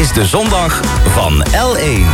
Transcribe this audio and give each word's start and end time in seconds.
is 0.00 0.12
de 0.12 0.24
zondag 0.24 0.80
van 1.08 1.44
L1. 1.46 2.04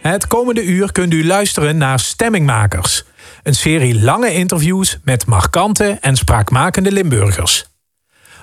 Het 0.00 0.26
komende 0.26 0.64
uur 0.64 0.92
kunt 0.92 1.12
u 1.12 1.26
luisteren 1.26 1.76
naar 1.76 2.00
Stemmingmakers. 2.00 3.04
Een 3.42 3.54
serie 3.54 4.00
lange 4.00 4.32
interviews 4.32 4.98
met 5.04 5.26
markante 5.26 5.98
en 6.00 6.16
spraakmakende 6.16 6.92
Limburgers. 6.92 7.66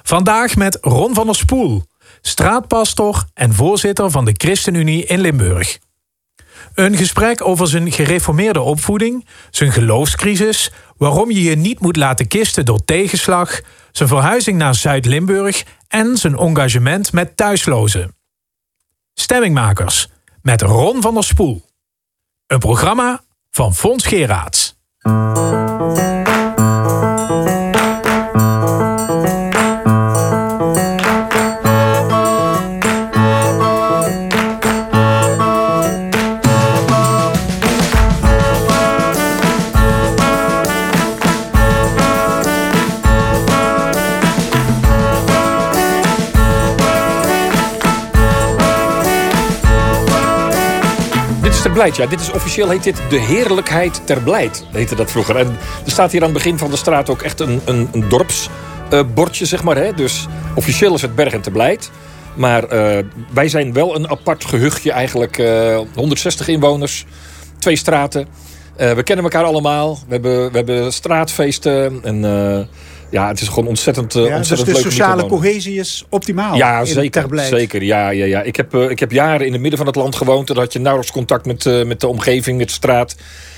Vandaag 0.03 0.55
met 0.55 0.77
Ron 0.81 1.13
van 1.13 1.25
der 1.25 1.35
Spoel, 1.35 1.83
straatpastor 2.21 3.23
en 3.33 3.53
voorzitter 3.53 4.11
van 4.11 4.25
de 4.25 4.33
ChristenUnie 4.37 5.05
in 5.05 5.19
Limburg. 5.19 5.79
Een 6.73 6.97
gesprek 6.97 7.45
over 7.47 7.67
zijn 7.67 7.91
gereformeerde 7.91 8.61
opvoeding, 8.61 9.27
zijn 9.49 9.71
geloofscrisis, 9.71 10.71
waarom 10.97 11.31
je 11.31 11.43
je 11.43 11.55
niet 11.55 11.79
moet 11.79 11.95
laten 11.95 12.27
kisten 12.27 12.65
door 12.65 12.85
tegenslag, 12.85 13.61
zijn 13.91 14.09
verhuizing 14.09 14.57
naar 14.57 14.75
Zuid-Limburg 14.75 15.63
en 15.87 16.17
zijn 16.17 16.37
engagement 16.37 17.11
met 17.11 17.37
thuislozen. 17.37 18.15
Stemmingmakers 19.13 20.09
met 20.41 20.61
Ron 20.61 21.01
van 21.01 21.13
der 21.13 21.23
Spoel. 21.23 21.65
Een 22.47 22.59
programma 22.59 23.23
van 23.51 23.75
Fons 23.75 24.05
Geraerts. 24.05 24.75
Ja. 51.91 52.05
Dit 52.05 52.19
is 52.19 52.31
officieel 52.31 52.69
heet 52.69 52.83
dit 52.83 53.01
de 53.09 53.19
heerlijkheid 53.19 54.01
ter 54.05 54.21
Blijt, 54.21 54.65
heette 54.71 54.95
dat 54.95 55.11
vroeger. 55.11 55.35
En 55.35 55.57
er 55.85 55.91
staat 55.91 56.11
hier 56.11 56.21
aan 56.21 56.33
het 56.33 56.37
begin 56.37 56.57
van 56.57 56.69
de 56.69 56.77
straat 56.77 57.09
ook 57.09 57.21
echt 57.21 57.39
een, 57.39 57.61
een, 57.65 57.89
een 57.91 58.09
dorpsbordje, 58.09 59.45
zeg 59.45 59.63
maar. 59.63 59.75
Hè? 59.75 59.93
Dus 59.93 60.27
officieel 60.55 60.93
is 60.93 61.01
het 61.01 61.15
Berg 61.15 61.33
en 61.33 61.41
ter 61.41 61.51
Blijt. 61.51 61.91
Maar 62.35 62.63
eh, 62.63 63.03
wij 63.33 63.49
zijn 63.49 63.73
wel 63.73 63.95
een 63.95 64.09
apart 64.09 64.45
gehuchtje 64.45 64.91
eigenlijk. 64.91 65.37
eh 65.37 65.79
160 65.95 66.47
inwoners, 66.47 67.05
twee 67.59 67.75
straten. 67.75 68.27
Eh, 68.75 68.91
we 68.91 69.03
kennen 69.03 69.25
elkaar 69.25 69.43
allemaal. 69.43 69.99
We 70.07 70.13
hebben, 70.13 70.51
we 70.51 70.57
hebben 70.57 70.93
straatfeesten. 70.93 71.99
En 72.03 72.25
eh, 72.25 72.65
ja, 73.13 73.27
het 73.27 73.41
is 73.41 73.47
gewoon 73.47 73.67
ontzettend, 73.67 74.15
eh, 74.15 74.21
Ja, 74.21 74.27
dus 74.27 74.37
ontzettend 74.37 74.67
de 74.67 74.73
hier 74.73 74.83
te 74.83 74.89
sociale 74.89 75.25
cohesie 75.25 75.79
is 75.79 76.05
optimaal. 76.09 76.55
Ja, 76.55 76.85
zeker. 76.85 77.25
Zeker 77.33 77.83
ja, 77.83 78.09
ja, 78.09 78.25
ja. 78.25 78.41
Ik, 78.41 78.55
heb, 78.55 78.73
eh, 78.73 78.89
ik 78.89 78.99
heb 78.99 79.11
jaren 79.11 79.45
in 79.45 79.51
het 79.51 79.61
midden 79.61 79.77
van 79.77 79.87
het 79.87 79.95
land 79.95 80.15
gewoond. 80.15 80.49
En 80.49 80.55
dan 80.55 80.63
had 80.63 80.73
je 80.73 80.79
nauwelijks 80.79 81.13
contact 81.13 81.45
met, 81.45 81.65
eh, 81.65 81.83
met 81.83 81.99
de 81.99 82.07
omgeving, 82.07 82.57
met 82.57 82.67
de 82.67 82.73
straat. 82.73 83.15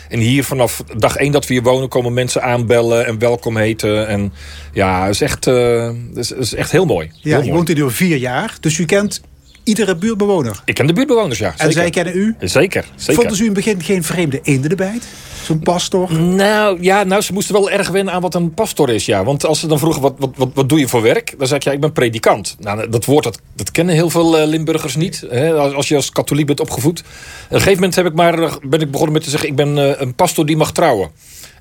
En 0.09 0.19
hier 0.19 0.43
vanaf 0.43 0.83
dag 0.97 1.15
één 1.15 1.31
dat 1.31 1.47
we 1.47 1.53
hier 1.53 1.63
wonen... 1.63 1.89
komen 1.89 2.13
mensen 2.13 2.43
aanbellen 2.43 3.05
en 3.05 3.19
welkom 3.19 3.57
heten. 3.57 4.07
En 4.07 4.33
ja, 4.73 5.05
het 5.05 5.13
is 5.13 5.21
echt, 5.21 5.45
het 5.45 6.17
is, 6.17 6.31
is 6.31 6.53
echt 6.53 6.71
heel 6.71 6.85
mooi. 6.85 7.07
Ja, 7.13 7.19
Heel 7.21 7.31
je 7.31 7.35
mooi. 7.37 7.51
woont 7.51 7.67
hier 7.67 7.77
nu 7.77 7.83
al 7.83 7.89
vier 7.89 8.17
jaar, 8.17 8.57
dus 8.59 8.77
u 8.77 8.85
kent 8.85 9.21
iedere 9.65 9.95
buurtbewoner. 9.95 10.61
Ik 10.65 10.73
ken 10.73 10.87
de 10.87 10.93
buurtbewoners, 10.93 11.39
ja. 11.39 11.53
En 11.57 11.71
zij 11.71 11.89
kennen 11.89 12.17
u. 12.17 12.35
Zeker, 12.39 12.85
zeker. 12.95 13.13
Vonden 13.13 13.35
ze 13.35 13.43
u 13.43 13.45
in 13.45 13.53
het 13.53 13.63
begin 13.63 13.83
geen 13.83 14.03
vreemde 14.03 14.39
eenden 14.43 14.69
erbij? 14.69 14.99
Zo'n 15.45 15.59
pastor? 15.59 16.13
Nou, 16.19 16.77
ja, 16.81 17.03
nou, 17.03 17.21
ze 17.21 17.33
moesten 17.33 17.53
wel 17.53 17.69
erg 17.69 17.89
wennen 17.89 18.13
aan 18.13 18.21
wat 18.21 18.35
een 18.35 18.53
pastor 18.53 18.89
is, 18.89 19.05
ja. 19.05 19.23
Want 19.23 19.45
als 19.45 19.59
ze 19.59 19.67
dan 19.67 19.79
vroegen, 19.79 20.01
wat, 20.01 20.13
wat, 20.17 20.29
wat, 20.35 20.49
wat 20.53 20.69
doe 20.69 20.79
je 20.79 20.87
voor 20.87 21.01
werk? 21.01 21.33
Dan 21.37 21.47
zeg 21.47 21.57
ik, 21.57 21.63
ja, 21.63 21.71
ik 21.71 21.79
ben 21.79 21.91
predikant. 21.91 22.55
Nou, 22.59 22.89
dat 22.89 23.05
woord, 23.05 23.23
dat, 23.23 23.39
dat 23.55 23.71
kennen 23.71 23.95
heel 23.95 24.09
veel 24.09 24.37
eh, 24.37 24.47
Limburgers 24.47 24.95
niet. 24.95 25.25
Hè? 25.29 25.53
Als, 25.53 25.73
als 25.73 25.87
je 25.87 25.95
als 25.95 26.09
katholiek 26.09 26.45
bent 26.45 26.59
opgevoed. 26.59 26.99
Op 26.99 27.05
een 27.49 27.57
gegeven 27.57 27.73
moment 27.73 27.95
heb 27.95 28.05
ik 28.05 28.13
maar, 28.13 28.39
eh, 28.39 28.53
ben 28.61 28.81
ik 28.81 28.91
begonnen 28.91 29.13
met 29.13 29.23
te 29.23 29.29
zeggen... 29.29 29.49
ik 29.49 29.55
ben 29.55 29.77
eh, 29.77 30.01
een 30.01 30.15
pastor 30.15 30.45
die 30.45 30.57
mag 30.57 30.71
trouwen. 30.71 31.09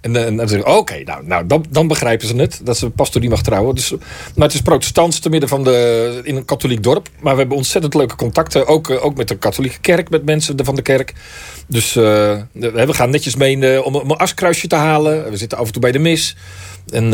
En, 0.04 0.16
eh, 0.16 0.26
en 0.26 0.36
dan 0.36 0.48
zeg 0.48 0.58
ik, 0.58 0.66
oké, 0.66 1.02
nou, 1.04 1.26
nou 1.26 1.46
dan, 1.46 1.64
dan 1.70 1.86
begrijpen 1.86 2.26
ze 2.26 2.36
het. 2.36 2.60
Dat 2.62 2.78
ze 2.78 2.84
een 2.84 2.92
pastor 2.92 3.20
die 3.20 3.30
mag 3.30 3.42
trouwen. 3.42 3.74
Dus, 3.74 3.90
maar 4.34 4.46
het 4.46 4.54
is 4.54 4.62
protestants 4.62 5.18
te 5.18 5.28
midden 5.28 5.48
van 5.48 5.64
de, 5.64 6.20
in 6.22 6.36
een 6.36 6.44
katholiek 6.44 6.82
dorp. 6.82 7.08
Maar 7.20 7.32
we 7.32 7.38
hebben 7.38 7.56
ontzettend 7.56 7.94
leuke 7.94 8.16
contacten. 8.16 8.66
Ook, 8.66 8.90
eh, 8.90 9.04
ook 9.04 9.16
met 9.16 9.28
de 9.28 9.36
katholieke 9.36 9.80
kerk, 9.80 10.10
met 10.10 10.24
mensen 10.24 10.64
van 10.64 10.74
de 10.74 10.82
kerk. 10.82 11.12
Dus 11.66 11.96
eh, 11.96 12.02
we 12.52 12.94
gaan 12.94 13.10
netjes 13.10 13.36
mee 13.36 13.82
om, 13.82 13.96
om 13.96 14.10
een 14.10 14.16
askruisje 14.16 14.66
te 14.66 14.76
halen. 14.76 15.30
We 15.30 15.36
zitten 15.36 15.58
af 15.58 15.66
en 15.66 15.72
toe 15.72 15.82
bij 15.82 15.92
de 15.92 15.98
mis. 15.98 16.36
En, 16.90 17.10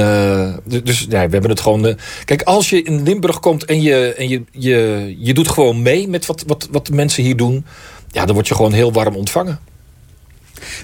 dus 0.84 1.00
ja, 1.00 1.26
we 1.26 1.32
hebben 1.32 1.50
het 1.50 1.60
gewoon... 1.60 1.96
kijk, 2.24 2.42
als 2.42 2.70
je 2.70 2.82
in 2.82 3.02
Limburg 3.02 3.40
komt 3.40 3.64
en 3.64 3.82
je, 3.82 4.14
en 4.14 4.28
je, 4.28 4.42
je, 4.50 5.14
je 5.18 5.34
doet 5.34 5.48
gewoon 5.48 5.82
mee 5.82 6.08
met 6.08 6.26
wat, 6.26 6.44
wat, 6.46 6.68
wat 6.70 6.86
de 6.86 6.92
mensen 6.92 7.22
hier 7.22 7.36
doen... 7.36 7.64
Ja, 8.08 8.24
dan 8.24 8.34
word 8.34 8.48
je 8.48 8.54
gewoon 8.54 8.72
heel 8.72 8.92
warm 8.92 9.16
ontvangen. 9.16 9.60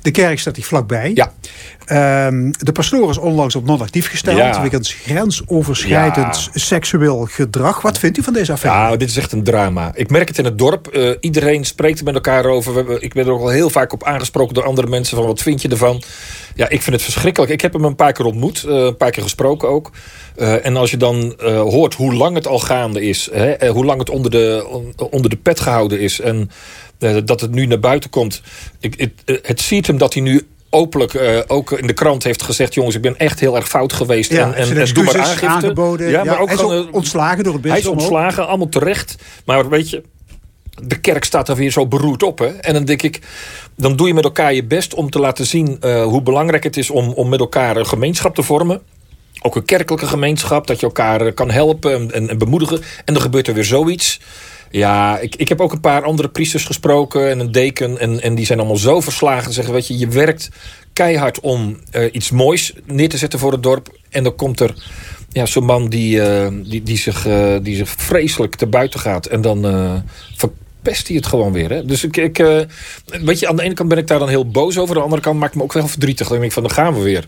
De 0.03 0.11
kerk 0.11 0.39
staat 0.39 0.56
hier 0.56 0.65
vlakbij. 0.65 1.11
Ja. 1.15 1.33
Ehm, 1.87 2.51
de 2.59 2.73
pastoor 2.73 3.11
is 3.11 3.19
onlangs 3.19 3.55
op 3.57 3.65
non-actief 3.67 4.09
gesteld. 4.09 4.37
Ja. 4.37 4.63
Wegens 4.63 4.93
grensoverschrijdend 4.93 6.49
seksueel 6.55 7.27
gedrag. 7.31 7.83
Wat 7.83 7.99
vindt 7.99 8.19
u 8.19 8.23
van 8.23 8.33
deze 8.33 8.53
affaire? 8.53 8.81
Nou, 8.83 8.97
dit 8.97 9.09
is 9.09 9.17
echt 9.17 9.33
een 9.33 9.43
drama. 9.45 9.91
Ik 9.95 10.11
merk 10.11 10.29
het 10.29 10.39
in 10.39 10.45
het 10.45 10.59
dorp. 10.59 10.87
Eh, 10.89 11.11
iedereen 11.21 11.65
spreekt 11.65 11.99
er 11.99 12.05
met 12.05 12.15
elkaar 12.15 12.45
over. 12.45 12.71
We 12.73 12.79
hebben, 12.79 13.03
ik 13.03 13.13
ben 13.15 13.27
er 13.27 13.33
ook 13.33 13.41
al 13.41 13.49
heel 13.49 13.71
vaak 13.71 13.93
op 13.93 14.05
aangesproken 14.05 14.55
door 14.55 14.65
andere 14.65 14.87
mensen. 14.87 15.17
Van 15.17 15.27
wat 15.27 15.43
vind 15.43 15.63
je 15.63 15.69
ervan? 15.69 16.03
Ja, 16.55 16.69
ik 16.69 16.83
vind 16.83 16.95
het 16.97 17.05
verschrikkelijk. 17.05 17.53
Ik 17.53 17.61
heb 17.61 17.73
hem 17.73 17.85
een 17.85 17.97
paar 17.97 18.13
keer 18.13 18.25
ontmoet. 18.27 18.65
eh, 18.65 18.75
een 18.75 18.97
paar 18.97 19.11
keer 19.11 19.23
gesproken 19.23 19.69
ook. 19.69 19.91
Eh, 20.37 20.67
en 20.67 20.77
als 20.77 20.91
je 20.91 20.97
dan 20.97 21.35
hoort 21.45 21.95
hoe 21.95 22.15
lang 22.15 22.35
het 22.37 22.47
al 22.47 22.59
gaande 22.59 23.03
is. 23.03 23.29
Hè, 23.33 23.69
hoe 23.69 23.85
lang 23.85 23.99
het 23.99 24.11
onder 24.11 24.31
de, 24.31 24.67
on- 24.71 24.95
onder 25.11 25.31
de 25.31 25.37
pet 25.37 25.61
gehouden 25.61 26.01
is. 26.01 26.21
En 26.21 26.51
dat 27.25 27.41
het 27.41 27.51
nu 27.51 27.67
naar 27.67 27.81
buiten 27.81 28.11
komt. 28.11 28.43
Ik, 28.81 29.13
het, 29.25 29.41
het 29.47 29.61
ziet 29.61 29.87
hem 29.87 29.99
dat 29.99 30.15
hij 30.15 30.23
nu 30.23 30.47
openlijk 30.71 31.15
eh, 31.15 31.41
ook 31.47 31.72
in 31.72 31.87
de 31.87 31.93
krant 31.93 32.25
heeft 32.25 32.43
gezegd... 32.43 32.75
jongens, 32.75 32.94
ik 32.94 33.03
ben 33.03 33.19
echt 33.19 33.41
heel 33.41 33.56
erg 33.56 33.69
fout 33.69 33.93
geweest. 33.93 34.32
Ja, 34.32 34.53
en, 34.53 34.77
en, 34.77 34.94
doe 34.94 35.04
maar 35.04 35.19
aangifte. 35.19 35.47
aangeboden. 35.47 36.09
Ja, 36.09 36.25
maar 36.25 36.41
ook 36.41 36.49
hij 36.49 36.56
gewoon, 36.56 36.93
ontslagen 36.93 37.44
door 37.44 37.54
het 37.54 37.65
hij 37.65 37.78
is 37.78 37.87
ontslagen, 37.87 38.47
allemaal 38.49 38.69
terecht. 38.69 39.16
Maar 39.44 39.69
weet 39.69 39.91
je, 39.91 40.03
de 40.82 41.00
kerk 41.00 41.25
staat 41.25 41.47
daar 41.47 41.56
weer 41.56 41.71
zo 41.71 41.87
beroerd 41.87 42.22
op. 42.22 42.38
Hè? 42.38 42.47
En 42.47 42.72
dan 42.72 42.84
denk 42.84 43.03
ik, 43.03 43.21
dan 43.77 43.97
doe 43.97 44.06
je 44.06 44.15
met 44.15 44.25
elkaar 44.25 44.54
je 44.54 44.65
best 44.65 44.94
om 44.94 45.10
te 45.10 45.19
laten 45.19 45.47
zien... 45.47 45.77
eh, 45.81 46.04
hoe 46.04 46.22
belangrijk 46.22 46.65
het 46.65 46.77
is 46.77 46.91
om, 46.91 47.12
om 47.12 47.28
met 47.28 47.41
elkaar 47.41 47.77
een 47.77 47.87
gemeenschap 47.87 48.34
te 48.34 48.43
vormen. 48.43 48.81
Ook 49.43 49.56
een 49.56 49.65
kerkelijke 49.65 50.06
gemeenschap, 50.06 50.66
dat 50.66 50.81
je 50.81 50.87
elkaar 50.87 51.21
eh, 51.21 51.34
kan 51.34 51.50
helpen 51.50 51.93
en, 51.93 52.12
en, 52.12 52.28
en 52.28 52.38
bemoedigen. 52.38 52.81
En 53.04 53.15
dan 53.15 53.22
gebeurt 53.22 53.48
er 53.48 53.54
weer 53.54 53.65
zoiets. 53.65 54.21
Ja, 54.71 55.19
ik, 55.19 55.37
ik 55.37 55.49
heb 55.49 55.60
ook 55.60 55.72
een 55.72 55.81
paar 55.81 56.03
andere 56.03 56.28
priesters 56.28 56.65
gesproken 56.65 57.31
en 57.31 57.38
een 57.38 57.53
deken. 57.53 57.99
En, 57.99 58.21
en 58.21 58.34
die 58.34 58.47
zijn 58.47 58.59
allemaal 58.59 58.77
zo 58.77 59.00
verslagen. 59.00 59.53
Zeggen, 59.53 59.75
weet 59.75 59.87
je, 59.87 59.99
je 59.99 60.09
werkt 60.09 60.49
keihard 60.93 61.41
om 61.41 61.81
eh, 61.91 62.04
iets 62.12 62.31
moois 62.31 62.72
neer 62.84 63.09
te 63.09 63.16
zetten 63.16 63.38
voor 63.38 63.53
het 63.53 63.62
dorp. 63.62 63.99
En 64.10 64.25
dan 64.25 64.34
komt 64.34 64.60
er 64.60 64.75
ja, 65.32 65.47
zo'n 65.47 65.65
man 65.65 65.88
die, 65.88 66.22
eh, 66.22 66.49
die, 66.65 66.82
die, 66.82 66.97
zich, 66.97 67.27
eh, 67.27 67.56
die 67.62 67.77
zich 67.77 67.88
vreselijk 67.88 68.54
te 68.54 68.66
buiten 68.66 69.00
gaat. 69.00 69.27
En 69.27 69.41
dan 69.41 69.62
verpest 70.37 71.06
hij 71.06 71.16
het 71.16 71.27
gewoon 71.27 71.53
weer. 71.53 71.87
Dus 71.87 72.04
ik, 72.04 72.16
ik 72.16 72.37
weet 73.06 73.38
je, 73.38 73.48
aan 73.48 73.56
de 73.56 73.62
ene 73.62 73.75
kant 73.75 73.88
ben 73.88 73.98
ik 73.98 74.06
daar 74.06 74.19
dan 74.19 74.28
heel 74.28 74.50
boos 74.50 74.78
over. 74.78 74.88
Aan 74.88 75.00
de 75.00 75.04
andere 75.04 75.22
kant 75.22 75.38
maakt 75.38 75.54
me 75.54 75.62
ook 75.62 75.72
wel 75.72 75.88
verdrietig. 75.88 76.28
Dan 76.28 76.37
denk 76.37 76.48
ik 76.48 76.54
van, 76.54 76.62
dan 76.62 76.72
gaan 76.72 76.94
we 76.94 77.00
weer. 77.00 77.27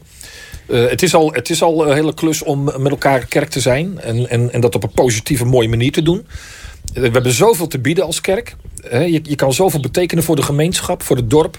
Het, 0.66 1.02
is 1.02 1.14
al, 1.14 1.32
het 1.32 1.50
is 1.50 1.62
al 1.62 1.86
een 1.86 1.94
hele 1.94 2.14
klus 2.14 2.42
om 2.42 2.64
met 2.64 2.90
elkaar 2.90 3.26
kerk 3.26 3.48
te 3.48 3.60
zijn. 3.60 4.00
En, 4.00 4.28
en, 4.28 4.52
en 4.52 4.60
dat 4.60 4.74
op 4.74 4.82
een 4.82 4.90
positieve, 4.90 5.44
mooie 5.44 5.68
manier 5.68 5.92
te 5.92 6.02
doen. 6.02 6.26
We 6.94 7.00
hebben 7.00 7.32
zoveel 7.32 7.66
te 7.66 7.78
bieden 7.78 8.04
als 8.04 8.20
kerk. 8.20 8.56
Je, 8.90 9.20
je 9.22 9.34
kan 9.34 9.52
zoveel 9.52 9.80
betekenen 9.80 10.24
voor 10.24 10.36
de 10.36 10.42
gemeenschap, 10.42 11.02
voor 11.02 11.16
het 11.16 11.30
dorp. 11.30 11.58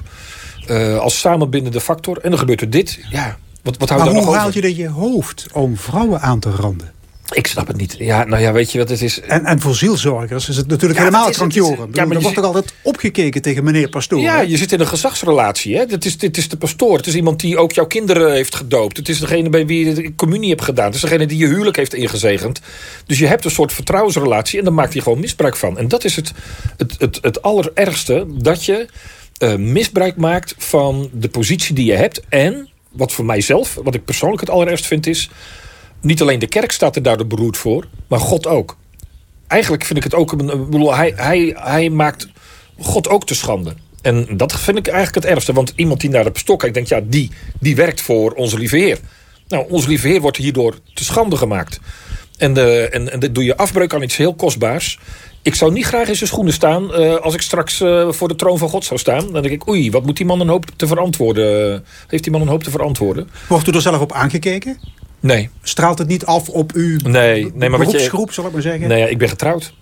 eh, 0.67 0.97
als 0.99 1.19
samenbindende 1.19 1.81
factor. 1.81 2.17
En 2.17 2.29
dan 2.29 2.39
gebeurt 2.39 2.61
er 2.61 2.69
dit. 2.69 2.99
Ja, 3.09 3.37
wat, 3.61 3.77
wat 3.77 3.89
houdt 3.89 4.03
Maar 4.03 4.13
er 4.13 4.19
nog 4.19 4.29
hoe 4.29 4.35
haal 4.39 4.53
je 4.53 4.61
er 4.61 4.75
je 4.75 4.87
hoofd 4.89 5.45
om 5.53 5.77
vrouwen 5.77 6.21
aan 6.21 6.39
te 6.39 6.49
randen? 6.51 6.91
Ik 7.31 7.47
snap 7.47 7.67
het 7.67 7.77
niet. 7.77 7.95
Ja, 7.97 8.23
nou 8.23 8.41
ja, 8.41 8.51
weet 8.51 8.71
je 8.71 8.77
wat 8.77 8.89
het 8.89 9.01
is? 9.01 9.21
En, 9.21 9.45
en 9.45 9.59
voor 9.59 9.75
zielzorgers 9.75 10.49
is 10.49 10.55
het 10.55 10.67
natuurlijk 10.67 10.99
Ja, 10.99 11.05
helemaal 11.05 11.29
krankjoren. 11.29 11.89
ja, 11.91 12.05
maar 12.05 12.15
er 12.15 12.21
wordt 12.21 12.37
ook 12.37 12.45
altijd 12.45 12.73
opgekeken 12.81 13.41
tegen 13.41 13.63
meneer 13.63 13.89
pastoor. 13.89 14.19
Ja, 14.19 14.35
hè? 14.35 14.41
je 14.41 14.57
zit 14.57 14.71
in 14.71 14.79
een 14.79 14.87
gezagsrelatie. 14.87 15.77
Hè? 15.77 15.85
Dit, 15.85 16.05
is, 16.05 16.17
dit 16.17 16.37
is 16.37 16.49
de 16.49 16.57
pastoor. 16.57 16.97
Het 16.97 17.07
is 17.07 17.15
iemand 17.15 17.39
die 17.39 17.57
ook 17.57 17.71
jouw 17.71 17.85
kinderen 17.85 18.31
heeft 18.31 18.55
gedoopt. 18.55 18.97
Het 18.97 19.09
is 19.09 19.19
degene 19.19 19.49
bij 19.49 19.65
wie 19.65 19.85
je 19.85 19.93
de 19.93 20.15
communie 20.15 20.49
hebt 20.49 20.63
gedaan. 20.63 20.85
Het 20.85 20.95
is 20.95 21.01
degene 21.01 21.25
die 21.25 21.37
je 21.37 21.47
huwelijk 21.47 21.77
heeft 21.77 21.93
ingezegend. 21.93 22.61
Dus 23.05 23.19
je 23.19 23.27
hebt 23.27 23.45
een 23.45 23.51
soort 23.51 23.73
vertrouwensrelatie 23.73 24.57
en 24.59 24.65
daar 24.65 24.73
maakt 24.73 24.93
hij 24.93 25.01
gewoon 25.01 25.19
misbruik 25.19 25.55
van. 25.55 25.77
En 25.77 25.87
dat 25.87 26.03
is 26.03 26.15
het, 26.15 26.31
het, 26.77 26.95
het, 26.99 27.19
het 27.21 27.41
allerergste. 27.41 28.25
Dat 28.29 28.65
je 28.65 28.87
eh, 29.37 29.55
misbruik 29.55 30.15
maakt 30.15 30.55
van 30.57 31.09
de 31.13 31.29
positie 31.29 31.75
die 31.75 31.85
je 31.85 31.95
hebt. 31.95 32.21
En, 32.29 32.69
wat 32.91 33.11
voor 33.11 33.25
mijzelf, 33.25 33.77
wat 33.83 33.95
ik 33.95 34.05
persoonlijk 34.05 34.41
het 34.41 34.49
allerergst 34.49 34.85
vind 34.85 35.07
is... 35.07 35.29
niet 36.01 36.21
alleen 36.21 36.39
de 36.39 36.47
kerk 36.47 36.71
staat 36.71 36.95
er 36.95 37.01
daardoor 37.03 37.27
beroerd 37.27 37.57
voor, 37.57 37.87
maar 38.07 38.19
God 38.19 38.47
ook. 38.47 38.77
Eigenlijk 39.47 39.83
vind 39.85 39.97
ik 39.97 40.03
het 40.03 40.13
ook... 40.15 40.31
een- 40.31 40.87
hij, 40.87 41.13
hij, 41.15 41.55
hij 41.57 41.89
maakt 41.89 42.27
God 42.79 43.09
ook 43.09 43.25
te 43.25 43.35
schande. 43.35 43.73
En 44.01 44.27
dat 44.37 44.59
vind 44.59 44.77
ik 44.77 44.87
eigenlijk 44.87 45.25
het 45.25 45.33
ergste. 45.33 45.53
Want 45.53 45.73
iemand 45.75 46.01
die 46.01 46.09
naar 46.09 46.23
de 46.23 46.31
pastoor 46.31 46.57
kijkt, 46.57 46.73
denkt... 46.73 46.89
ja, 46.89 47.01
die, 47.03 47.31
die 47.59 47.75
werkt 47.75 48.01
voor 48.01 48.31
onze 48.31 48.57
lieve 48.57 48.77
Heer. 48.77 48.99
Nou, 49.47 49.65
onze 49.69 49.87
lieve 49.87 50.07
Heer 50.07 50.21
wordt 50.21 50.37
hierdoor 50.37 50.75
te 50.93 51.03
schande 51.03 51.37
gemaakt. 51.37 51.79
En, 52.37 52.57
uh, 52.57 52.95
en, 52.95 53.11
en 53.11 53.19
dat 53.19 53.35
doe 53.35 53.43
je 53.43 53.57
afbreuk 53.57 53.93
aan 53.93 54.01
iets 54.01 54.17
heel 54.17 54.35
kostbaars. 54.35 54.99
Ik 55.41 55.55
zou 55.55 55.71
niet 55.71 55.85
graag 55.85 56.07
in 56.07 56.15
zijn 56.15 56.29
schoenen 56.29 56.53
staan 56.53 57.01
uh, 57.01 57.15
als 57.15 57.33
ik 57.33 57.41
straks 57.41 57.81
uh, 57.81 58.11
voor 58.11 58.27
de 58.27 58.35
troon 58.35 58.57
van 58.57 58.69
God 58.69 58.85
zou 58.85 58.99
staan. 58.99 59.31
Dan 59.31 59.41
denk 59.41 59.53
ik, 59.53 59.67
oei, 59.67 59.91
wat 59.91 60.05
moet 60.05 60.17
die 60.17 60.25
man 60.25 60.39
een 60.39 60.47
hoop 60.47 60.65
te 60.75 60.87
verantwoorden? 60.87 61.83
Heeft 62.07 62.23
die 62.23 62.31
man 62.31 62.41
een 62.41 62.47
hoop 62.47 62.63
te 62.63 62.71
verantwoorden? 62.71 63.29
Wordt 63.47 63.67
u 63.67 63.71
er 63.71 63.81
zelf 63.81 63.99
op 64.01 64.11
aangekeken? 64.11 64.79
Nee. 65.19 65.49
Straalt 65.61 65.97
het 65.97 66.07
niet 66.07 66.25
af 66.25 66.49
op 66.49 66.71
uw 66.71 66.97
nee, 67.03 67.51
nee, 67.53 67.69
maar 67.69 67.79
beroepsgroep, 67.79 68.27
je, 68.27 68.33
zal 68.33 68.45
ik 68.45 68.51
maar 68.51 68.61
zeggen? 68.61 68.87
Nee, 68.87 69.09
ik 69.09 69.17
ben 69.17 69.29
getrouwd. 69.29 69.73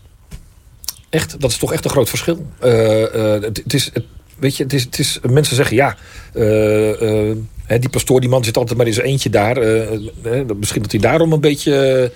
Echt, 1.10 1.40
dat 1.42 1.50
is 1.50 1.58
toch 1.58 1.74
echt 1.74 1.84
een 1.84 1.90
groot 1.90 2.10
verschil. 2.10 2.46
Uh, 2.64 3.42
het, 3.42 3.58
het, 3.64 3.74
is, 3.74 3.90
het, 3.94 4.04
weet 4.40 4.58
je, 4.58 4.64
het 4.64 4.74
is, 4.74 4.84
het 4.84 5.00
is, 5.00 5.20
mensen 5.30 5.56
zeggen 5.56 5.76
ja, 5.76 5.96
hè, 7.66 7.80
die 7.80 7.90
pastoor, 7.90 8.20
die 8.20 8.30
man 8.30 8.44
zit 8.44 8.58
altijd 8.58 8.78
maar 8.78 8.88
in 8.88 8.94
zijn 8.94 9.06
eentje 9.06 9.30
daar. 9.30 9.58
misschien 10.58 10.82
dat 10.82 10.92
hij 10.92 11.00
daarom 11.00 11.34
een 11.34 11.42
beetje 11.42 12.12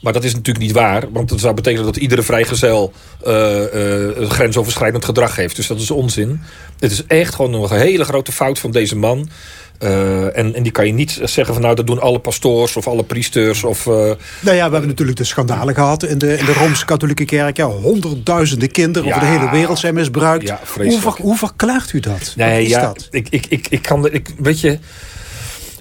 maar 0.00 0.12
dat 0.12 0.24
is 0.24 0.34
natuurlijk 0.34 0.64
niet 0.64 0.74
waar. 0.74 1.12
Want 1.12 1.28
dat 1.28 1.40
zou 1.40 1.54
betekenen 1.54 1.84
dat 1.84 1.96
iedere 1.96 2.22
vrijgezel 2.22 2.92
uh, 3.26 3.60
uh, 3.74 4.30
grensoverschrijdend 4.30 5.04
gedrag 5.04 5.36
heeft. 5.36 5.56
Dus 5.56 5.66
dat 5.66 5.80
is 5.80 5.90
onzin. 5.90 6.40
Het 6.78 6.92
is 6.92 7.06
echt 7.06 7.34
gewoon 7.34 7.54
een 7.54 7.78
hele 7.78 8.04
grote 8.04 8.32
fout 8.32 8.58
van 8.58 8.70
deze 8.70 8.96
man. 8.96 9.28
Uh, 9.82 10.36
en, 10.38 10.54
en 10.54 10.62
die 10.62 10.72
kan 10.72 10.86
je 10.86 10.92
niet 10.92 11.20
zeggen 11.22 11.54
van 11.54 11.62
nou 11.62 11.74
dat 11.74 11.86
doen 11.86 12.00
alle 12.00 12.18
pastoors 12.18 12.76
of 12.76 12.86
alle 12.86 13.04
priesters. 13.04 13.64
Of, 13.64 13.86
uh... 13.86 13.94
Nou 13.94 14.16
ja, 14.40 14.66
we 14.66 14.72
hebben 14.72 14.86
natuurlijk 14.86 15.18
de 15.18 15.24
schandalen 15.24 15.74
gehad 15.74 16.02
in 16.02 16.18
de, 16.18 16.38
in 16.38 16.44
de 16.44 16.52
Rooms-Katholieke 16.52 17.24
Kerk. 17.24 17.56
Ja, 17.56 17.66
honderdduizenden 17.66 18.70
kinderen 18.70 19.08
ja. 19.08 19.14
over 19.14 19.26
de 19.26 19.38
hele 19.38 19.50
wereld 19.50 19.78
zijn 19.78 19.94
misbruikt. 19.94 20.48
Ja, 20.48 20.60
hoe, 20.76 21.00
ver, 21.00 21.16
hoe 21.20 21.36
verklaart 21.36 21.92
u 21.92 22.00
dat? 22.00 22.34
Nee, 22.36 22.54
Wat 22.54 22.62
is 22.62 22.68
ja, 22.68 22.80
dat? 22.80 23.08
Ik, 23.10 23.28
ik, 23.28 23.46
ik, 23.46 23.66
ik 23.68 23.82
kan, 23.82 24.12
ik, 24.12 24.34
weet 24.38 24.60
je, 24.60 24.78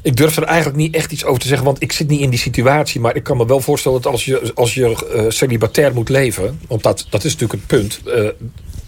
ik 0.02 0.18
durf 0.18 0.38
er 0.38 0.44
eigenlijk 0.44 0.78
niet 0.78 0.96
echt 0.96 1.12
iets 1.12 1.26
over 1.26 1.42
te 1.42 1.48
zeggen, 1.48 1.66
want 1.66 1.82
ik 1.82 1.92
zit 1.92 2.08
niet 2.08 2.22
in 2.22 2.30
die 2.30 2.40
situatie. 2.40 3.00
Maar 3.00 3.16
ik 3.16 3.24
kan 3.24 3.38
me 3.38 3.46
wel 3.46 3.62
voorstellen 3.62 4.02
dat 4.02 4.12
als 4.12 4.26
je, 4.26 4.52
als 4.56 4.74
je 4.74 5.08
uh, 5.16 5.24
celibatair 5.28 5.94
moet 5.94 6.10
leven, 6.10 6.60
want 6.68 6.84
dat, 6.84 7.06
dat 7.10 7.24
is 7.24 7.32
natuurlijk 7.32 7.62
het 7.62 7.80
punt. 7.80 8.00
Uh, 8.06 8.30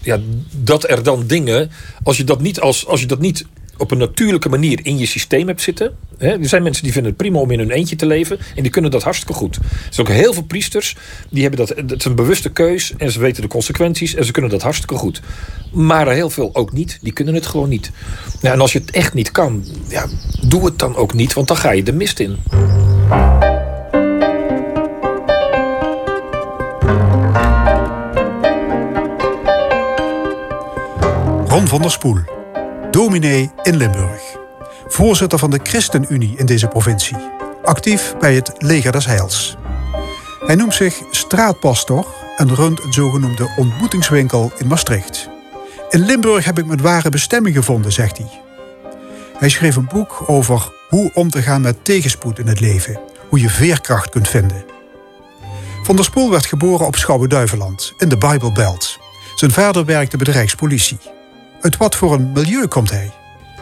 ja, 0.02 0.20
dat 0.56 0.90
er 0.90 1.04
dan 1.04 1.24
dingen, 1.28 1.72
als 2.04 2.18
je 2.18 2.24
dat 2.24 2.42
niet, 2.42 2.60
als, 2.60 2.88
als 2.88 3.00
je 3.00 3.06
dat 3.06 3.20
niet 3.20 3.46
op 3.80 3.92
een 3.92 3.98
natuurlijke 3.98 4.50
manier 4.50 4.80
in 4.84 4.98
je 4.98 5.06
systeem 5.06 5.48
hebt 5.48 5.62
zitten. 5.62 5.98
Er 6.18 6.38
zijn 6.42 6.64
mensen 6.64 6.84
die 6.84 6.92
vinden 6.92 7.12
het 7.12 7.22
prima 7.22 7.40
om 7.40 7.52
in 7.52 7.60
hun 7.60 7.72
eentje 7.72 7.96
te 7.96 8.06
leven. 8.06 8.40
En 8.56 8.62
die 8.62 8.72
kunnen 8.72 8.92
dat 8.92 9.04
hartstikke 9.04 9.34
goed. 9.34 9.56
Er 9.56 9.62
zijn 9.90 10.08
ook 10.08 10.14
heel 10.14 10.34
veel 10.34 10.44
priesters 10.44 10.96
die 11.30 11.42
hebben 11.42 11.60
dat. 11.60 11.78
Het 11.78 11.92
is 11.92 12.06
een 12.06 12.16
bewuste 12.16 12.50
keus. 12.50 12.94
En 12.98 13.12
ze 13.12 13.20
weten 13.20 13.42
de 13.42 13.48
consequenties. 13.48 14.16
En 14.16 14.26
ze 14.26 14.32
kunnen 14.32 14.52
dat 14.52 14.62
hartstikke 14.62 14.96
goed. 14.96 15.22
Maar 15.72 16.12
heel 16.12 16.30
veel 16.30 16.56
ook 16.56 16.74
niet. 16.74 17.00
Die 17.02 17.14
kunnen 17.14 17.34
het 17.34 17.46
gewoon 17.46 17.70
niet. 17.70 17.92
Ja, 18.42 18.52
en 18.52 18.62
als 18.62 18.74
je 18.74 18.80
het 18.80 18.92
echt 18.92 19.14
niet 19.14 19.32
kan. 19.32 19.66
Ja, 19.88 20.08
doe 20.42 20.66
het 20.66 20.80
dan 20.80 20.96
ook 20.96 21.14
niet. 21.14 21.34
Want 21.34 21.48
dan 21.48 21.58
ga 21.58 21.72
je 21.72 21.84
de 21.84 21.94
mist 21.94 22.20
in. 22.20 22.38
Ron 31.48 31.68
van 31.68 31.82
der 31.82 31.92
Spoel 31.92 32.39
dominee 32.92 33.52
in 33.64 33.76
Limburg. 33.76 34.22
Voorzitter 34.88 35.40
van 35.40 35.50
de 35.50 35.60
ChristenUnie 35.64 36.34
in 36.38 36.46
deze 36.46 36.68
provincie. 36.68 37.18
Actief 37.64 38.16
bij 38.20 38.36
het 38.36 38.52
Leger 38.58 38.92
des 38.92 39.06
Heils. 39.06 39.58
Hij 40.46 40.56
noemt 40.56 40.74
zich 40.74 41.02
straatpastor 41.12 42.08
en 42.38 42.56
runt 42.56 42.84
een 42.84 42.94
zogenoemde 42.94 43.54
ontmoetingswinkel 43.58 44.52
in 44.58 44.68
Maastricht. 44.68 45.30
In 45.90 46.06
Limburg 46.06 46.46
heb 46.46 46.60
ik 46.60 46.66
mijn 46.66 46.82
ware 46.82 47.10
bestemming 47.10 47.56
gevonden, 47.56 47.92
zegt 47.92 48.18
hij. 48.18 48.42
Hij 49.38 49.50
schreef 49.50 49.76
een 49.76 49.90
boek 49.94 50.24
over 50.28 50.72
hoe 50.90 51.12
om 51.14 51.30
te 51.30 51.42
gaan 51.42 51.62
met 51.62 51.86
tegenspoed 51.86 52.40
in 52.40 52.48
het 52.48 52.60
leven. 52.60 53.00
Hoe 53.30 53.40
je 53.40 53.50
veerkracht 53.50 54.10
kunt 54.10 54.28
vinden. 54.28 54.66
Van 55.84 55.96
der 55.96 56.06
Spoel 56.06 56.30
werd 56.30 56.46
geboren 56.46 56.86
op 56.86 56.96
Schouwen-Duiveland, 56.96 57.94
in 57.98 58.10
de 58.10 58.18
Bijbelbelt. 58.18 58.98
Zijn 59.36 59.52
vader 59.52 59.86
werkte 59.86 60.18
bij 60.18 60.26
de 60.26 60.32
Rijkspolitie. 60.32 61.00
Uit 61.62 61.78
wat 61.78 61.96
voor 61.96 62.14
een 62.14 62.32
milieu 62.32 62.68
komt 62.68 62.90
hij? 62.90 63.12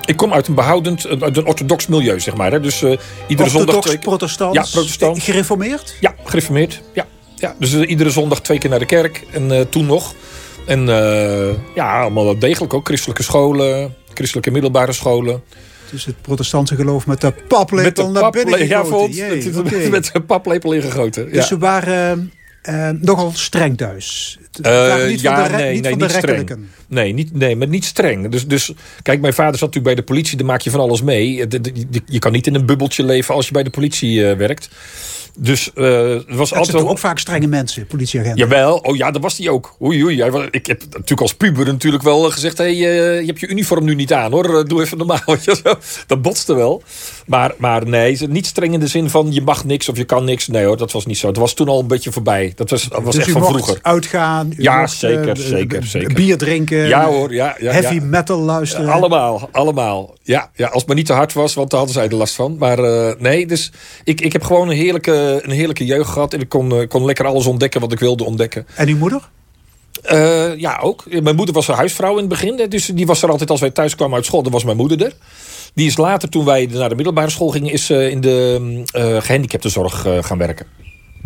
Ik 0.06 0.18
kom 0.18 0.34
uit 0.34 0.48
een 0.48 0.56
behoudend, 0.56 1.22
uit 1.22 1.38
een 1.38 1.46
orthodox 1.46 1.88
milieu, 1.88 2.20
zeg 2.20 2.36
maar. 2.36 2.52
Hè. 2.52 2.60
Dus 2.60 2.82
uh, 2.82 2.98
iedere 3.28 3.50
zondag... 3.50 3.76
Orthodox, 3.76 4.06
protestant? 4.06 4.54
Ja, 4.54 4.66
protestant. 4.72 5.24
Gereformeerd? 5.24 5.96
Ja, 6.00 6.16
gereformeerd. 6.24 6.82
Ja. 6.94 7.06
ja. 7.36 7.56
Dus 7.60 7.74
uh, 7.74 7.90
iedere 7.90 8.10
zondag 8.10 8.42
twee 8.42 8.58
keer 8.58 8.70
naar 8.70 8.80
de 8.80 8.86
kerk. 8.86 9.24
En 9.32 9.52
uh, 9.52 9.62
toen 9.62 9.86
nog. 9.86 10.14
En 10.68 10.86
ja, 11.76 12.02
allemaal 12.02 12.24
wel 12.24 12.40
degelijk 12.40 12.74
ook. 12.74 12.86
Christelijke 12.88 13.24
scholen, 13.24 13.96
christelijke 14.14 14.52
middelbare 14.52 14.94
scholen. 14.94 15.44
Dus 15.92 16.06
het 16.06 16.22
protestantse 16.22 16.76
geloof 16.76 17.08
met 17.08 17.22
de 17.22 17.34
paplepel 17.48 17.84
met 17.84 18.16
de 18.16 18.22
naar 18.22 18.32
binnen 18.32 18.68
Ja, 18.68 18.80
gegoten. 18.80 19.16
Jee, 19.16 19.44
Jee, 19.44 19.54
met, 19.54 19.74
okay. 19.74 19.90
met 20.00 20.10
de 20.14 20.22
paplepel 20.22 20.74
ingegoten. 20.74 21.26
Ja. 21.26 21.32
Dus 21.32 21.48
ze 21.48 21.58
waren 21.58 22.32
uh, 22.64 22.90
nogal 22.90 23.32
streng 23.34 23.78
thuis. 23.78 24.38
Uh, 24.62 25.06
niet 25.06 25.22
ja, 25.22 25.42
van 25.42 25.52
de, 25.52 25.58
nee, 25.58 25.74
niet 25.74 25.82
nee, 25.82 25.92
van 25.92 26.00
de 26.00 26.06
niet 26.06 26.16
streng. 26.16 26.58
Nee, 26.88 27.14
niet, 27.14 27.34
nee, 27.34 27.56
maar 27.56 27.68
niet 27.68 27.86
streng. 27.86 28.30
Dus, 28.30 28.48
dus 28.48 28.74
kijk, 29.02 29.22
mijn 29.22 29.34
vader 29.34 29.58
zat 29.58 29.68
natuurlijk 29.74 29.96
bij 29.96 30.06
de 30.06 30.12
politie. 30.12 30.38
Daar 30.38 30.46
maak 30.46 30.62
je 30.62 30.70
van 30.70 30.80
alles 30.80 31.02
mee. 31.02 31.48
De, 31.48 31.62
de, 31.62 31.72
de, 31.90 32.02
je 32.06 32.20
kan 32.20 32.32
niet 32.32 32.48
in 32.48 32.56
een 32.56 32.66
bubbeltje 32.66 33.04
leven 33.04 33.36
als 33.36 33.46
je 33.46 33.52
bij 33.52 33.64
de 33.64 33.70
politie 33.70 34.20
uh, 34.20 34.34
werkt. 34.34 34.70
Dus 35.40 35.72
uh, 35.76 36.10
het 36.10 36.26
was 36.26 36.26
Dat 36.28 36.38
altijd 36.38 36.66
zijn 36.66 36.82
toch 36.82 36.92
ook 36.92 37.00
vaak 37.00 37.20
strenge 37.20 37.48
mensen, 37.48 37.88
politieagenten? 37.88 38.40
Jawel, 38.40 38.78
oh 38.78 38.96
ja, 38.96 39.12
dat 39.12 39.22
was 39.22 39.38
hij 39.38 39.50
ook. 39.50 39.76
Oei, 39.82 40.04
oei. 40.04 40.22
Hij 40.22 40.48
Ik 40.52 40.66
heb 40.66 40.82
natuurlijk 40.82 41.22
als 41.22 41.36
puber 41.36 41.66
natuurlijk 41.66 42.04
wel 42.04 42.32
gezegd... 42.32 42.58
Hey, 42.58 42.72
eh, 42.72 43.20
je 43.20 43.26
hebt 43.26 43.40
je 43.40 43.48
uniform 43.48 43.86
nu 43.86 43.96
niet 43.96 44.14
aan, 44.14 44.32
hoor. 44.32 44.68
Doe 44.68 44.82
even 44.82 44.98
normaal. 44.98 45.22
Dat 46.08 46.22
botste 46.22 46.56
wel. 46.56 46.84
Maar, 47.28 47.54
maar 47.58 47.88
nee, 47.88 48.18
niet 48.30 48.46
streng 48.46 48.74
in 48.74 48.80
de 48.80 48.88
zin 48.88 49.10
van... 49.10 49.34
je 49.34 49.42
mag 49.42 49.66
niks 49.66 49.90
of 49.90 49.98
je 49.98 50.04
kan 50.04 50.24
niks. 50.24 50.48
Nee 50.48 50.66
hoor, 50.66 50.78
dat 50.78 50.92
was 50.92 51.06
niet 51.06 51.18
zo. 51.18 51.28
Dat 51.28 51.38
was 51.38 51.54
toen 51.54 51.68
al 51.68 51.80
een 51.80 51.88
beetje 51.88 52.12
voorbij. 52.12 52.54
Dat 52.56 52.70
was, 52.70 52.90
dat 52.90 53.04
was 53.04 53.16
dus 53.16 53.24
echt 53.24 53.34
van 53.34 53.46
vroeger. 53.46 53.80
uitgaan. 53.82 54.52
u 54.58 54.62
Ja, 54.64 54.80
mocht, 54.80 54.92
zeker, 54.92 55.30
eh, 55.30 55.36
zeker, 55.36 55.84
zeker. 55.84 56.14
Bier 56.14 56.38
drinken. 56.38 56.88
Ja 56.88 57.06
hoor, 57.06 57.34
ja. 57.34 57.56
ja 57.60 57.72
Heavy 57.72 57.96
ja. 57.96 58.02
metal 58.04 58.40
luisteren. 58.40 58.90
Allemaal, 58.90 59.50
allemaal. 59.52 60.16
Ja, 60.24 60.50
ja, 60.54 60.66
als 60.66 60.78
het 60.78 60.88
maar 60.88 60.96
niet 60.96 61.06
te 61.06 61.14
hard 61.14 61.34
was, 61.34 61.54
want 61.54 61.70
daar 61.70 61.80
hadden 61.80 61.98
zij 61.98 62.08
er 62.08 62.16
last 62.16 62.36
van. 62.36 62.56
Maar 62.58 62.80
eh, 62.80 63.20
nee, 63.20 63.48
dus 63.48 63.72
ik, 64.04 64.22
ik 64.22 64.34
heb 64.34 64.44
gewoon 64.44 64.70
een 64.70 64.76
heerlijke, 64.76 65.40
een 65.44 65.52
heerlijke 65.52 65.86
jeugd 65.86 66.10
gehad. 66.10 66.34
En 66.34 66.40
ik 66.40 66.50
kon, 66.50 66.72
eh, 66.72 66.88
kon 66.88 67.06
lekker 67.06 67.26
alles 67.26 67.46
ontdekken 67.46 67.82
wat 67.82 67.92
ik 67.92 68.00
wilde 68.00 68.24
ontdekken. 68.24 68.68
En 68.76 68.88
uw 68.88 68.98
moeder? 68.98 69.30
Eh, 70.04 70.58
ja, 70.58 70.80
ook. 70.82 71.22
Mijn 71.22 71.36
moeder 71.36 71.56
was 71.56 71.68
een 71.68 71.76
huisvrouw 71.76 72.12
in 72.12 72.18
het 72.18 72.28
begin. 72.28 72.70
Dus 72.70 72.86
die 72.86 73.06
was 73.06 73.24
er 73.24 73.30
altijd 73.30 73.50
als 73.50 73.60
wij 73.60 73.72
thuis 73.72 73.96
kwamen 73.96 74.16
uit 74.16 74.26
school. 74.26 74.44
Dan 74.44 74.52
was 74.52 74.64
mijn 74.64 74.78
moeder 74.78 75.06
er. 75.06 75.14
Die 75.74 75.88
is 75.88 75.98
later, 75.98 76.30
toen 76.30 76.46
wij 76.46 76.70
naar 76.72 76.90
de 76.90 76.96
middelbare 76.96 77.30
school 77.30 77.50
gingen... 77.50 77.72
is 77.72 77.90
eh, 77.90 78.10
in 78.10 78.22
de 78.22 78.84
eh 78.92 79.22
gehandicaptenzorg 79.22 80.06
eh, 80.06 80.24
gaan 80.24 80.38
werken. 80.38 80.66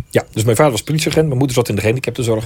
Ja, 0.09 0.23
dus 0.31 0.43
mijn 0.43 0.55
vader 0.55 0.71
was 0.71 0.83
politieagent. 0.83 1.25
Mijn 1.25 1.37
moeder 1.37 1.55
zat 1.55 1.69
in 1.69 1.75
de 1.75 1.81
gehandicaptenzorg. 1.81 2.45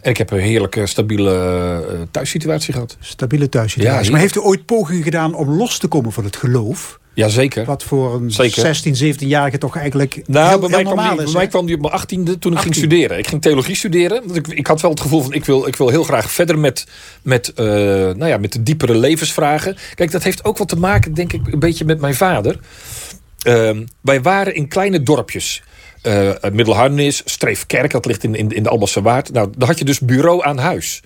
En 0.00 0.10
ik 0.10 0.16
heb 0.16 0.30
een 0.30 0.38
heerlijke, 0.38 0.86
stabiele 0.86 2.08
thuissituatie 2.10 2.72
gehad. 2.72 2.96
Stabiele 3.00 3.48
thuissituatie. 3.48 4.04
Ja, 4.04 4.10
maar 4.10 4.20
heeft 4.20 4.36
u 4.36 4.40
ooit 4.40 4.66
pogingen 4.66 5.02
gedaan 5.02 5.34
om 5.34 5.50
los 5.50 5.78
te 5.78 5.88
komen 5.88 6.12
van 6.12 6.24
het 6.24 6.36
geloof? 6.36 6.98
Jazeker. 7.18 7.64
Wat 7.64 7.82
voor 7.82 8.14
een 8.14 8.30
Zeker. 8.30 8.74
16, 8.74 9.14
17-jarige 9.14 9.58
toch 9.58 9.76
eigenlijk 9.76 10.22
Nou, 10.26 10.48
heel, 10.48 10.58
bij, 10.58 10.68
mij 10.68 10.82
normaal 10.82 11.16
die, 11.16 11.24
is. 11.24 11.32
bij 11.32 11.40
mij 11.40 11.46
kwam 11.46 11.66
die 11.66 11.74
op 11.74 11.80
mijn 11.80 11.92
achttiende 11.92 12.38
toen 12.38 12.52
ik 12.52 12.58
ging 12.58 12.74
18e. 12.74 12.78
studeren. 12.78 13.18
Ik 13.18 13.26
ging 13.26 13.42
theologie 13.42 13.76
studeren. 13.76 14.22
Want 14.24 14.36
ik, 14.36 14.46
ik 14.46 14.66
had 14.66 14.80
wel 14.80 14.90
het 14.90 15.00
gevoel 15.00 15.22
van 15.22 15.32
ik 15.32 15.44
wil, 15.44 15.66
ik 15.66 15.76
wil 15.76 15.88
heel 15.88 16.04
graag 16.04 16.30
verder 16.30 16.58
met, 16.58 16.86
met, 17.22 17.52
eh, 17.52 17.66
nou 17.66 18.26
ja, 18.26 18.36
met 18.36 18.52
de 18.52 18.62
diepere 18.62 18.96
levensvragen. 18.96 19.76
Kijk, 19.94 20.10
dat 20.10 20.22
heeft 20.22 20.44
ook 20.44 20.58
wat 20.58 20.68
te 20.68 20.76
maken, 20.76 21.14
denk 21.14 21.32
ik, 21.32 21.52
een 21.52 21.58
beetje 21.58 21.84
met 21.84 22.00
mijn 22.00 22.14
vader. 22.14 22.60
Ehm, 23.42 23.84
wij 24.00 24.22
waren 24.22 24.54
in 24.54 24.68
kleine 24.68 25.02
dorpjes. 25.02 25.62
Eh 26.02 26.30
Middelharnis, 26.52 27.22
Streefkerk, 27.24 27.90
dat 27.90 28.06
ligt 28.06 28.24
in, 28.24 28.34
in, 28.34 28.50
in 28.50 28.62
de 28.62 28.68
Albassa 28.68 29.02
Waard. 29.02 29.32
Nou, 29.32 29.50
daar 29.56 29.68
had 29.68 29.78
je 29.78 29.84
dus 29.84 30.00
bureau 30.00 30.44
aan 30.44 30.58
huis. 30.58 31.02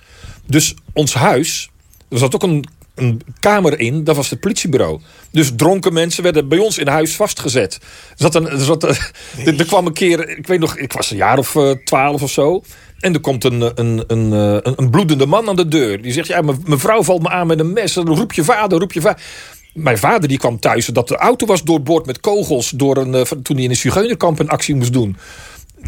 Dus 0.47 0.75
ons 0.92 1.14
huis, 1.14 1.71
er 2.09 2.19
zat 2.19 2.35
ook 2.35 2.42
een, 2.42 2.64
een 2.94 3.20
kamer 3.40 3.78
in, 3.80 4.04
dat 4.04 4.16
was 4.16 4.30
het 4.30 4.40
politiebureau. 4.40 5.00
Dus 5.30 5.50
dronken 5.56 5.92
mensen 5.92 6.22
werden 6.22 6.49
bij 6.49 6.58
ons 6.58 6.78
in 6.78 6.88
huis 6.88 7.16
vastgezet. 7.16 7.78
Er, 8.16 8.37
een, 8.37 8.49
er, 9.58 9.66
kwam 9.66 9.87
een 9.87 9.92
keer, 9.92 10.38
ik 10.38 10.46
weet 10.46 10.61
nog, 10.61 10.76
ik 10.76 10.92
was 10.92 11.11
een 11.11 11.16
jaar 11.16 11.38
of 11.38 11.56
eh, 11.56 11.70
twaalf 11.70 12.22
of 12.22 12.30
zo. 12.30 12.62
En 12.99 13.14
er 13.14 13.20
komt 13.20 13.44
een, 13.44 13.61
een, 13.61 14.04
een, 14.06 14.32
eh, 14.32 14.58
een, 14.62 14.75
een 14.76 14.90
bloedende 14.90 15.26
man 15.26 15.49
aan 15.49 15.56
de 15.56 15.68
deur. 15.68 16.02
Die 16.02 16.12
zegt, 16.12 16.28
ja, 16.28 16.40
me- 16.40 16.56
mevrouw 16.64 17.02
valt 17.02 17.22
me 17.22 17.28
aan 17.28 17.46
met 17.46 17.61
een 17.61 17.72
mes. 17.72 17.92
Dan 17.92 18.08
roep 18.08 18.32
je 18.32 18.44
vader, 18.44 18.78
roep 18.78 18.92
je 18.92 19.00
vader. 19.00 19.22
Mijn 19.72 19.99
vader 19.99 20.28
die 20.28 20.38
kwam 20.38 20.61
thuis 20.61 20.87
dat 20.87 21.08
de 21.08 21.16
auto 21.16 21.46
was 21.46 21.62
doorboord 21.62 22.06
met 22.06 22.20
kogels... 22.20 22.70
Door 22.70 22.96
een, 22.96 23.14
eh, 23.14 23.20
toen 23.20 23.56
hij 23.56 23.64
in 23.64 23.70
een 23.70 23.76
zigeunerkamp 23.76 24.38
een 24.38 24.49
actie 24.49 24.75
moest 24.75 24.92
doen. 24.92 25.16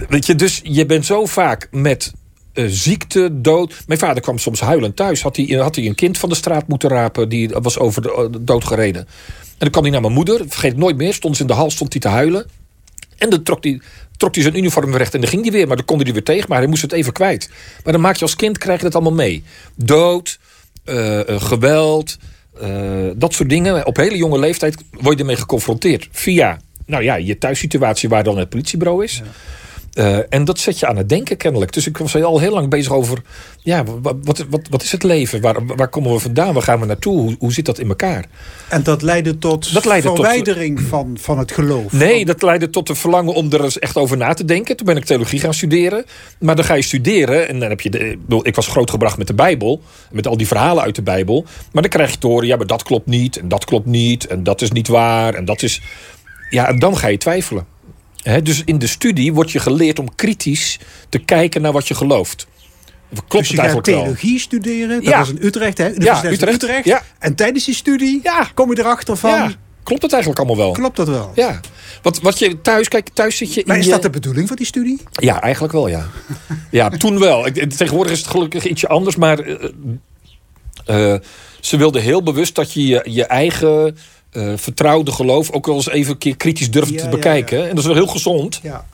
Weet 0.08 0.26
je, 0.26 0.34
dus 0.34 0.60
je 0.62 0.86
bent 0.86 1.06
zo 1.06 1.26
vaak 1.26 1.68
met 1.70 2.12
eh, 2.54 2.64
ziekte, 2.68 3.40
dood. 3.40 3.82
Mijn 3.86 3.98
vader 3.98 4.22
kwam 4.22 4.38
soms 4.38 4.60
huilend 4.60 4.96
thuis. 4.96 5.22
Had 5.22 5.36
hij, 5.36 5.44
had 5.44 5.74
hij 5.76 5.86
een 5.86 5.94
kind 5.94 6.18
van 6.18 6.28
de 6.28 6.34
straat 6.34 6.68
moeten 6.68 6.88
rapen. 6.88 7.28
Die 7.28 7.48
was 7.48 7.78
over 7.78 8.02
de, 8.02 8.14
eh, 8.14 8.40
dood 8.40 8.64
gereden. 8.64 9.00
En 9.00 9.58
dan 9.58 9.70
kwam 9.70 9.82
hij 9.82 9.92
naar 9.92 10.00
mijn 10.00 10.12
moeder. 10.12 10.38
Vergeet 10.48 10.70
het 10.70 10.80
nooit 10.80 10.96
meer. 10.96 11.14
Stond 11.14 11.36
ze 11.36 11.42
in 11.42 11.48
de 11.48 11.54
hal, 11.54 11.70
stond 11.70 11.92
hij 11.92 12.00
te 12.00 12.08
huilen. 12.08 12.46
En 13.18 13.30
dan 13.30 13.42
trok 13.42 13.64
hij, 13.64 13.80
trok 14.16 14.34
hij 14.34 14.42
zijn 14.42 14.56
uniform 14.56 14.86
weer 14.86 14.98
recht 14.98 15.14
en 15.14 15.20
dan 15.20 15.30
ging 15.30 15.42
hij 15.42 15.52
weer. 15.52 15.66
Maar 15.66 15.76
dan 15.76 15.84
kon 15.84 15.96
hij 15.96 16.06
er 16.06 16.12
weer 16.12 16.22
tegen, 16.22 16.48
maar 16.48 16.58
hij 16.58 16.66
moest 16.66 16.82
het 16.82 16.92
even 16.92 17.12
kwijt. 17.12 17.50
Maar 17.84 17.92
dan 17.92 18.02
maak 18.02 18.16
je 18.16 18.22
als 18.22 18.36
kind, 18.36 18.58
krijg 18.58 18.78
je 18.78 18.84
dat 18.84 18.94
allemaal 18.94 19.12
mee. 19.12 19.44
Dood, 19.74 20.38
eh, 20.84 21.20
geweld, 21.26 22.16
dat 23.16 23.34
soort 23.34 23.48
dingen. 23.48 23.86
Op 23.86 23.96
hele 23.96 24.16
jonge 24.16 24.38
leeftijd 24.38 24.76
word 24.90 25.14
je 25.14 25.20
ermee 25.20 25.36
geconfronteerd. 25.36 26.08
Via 26.10 26.58
nou 26.86 27.02
ja, 27.02 27.14
je 27.14 27.38
thuissituatie 27.38 28.08
waar 28.08 28.24
dan 28.24 28.38
het 28.38 28.48
politiebureau 28.48 29.04
is. 29.04 29.22
Uh, 29.94 30.18
en 30.28 30.44
dat 30.44 30.58
zet 30.58 30.78
je 30.78 30.86
aan 30.86 30.96
het 30.96 31.08
denken 31.08 31.36
kennelijk. 31.36 31.72
Dus 31.72 31.86
ik 31.86 31.96
was 31.96 32.22
al 32.22 32.38
heel 32.38 32.52
lang 32.52 32.70
bezig 32.70 32.92
over... 32.92 33.22
ja, 33.58 33.84
wat, 33.84 34.16
wat, 34.22 34.44
wat, 34.50 34.60
wat 34.70 34.82
is 34.82 34.92
het 34.92 35.02
leven? 35.02 35.40
Waar, 35.40 35.66
waar 35.66 35.88
komen 35.88 36.12
we 36.12 36.18
vandaan? 36.18 36.54
Waar 36.54 36.62
gaan 36.62 36.80
we 36.80 36.86
naartoe? 36.86 37.20
Hoe, 37.20 37.36
hoe 37.38 37.52
zit 37.52 37.66
dat 37.66 37.78
in 37.78 37.88
elkaar? 37.88 38.24
En 38.68 38.82
dat 38.82 39.02
leidde 39.02 39.38
tot 39.38 39.74
dat 39.74 39.84
leidde 39.84 40.08
verwijdering 40.08 40.78
tot, 40.78 40.88
van, 40.88 41.16
van 41.20 41.38
het 41.38 41.52
geloof? 41.52 41.92
Nee, 41.92 42.16
van... 42.16 42.26
dat 42.26 42.42
leidde 42.42 42.70
tot 42.70 42.86
de 42.86 42.94
verlangen 42.94 43.34
om 43.34 43.52
er 43.52 43.64
eens 43.64 43.78
echt 43.78 43.96
over 43.96 44.16
na 44.16 44.34
te 44.34 44.44
denken. 44.44 44.76
Toen 44.76 44.86
ben 44.86 44.96
ik 44.96 45.04
theologie 45.04 45.40
gaan 45.40 45.54
studeren. 45.54 46.04
Maar 46.38 46.56
dan 46.56 46.64
ga 46.64 46.74
je 46.74 46.82
studeren 46.82 47.48
en 47.48 47.60
dan 47.60 47.68
heb 47.68 47.80
je... 47.80 47.90
De, 47.90 48.18
ik 48.42 48.54
was 48.54 48.66
grootgebracht 48.66 49.18
met 49.18 49.26
de 49.26 49.34
Bijbel. 49.34 49.82
Met 50.10 50.26
al 50.26 50.36
die 50.36 50.46
verhalen 50.46 50.82
uit 50.82 50.94
de 50.94 51.02
Bijbel. 51.02 51.44
Maar 51.72 51.82
dan 51.82 51.90
krijg 51.90 52.10
je 52.10 52.18
te 52.18 52.26
horen... 52.26 52.46
ja, 52.46 52.56
maar 52.56 52.66
dat 52.66 52.82
klopt 52.82 53.06
niet 53.06 53.36
en 53.36 53.48
dat 53.48 53.64
klopt 53.64 53.86
niet. 53.86 54.26
En 54.26 54.42
dat 54.42 54.62
is 54.62 54.70
niet 54.70 54.88
waar 54.88 55.34
en 55.34 55.44
dat 55.44 55.62
is... 55.62 55.82
Ja, 56.50 56.68
en 56.68 56.78
dan 56.78 56.96
ga 56.96 57.08
je 57.08 57.18
twijfelen 57.18 57.73
dus 58.42 58.62
in 58.64 58.78
de 58.78 58.86
studie 58.86 59.32
wordt 59.32 59.50
je 59.50 59.58
geleerd 59.58 59.98
om 59.98 60.14
kritisch 60.14 60.78
te 61.08 61.18
kijken 61.18 61.62
naar 61.62 61.72
wat 61.72 61.88
je 61.88 61.94
gelooft. 61.94 62.46
Klopt 63.14 63.48
dus 63.48 63.48
je 63.48 63.60
het 63.60 63.70
gaat 63.70 63.84
theologie 63.84 64.38
studeren, 64.38 64.88
dat 64.88 65.04
ja. 65.04 65.18
was 65.18 65.28
in 65.28 65.38
Utrecht, 65.40 65.78
hè? 65.78 65.86
Ja, 65.86 66.24
Utrecht. 66.24 66.62
Utrecht. 66.62 66.84
Ja. 66.84 67.02
En 67.18 67.34
tijdens 67.34 67.64
die 67.64 67.74
studie 67.74 68.20
ja. 68.22 68.48
kom 68.54 68.70
je 68.70 68.78
erachter 68.78 69.16
van... 69.16 69.30
Ja. 69.30 69.52
Klopt 69.82 70.02
het 70.02 70.12
eigenlijk 70.12 70.42
allemaal 70.42 70.64
wel? 70.64 70.72
Klopt 70.72 70.96
dat 70.96 71.08
wel? 71.08 71.32
Ja. 71.34 71.60
Wat, 72.02 72.20
wat 72.20 72.38
je 72.38 72.60
thuis, 72.60 72.88
kijk, 72.88 73.08
thuis 73.08 73.36
zit 73.36 73.54
je. 73.54 73.62
Maar 73.66 73.78
is 73.78 73.88
dat 73.88 74.02
de 74.02 74.10
bedoeling 74.10 74.48
van 74.48 74.56
die 74.56 74.66
studie? 74.66 75.00
Ja, 75.12 75.40
eigenlijk 75.40 75.72
wel, 75.72 75.88
ja. 75.88 76.06
ja, 76.70 76.88
toen 76.88 77.18
wel. 77.18 77.42
Tegenwoordig 77.52 78.12
is 78.12 78.18
het 78.18 78.28
gelukkig 78.28 78.66
ietsje 78.66 78.88
anders, 78.88 79.16
maar. 79.16 79.46
Uh, 79.46 79.56
uh, 80.86 81.14
ze 81.60 81.76
wilden 81.76 82.02
heel 82.02 82.22
bewust 82.22 82.54
dat 82.54 82.72
je 82.72 82.86
je, 82.86 83.02
je 83.04 83.24
eigen 83.24 83.96
uh, 84.36 84.52
vertrouwde 84.56 85.12
geloof 85.12 85.50
ook 85.50 85.66
wel 85.66 85.74
eens 85.74 85.88
even 85.88 86.12
een 86.12 86.18
keer 86.18 86.36
kritisch 86.36 86.70
durft 86.70 86.98
te 86.98 87.08
bekijken. 87.08 87.62
En 87.62 87.68
dat 87.68 87.78
is 87.78 87.84
wel 87.84 87.94
heel 87.94 88.06
gezond. 88.06 88.60
Ja. 88.62 88.86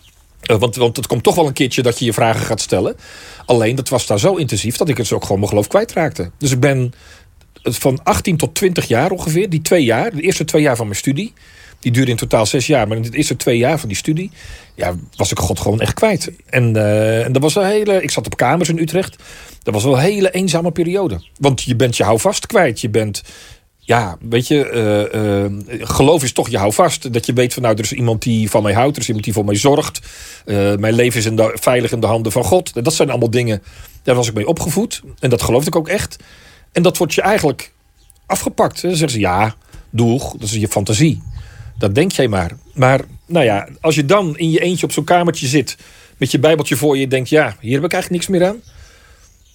Uh, 0.51 0.59
want, 0.59 0.77
want 0.77 0.97
het 0.97 1.07
komt 1.07 1.23
toch 1.23 1.35
wel 1.35 1.47
een 1.47 1.53
keertje 1.53 1.83
dat 1.83 1.99
je 1.99 2.05
je 2.05 2.13
vragen 2.13 2.47
gaat 2.47 2.61
stellen. 2.61 2.97
Alleen 3.45 3.75
dat 3.75 3.89
was 3.89 4.07
daar 4.07 4.19
zo 4.19 4.35
intensief 4.35 4.77
dat 4.77 4.89
ik 4.89 4.97
het 4.97 5.13
ook 5.13 5.23
gewoon 5.23 5.39
mijn 5.39 5.51
geloof 5.51 5.67
kwijtraakte. 5.67 6.31
Dus 6.39 6.51
ik 6.51 6.61
ben 6.61 6.93
van 7.63 8.01
18 8.03 8.37
tot 8.37 8.55
20 8.55 8.89
jaar 8.89 9.11
ongeveer, 9.11 9.51
die 9.51 9.63
twee 9.63 9.85
jaar, 9.85 10.11
de 10.11 10.23
eerste 10.23 10.45
twee 10.45 10.63
jaar 10.63 10.77
van 10.77 10.87
mijn 10.87 10.99
studie. 10.99 11.33
Die 11.81 11.93
duurde 11.93 12.11
in 12.11 12.17
totaal 12.17 12.47
zes 12.47 12.67
jaar. 12.67 12.89
Maar 12.89 12.97
in 12.97 13.03
de 13.03 13.17
eerste 13.17 13.37
twee 13.37 13.59
jaar 13.59 13.79
van 13.79 13.89
die 13.89 13.99
studie 13.99 14.31
ja, 14.75 14.95
was 15.17 15.31
ik 15.31 15.39
God 15.39 15.61
gewoon 15.61 15.81
echt 15.81 15.95
kwijt. 15.95 16.31
En, 16.47 16.75
uh, 16.77 17.25
en 17.25 17.33
dat 17.33 17.43
was 17.43 17.55
een 17.55 17.67
hele. 17.67 18.03
Ik 18.03 18.11
zat 18.11 18.27
op 18.27 18.37
kamers 18.37 18.69
in 18.69 18.79
Utrecht. 18.79 19.17
Dat 19.63 19.75
was 19.75 19.85
wel 19.85 19.93
een 19.93 20.01
hele 20.01 20.31
eenzame 20.31 20.71
periode. 20.71 21.23
Want 21.39 21.63
je 21.63 21.77
bent 21.77 21.97
je 21.97 22.05
houvast 22.05 22.47
kwijt. 22.47 22.81
Je 22.81 22.89
bent 22.89 23.23
ja, 23.91 24.17
weet 24.29 24.49
je, 24.49 24.71
uh, 25.13 25.21
uh, 25.21 25.87
geloof 25.87 26.23
is 26.23 26.33
toch 26.33 26.49
je 26.49 26.59
houvast. 26.59 27.13
Dat 27.13 27.27
je 27.27 27.33
weet 27.33 27.55
van 27.55 27.63
nou, 27.63 27.75
er 27.75 27.85
is 27.85 27.93
iemand 27.93 28.23
die 28.23 28.51
van 28.51 28.63
mij 28.63 28.73
houdt, 28.73 28.97
er 28.97 29.03
is 29.03 29.07
iemand 29.07 29.25
die 29.25 29.35
voor 29.35 29.45
mij 29.45 29.55
zorgt. 29.55 30.01
Uh, 30.45 30.75
mijn 30.77 30.95
leven 30.95 31.19
is 31.19 31.27
in 31.27 31.37
de, 31.37 31.57
veilig 31.61 31.93
in 31.93 32.01
de 32.01 32.07
handen 32.07 32.33
van 32.33 32.45
God. 32.45 32.85
Dat 32.85 32.95
zijn 32.95 33.11
allemaal 33.11 33.31
dingen, 33.31 33.63
daar 34.03 34.15
was 34.15 34.29
ik 34.29 34.35
mee 34.35 34.49
opgevoed. 34.49 35.03
En 35.19 35.31
dat 35.31 35.43
geloofde 35.43 35.67
ik 35.67 35.77
ook 35.77 35.89
echt. 35.89 36.17
En 36.73 36.83
dat 36.83 36.97
wordt 36.97 37.15
je 37.15 37.23
eigenlijk 37.23 37.73
afgepakt. 38.27 38.83
Dan 38.83 38.91
zeggen 38.91 39.11
ze 39.11 39.19
ja, 39.19 39.55
doeg, 39.91 40.33
dat 40.33 40.43
is 40.43 40.55
je 40.55 40.69
fantasie. 40.69 41.23
Dat 41.79 41.95
denk 41.95 42.13
jij 42.13 42.29
maar. 42.29 42.51
Maar 42.75 43.01
nou 43.27 43.45
ja, 43.45 43.69
als 43.81 43.95
je 43.95 44.05
dan 44.05 44.39
in 44.39 44.51
je 44.51 44.61
eentje 44.61 44.87
op 44.87 44.93
zo'n 44.93 45.05
kamertje 45.05 45.47
zit, 45.47 45.77
met 46.17 46.31
je 46.31 46.39
bijbeltje 46.39 46.77
voor 46.77 46.99
je, 46.99 47.09
denkt 47.09 47.29
ja, 47.29 47.57
hier 47.61 47.75
heb 47.75 47.85
ik 47.85 47.93
eigenlijk 47.93 48.23
niks 48.23 48.39
meer 48.39 48.49
aan 48.49 48.61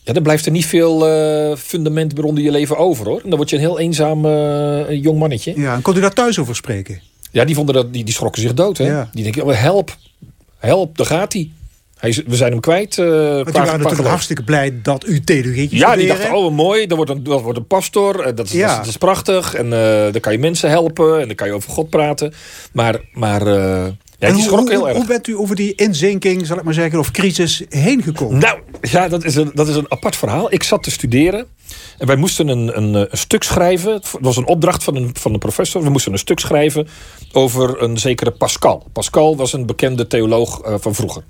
ja, 0.05 0.13
dan 0.13 0.23
blijft 0.23 0.45
er 0.45 0.51
niet 0.51 0.65
veel 0.65 1.07
uh, 1.07 1.55
fundament 1.55 2.15
meer 2.15 2.23
onder 2.23 2.43
je 2.43 2.51
leven 2.51 2.77
over 2.77 3.05
hoor. 3.05 3.21
En 3.23 3.29
dan 3.29 3.37
word 3.37 3.49
je 3.49 3.55
een 3.55 3.61
heel 3.61 3.79
eenzaam 3.79 4.25
uh, 4.25 5.03
jong 5.03 5.19
mannetje. 5.19 5.53
Ja, 5.55 5.73
en 5.73 5.81
kon 5.81 5.97
u 5.97 5.99
daar 5.99 6.13
thuis 6.13 6.39
over 6.39 6.55
spreken? 6.55 7.01
Ja, 7.31 7.45
die, 7.45 7.55
vonden 7.55 7.75
dat, 7.75 7.93
die, 7.93 8.03
die 8.03 8.13
schrokken 8.13 8.41
zich 8.41 8.53
dood. 8.53 8.77
Hè? 8.77 9.03
Die 9.11 9.23
denken, 9.23 9.43
oh, 9.43 9.61
help, 9.61 9.95
help, 10.57 10.97
daar 10.97 11.05
gaat 11.05 11.33
hij. 11.33 11.49
Hij, 11.97 12.23
we 12.27 12.35
zijn 12.35 12.51
hem 12.51 12.59
kwijt. 12.59 12.97
Uh, 12.97 13.05
Want 13.07 13.45
die 13.45 13.53
waren 13.53 13.79
natuurlijk 13.79 14.09
hartstikke 14.09 14.43
blij 14.43 14.79
dat 14.81 15.07
u 15.07 15.19
theologie 15.19 15.75
Ja, 15.75 15.95
die 15.95 16.07
dachten, 16.07 16.33
oh 16.33 16.53
mooi, 16.53 16.87
dat 16.87 16.97
wordt 16.97 17.11
een, 17.11 17.23
dat 17.23 17.41
wordt 17.41 17.57
een 17.57 17.67
pastor. 17.67 18.35
Dat 18.35 18.45
is, 18.45 18.51
ja. 18.51 18.77
dat, 18.77 18.87
is, 18.87 18.97
prachtig. 18.97 19.53
En 19.53 19.65
uh, 19.65 19.71
dan 20.11 20.19
kan 20.19 20.31
je 20.31 20.39
mensen 20.39 20.69
helpen. 20.69 21.19
En 21.19 21.27
dan 21.27 21.35
kan 21.35 21.47
je 21.47 21.53
over 21.53 21.71
God 21.71 21.89
praten. 21.89 22.33
Maar, 22.71 22.99
maar 23.13 23.47
uh, 23.47 23.85
ja, 24.27 24.33
die 24.33 24.49
hoe, 24.49 24.69
heel 24.69 24.87
erg. 24.87 24.97
Hoe 24.97 25.05
bent 25.05 25.27
u 25.27 25.37
over 25.37 25.55
die 25.55 25.75
inzinking, 25.75 26.45
zal 26.45 26.57
ik 26.57 26.63
maar 26.63 26.73
zeggen, 26.73 26.99
of 26.99 27.11
crisis 27.11 27.63
heen 27.69 28.03
gekomen? 28.03 28.39
Nou, 28.39 28.59
ja, 28.81 29.07
dat 29.07 29.23
is 29.23 29.35
een, 29.35 29.51
dat 29.53 29.67
is 29.67 29.75
een 29.75 29.91
apart 29.91 30.15
verhaal. 30.15 30.53
Ik 30.53 30.63
zat 30.63 30.83
te 30.83 30.91
studeren. 30.91 31.45
En 31.97 32.07
wij 32.07 32.15
moesten 32.15 32.47
een, 32.47 32.77
een, 32.77 32.93
een 32.93 33.17
stuk 33.17 33.43
schrijven. 33.43 33.93
Het 33.93 34.11
was 34.19 34.37
een 34.37 34.47
opdracht 34.47 34.83
van 34.83 34.95
een, 34.95 35.09
van 35.13 35.33
een 35.33 35.39
professor. 35.39 35.83
We 35.83 35.89
moesten 35.89 36.11
een 36.11 36.17
stuk 36.17 36.39
schrijven 36.39 36.87
over 37.31 37.81
een 37.81 37.97
zekere 37.97 38.31
Pascal. 38.31 38.85
Pascal 38.93 39.35
was 39.35 39.53
een 39.53 39.65
bekende 39.65 40.07
theoloog 40.07 40.65
uh, 40.65 40.75
van 40.79 40.95
vroeger. 40.95 41.23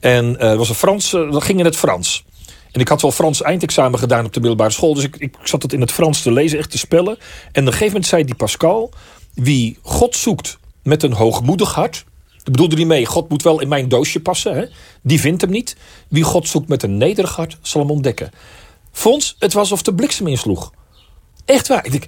En 0.00 0.36
uh, 0.40 0.54
was 0.54 0.68
een 0.68 0.74
Frans, 0.74 1.12
uh, 1.12 1.32
dat 1.32 1.44
ging 1.44 1.58
in 1.58 1.64
het 1.64 1.76
Frans. 1.76 2.24
En 2.72 2.80
ik 2.80 2.88
had 2.88 3.02
wel 3.02 3.12
Frans 3.12 3.42
eindexamen 3.42 3.98
gedaan 3.98 4.24
op 4.24 4.32
de 4.32 4.40
middelbare 4.40 4.70
school. 4.70 4.94
Dus 4.94 5.04
ik, 5.04 5.16
ik 5.16 5.34
zat 5.42 5.62
het 5.62 5.72
in 5.72 5.80
het 5.80 5.92
Frans 5.92 6.22
te 6.22 6.32
lezen, 6.32 6.58
echt 6.58 6.70
te 6.70 6.78
spellen. 6.78 7.16
En 7.16 7.16
op 7.50 7.54
een 7.54 7.64
gegeven 7.64 7.86
moment 7.86 8.06
zei 8.06 8.24
die 8.24 8.34
Pascal... 8.34 8.90
Wie 9.34 9.78
God 9.82 10.16
zoekt 10.16 10.58
met 10.82 11.02
een 11.02 11.12
hoogmoedig 11.12 11.74
hart. 11.74 12.04
Ik 12.44 12.52
bedoelde 12.52 12.76
niet 12.76 12.86
mee, 12.86 13.06
God 13.06 13.28
moet 13.28 13.42
wel 13.42 13.60
in 13.60 13.68
mijn 13.68 13.88
doosje 13.88 14.20
passen. 14.20 14.56
Hè? 14.56 14.64
Die 15.02 15.20
vindt 15.20 15.40
hem 15.40 15.50
niet. 15.50 15.76
Wie 16.08 16.22
God 16.22 16.48
zoekt 16.48 16.68
met 16.68 16.82
een 16.82 16.96
nederig 16.96 17.36
hart, 17.36 17.58
zal 17.62 17.80
hem 17.80 17.90
ontdekken. 17.90 18.30
Fons, 18.92 19.36
het 19.38 19.52
was 19.52 19.62
alsof 19.62 19.82
de 19.82 19.94
bliksem 19.94 20.26
insloeg. 20.26 20.72
Echt 21.44 21.68
waar. 21.68 21.86
Ik 21.86 21.90
denk, 21.90 22.06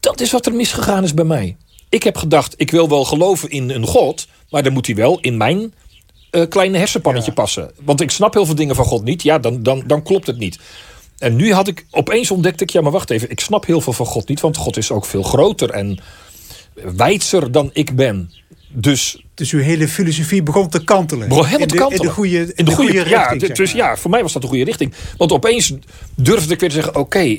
dat 0.00 0.20
is 0.20 0.30
wat 0.30 0.46
er 0.46 0.54
misgegaan 0.54 1.04
is 1.04 1.14
bij 1.14 1.24
mij. 1.24 1.56
Ik 1.88 2.02
heb 2.02 2.16
gedacht, 2.16 2.54
ik 2.56 2.70
wil 2.70 2.88
wel 2.88 3.04
geloven 3.04 3.50
in 3.50 3.70
een 3.70 3.86
God... 3.86 4.26
maar 4.50 4.62
dan 4.62 4.72
moet 4.72 4.86
hij 4.86 4.94
wel 4.94 5.20
in 5.20 5.36
mijn 5.36 5.74
uh, 6.30 6.48
kleine 6.48 6.78
hersenpannetje 6.78 7.32
passen. 7.32 7.70
Want 7.84 8.00
ik 8.00 8.10
snap 8.10 8.34
heel 8.34 8.46
veel 8.46 8.54
dingen 8.54 8.74
van 8.74 8.84
God 8.84 9.04
niet. 9.04 9.22
Ja, 9.22 9.38
dan, 9.38 9.62
dan, 9.62 9.82
dan 9.86 10.02
klopt 10.02 10.26
het 10.26 10.38
niet. 10.38 10.58
En 11.18 11.36
nu 11.36 11.52
had 11.52 11.68
ik, 11.68 11.86
opeens 11.90 12.30
ontdekte 12.30 12.64
ik... 12.64 12.70
ja, 12.70 12.80
maar 12.80 12.92
wacht 12.92 13.10
even, 13.10 13.30
ik 13.30 13.40
snap 13.40 13.66
heel 13.66 13.80
veel 13.80 13.92
van 13.92 14.06
God 14.06 14.28
niet... 14.28 14.40
want 14.40 14.56
God 14.56 14.76
is 14.76 14.90
ook 14.90 15.04
veel 15.04 15.22
groter 15.22 15.70
en 15.70 15.98
wijdser 16.74 17.52
dan 17.52 17.70
ik 17.72 17.96
ben. 17.96 18.30
Dus, 18.78 19.24
dus 19.34 19.52
uw 19.52 19.60
hele 19.60 19.88
filosofie 19.88 20.42
begon 20.42 20.68
te 20.68 20.84
kantelen. 20.84 21.28
Begon 21.28 21.44
helemaal 21.44 21.66
te 21.66 21.76
kantelen. 21.76 22.02
In 22.02 22.08
de 22.08 22.14
goede, 22.14 22.52
in 22.54 22.64
de, 22.64 22.70
goede, 22.70 23.02
richting. 23.02 23.46
Ja, 23.46 23.54
dus 23.54 23.72
ja, 23.72 23.96
voor 23.96 24.10
mij 24.10 24.22
was 24.22 24.32
dat 24.32 24.42
de 24.42 24.48
goede 24.48 24.64
richting. 24.64 24.92
Want 25.16 25.32
opeens 25.32 25.72
durfde 26.14 26.54
ik 26.54 26.60
weer 26.60 26.68
te 26.68 26.74
zeggen: 26.74 26.96
Oké, 26.96 27.38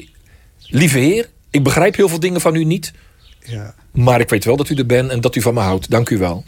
lieve 0.68 1.00
heer, 1.00 1.30
ik 1.50 1.64
begrijp 1.64 1.96
heel 1.96 2.10
veel 2.10 2.20
dingen 2.20 2.42
van 2.42 2.56
u 2.56 2.64
niet. 2.64 2.94
Ja. 3.44 3.76
Maar 3.92 4.20
ik 4.20 4.30
weet 4.30 4.46
wel 4.46 4.58
dat 4.58 4.70
u 4.70 4.76
er 4.76 4.86
bent 4.86 5.12
en 5.12 5.22
dat 5.22 5.36
u 5.36 5.42
van 5.42 5.54
me 5.54 5.60
houdt. 5.60 5.90
Dank 5.90 6.10
u 6.10 6.18
wel. 6.18 6.44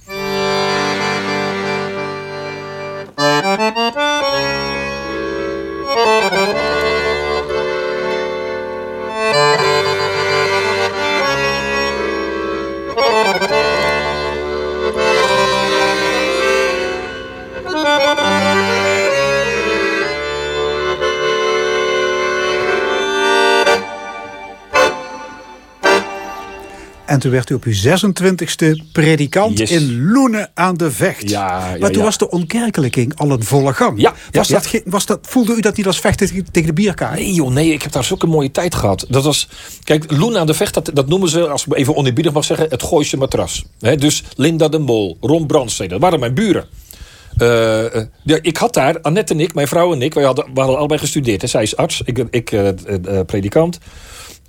En 27.09 27.19
toen 27.19 27.31
werd 27.31 27.49
u 27.49 27.53
op 27.53 27.63
uw 27.63 27.73
26e 27.73 28.91
predikant 28.91 29.59
in 29.59 30.11
Loenen 30.11 30.51
aan 30.53 30.77
de 30.77 30.91
Vecht. 30.91 31.29
Ja, 31.29 31.75
maar 31.79 31.91
toen 31.91 32.03
was 32.03 32.17
de 32.17 32.29
onkerkelijking 32.29 33.15
al 33.15 33.31
een 33.31 33.43
volle 33.43 33.73
gang. 33.73 34.01
Ja, 34.01 34.13
was 34.31 34.47
dat, 34.47 34.81
was 34.85 35.05
dat, 35.05 35.19
voelde 35.21 35.55
u 35.55 35.59
dat 35.59 35.77
niet 35.77 35.87
als 35.87 35.99
vechten 35.99 36.27
tegen 36.51 36.67
de 36.67 36.73
bierkaart? 36.73 37.15
Nee 37.15 37.33
joh, 37.33 37.49
nee, 37.49 37.73
ik 37.73 37.81
heb 37.81 37.91
daar 37.91 38.03
zulke 38.03 38.27
mooie 38.27 38.51
tijd 38.51 38.75
gehad. 38.75 39.05
Dat 39.09 39.23
was, 39.23 39.47
kijk, 39.83 40.11
Loenen 40.11 40.39
aan 40.39 40.47
de 40.47 40.53
Vecht, 40.53 40.73
dat, 40.73 40.91
dat 40.93 41.07
noemen 41.07 41.29
ze, 41.29 41.47
als 41.47 41.65
ik 41.65 41.75
even 41.75 41.95
oneerbiedig 41.95 42.33
mag 42.33 42.43
zeggen, 42.43 42.69
het 42.69 42.83
Gooise 42.83 43.17
matras. 43.17 43.65
dus 43.97 44.23
Linda 44.35 44.67
de 44.67 44.79
Mol, 44.79 45.17
Ron 45.21 45.47
Brandstede, 45.47 45.89
dat 45.89 46.01
waren 46.01 46.19
mijn 46.19 46.33
buren. 46.33 46.65
Uh, 47.37 47.85
ik 48.41 48.57
had 48.57 48.73
daar, 48.73 49.01
Annette 49.01 49.33
en 49.33 49.39
ik, 49.39 49.53
mijn 49.53 49.67
vrouw 49.67 49.93
en 49.93 50.01
ik, 50.01 50.13
wij 50.13 50.23
hadden, 50.23 50.45
we 50.53 50.59
hadden 50.59 50.77
allebei 50.77 50.99
gestudeerd. 50.99 51.41
Hè. 51.41 51.47
Zij 51.47 51.63
is 51.63 51.75
arts, 51.75 52.01
ik, 52.05 52.25
ik 52.29 52.51
uh, 52.51 52.69
predikant. 53.25 53.79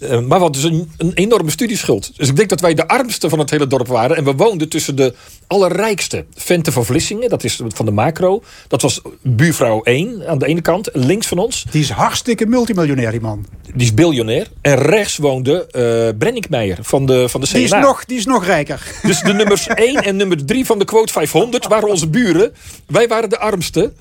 Eh, 0.00 0.10
maar 0.10 0.38
we 0.38 0.44
hadden 0.44 0.62
dus 0.62 0.64
een, 0.64 0.92
een, 0.96 1.12
enorme 1.14 1.50
studieschuld. 1.50 2.12
Dus 2.16 2.28
ik 2.28 2.36
denk 2.36 2.48
dat 2.48 2.60
wij 2.60 2.74
de 2.74 2.88
armste 2.88 3.28
van 3.28 3.38
het 3.38 3.50
hele 3.50 3.66
dorp 3.66 3.86
waren. 3.86 4.16
En 4.16 4.24
we 4.24 4.32
woonden 4.32 4.68
tussen 4.68 4.96
de 4.96 5.14
allerrijkste. 5.46 6.24
Vente 6.34 6.72
van 6.72 6.84
Vlissingen, 6.84 7.28
dat 7.28 7.44
is 7.44 7.60
van 7.68 7.84
de 7.84 7.90
macro. 7.90 8.42
Dat 8.68 8.82
was 8.82 9.00
buurvrouw 9.22 9.82
1 9.82 10.28
aan 10.28 10.38
de 10.38 10.46
ene 10.46 10.60
kant, 10.60 10.88
links 10.92 11.26
van 11.26 11.38
ons. 11.38 11.64
Die 11.70 11.82
is 11.82 11.90
hartstikke 11.90 12.46
multimiljonair, 12.46 13.10
die 13.10 13.20
man. 13.20 13.46
Die 13.74 13.86
is 13.86 13.94
biljonair. 13.94 14.46
En 14.60 14.74
rechts 14.74 15.16
woonde 15.16 15.68
uh, 15.72 16.18
Brenninkmeijer 16.18 16.78
van 16.80 17.06
de, 17.06 17.28
van 17.28 17.40
de 17.40 17.46
CNA. 17.46 17.56
Die 17.56 17.64
is, 17.64 17.70
nog, 17.70 18.04
die 18.04 18.18
is 18.18 18.26
nog 18.26 18.44
rijker. 18.44 18.82
Dus 19.02 19.20
de 19.20 19.32
nummers 19.32 19.66
1 19.66 19.94
en 19.96 20.16
nummer 20.16 20.44
3 20.44 20.66
van 20.66 20.78
de 20.78 20.84
quote 20.84 21.12
500 21.12 21.66
waren 21.66 21.88
onze 21.88 22.08
buren. 22.08 22.52
Wij 22.86 23.08
waren 23.08 23.30
de 23.30 23.38
armste. 23.38 23.92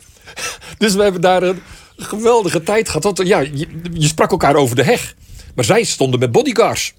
Dus 0.77 0.93
we 0.93 1.03
hebben 1.03 1.21
daar 1.21 1.43
een 1.43 1.61
geweldige 1.95 2.63
tijd 2.63 2.87
gehad. 2.87 3.03
Want, 3.03 3.27
ja, 3.27 3.39
je, 3.39 3.67
je 3.93 4.07
sprak 4.07 4.31
elkaar 4.31 4.55
over 4.55 4.75
de 4.75 4.83
heg. 4.83 5.15
Maar 5.55 5.65
zij 5.65 5.83
stonden 5.83 6.19
met 6.19 6.31
bodyguards. 6.31 6.93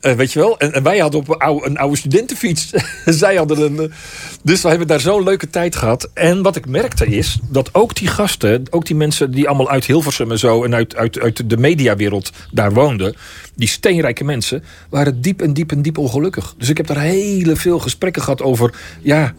Eh, 0.00 0.12
weet 0.12 0.32
je 0.32 0.38
wel? 0.38 0.58
En, 0.58 0.72
en 0.72 0.82
wij 0.82 0.98
hadden 0.98 1.20
op 1.20 1.28
een 1.28 1.38
oude, 1.38 1.66
een 1.66 1.76
oude 1.76 1.96
studentenfiets. 1.96 2.70
Zij 3.04 3.36
hadden 3.36 3.60
een. 3.60 3.78
eh, 3.90 3.96
dus 4.42 4.62
we 4.62 4.68
hebben 4.68 4.86
daar 4.86 5.00
zo'n 5.00 5.22
leuke 5.22 5.50
tijd 5.50 5.76
gehad. 5.76 6.10
En 6.14 6.42
wat 6.42 6.56
ik 6.56 6.66
merkte 6.66 7.06
is 7.06 7.38
dat 7.48 7.74
ook 7.74 7.94
die 7.94 8.08
gasten, 8.08 8.62
ook 8.70 8.86
die 8.86 8.96
mensen 8.96 9.30
die 9.30 9.48
allemaal 9.48 9.70
uit 9.70 9.84
Hilversum 9.84 10.30
en 10.30 10.38
zo. 10.38 10.64
en 10.64 10.74
uit, 10.74 10.96
uit, 10.96 11.20
uit 11.20 11.50
de 11.50 11.56
mediawereld 11.56 12.30
daar 12.50 12.72
woonden. 12.72 13.14
die 13.54 13.68
steenrijke 13.68 14.24
mensen. 14.24 14.64
waren 14.90 15.20
diep 15.20 15.42
en 15.42 15.52
diep 15.52 15.70
en 15.72 15.82
diep 15.82 15.98
ongelukkig. 15.98 16.54
Dus 16.58 16.68
ik 16.68 16.76
heb 16.76 16.86
daar 16.86 17.00
hele 17.00 17.56
veel 17.56 17.78
gesprekken 17.78 18.22
gehad 18.22 18.42
over. 18.42 18.74
ja. 19.02 19.34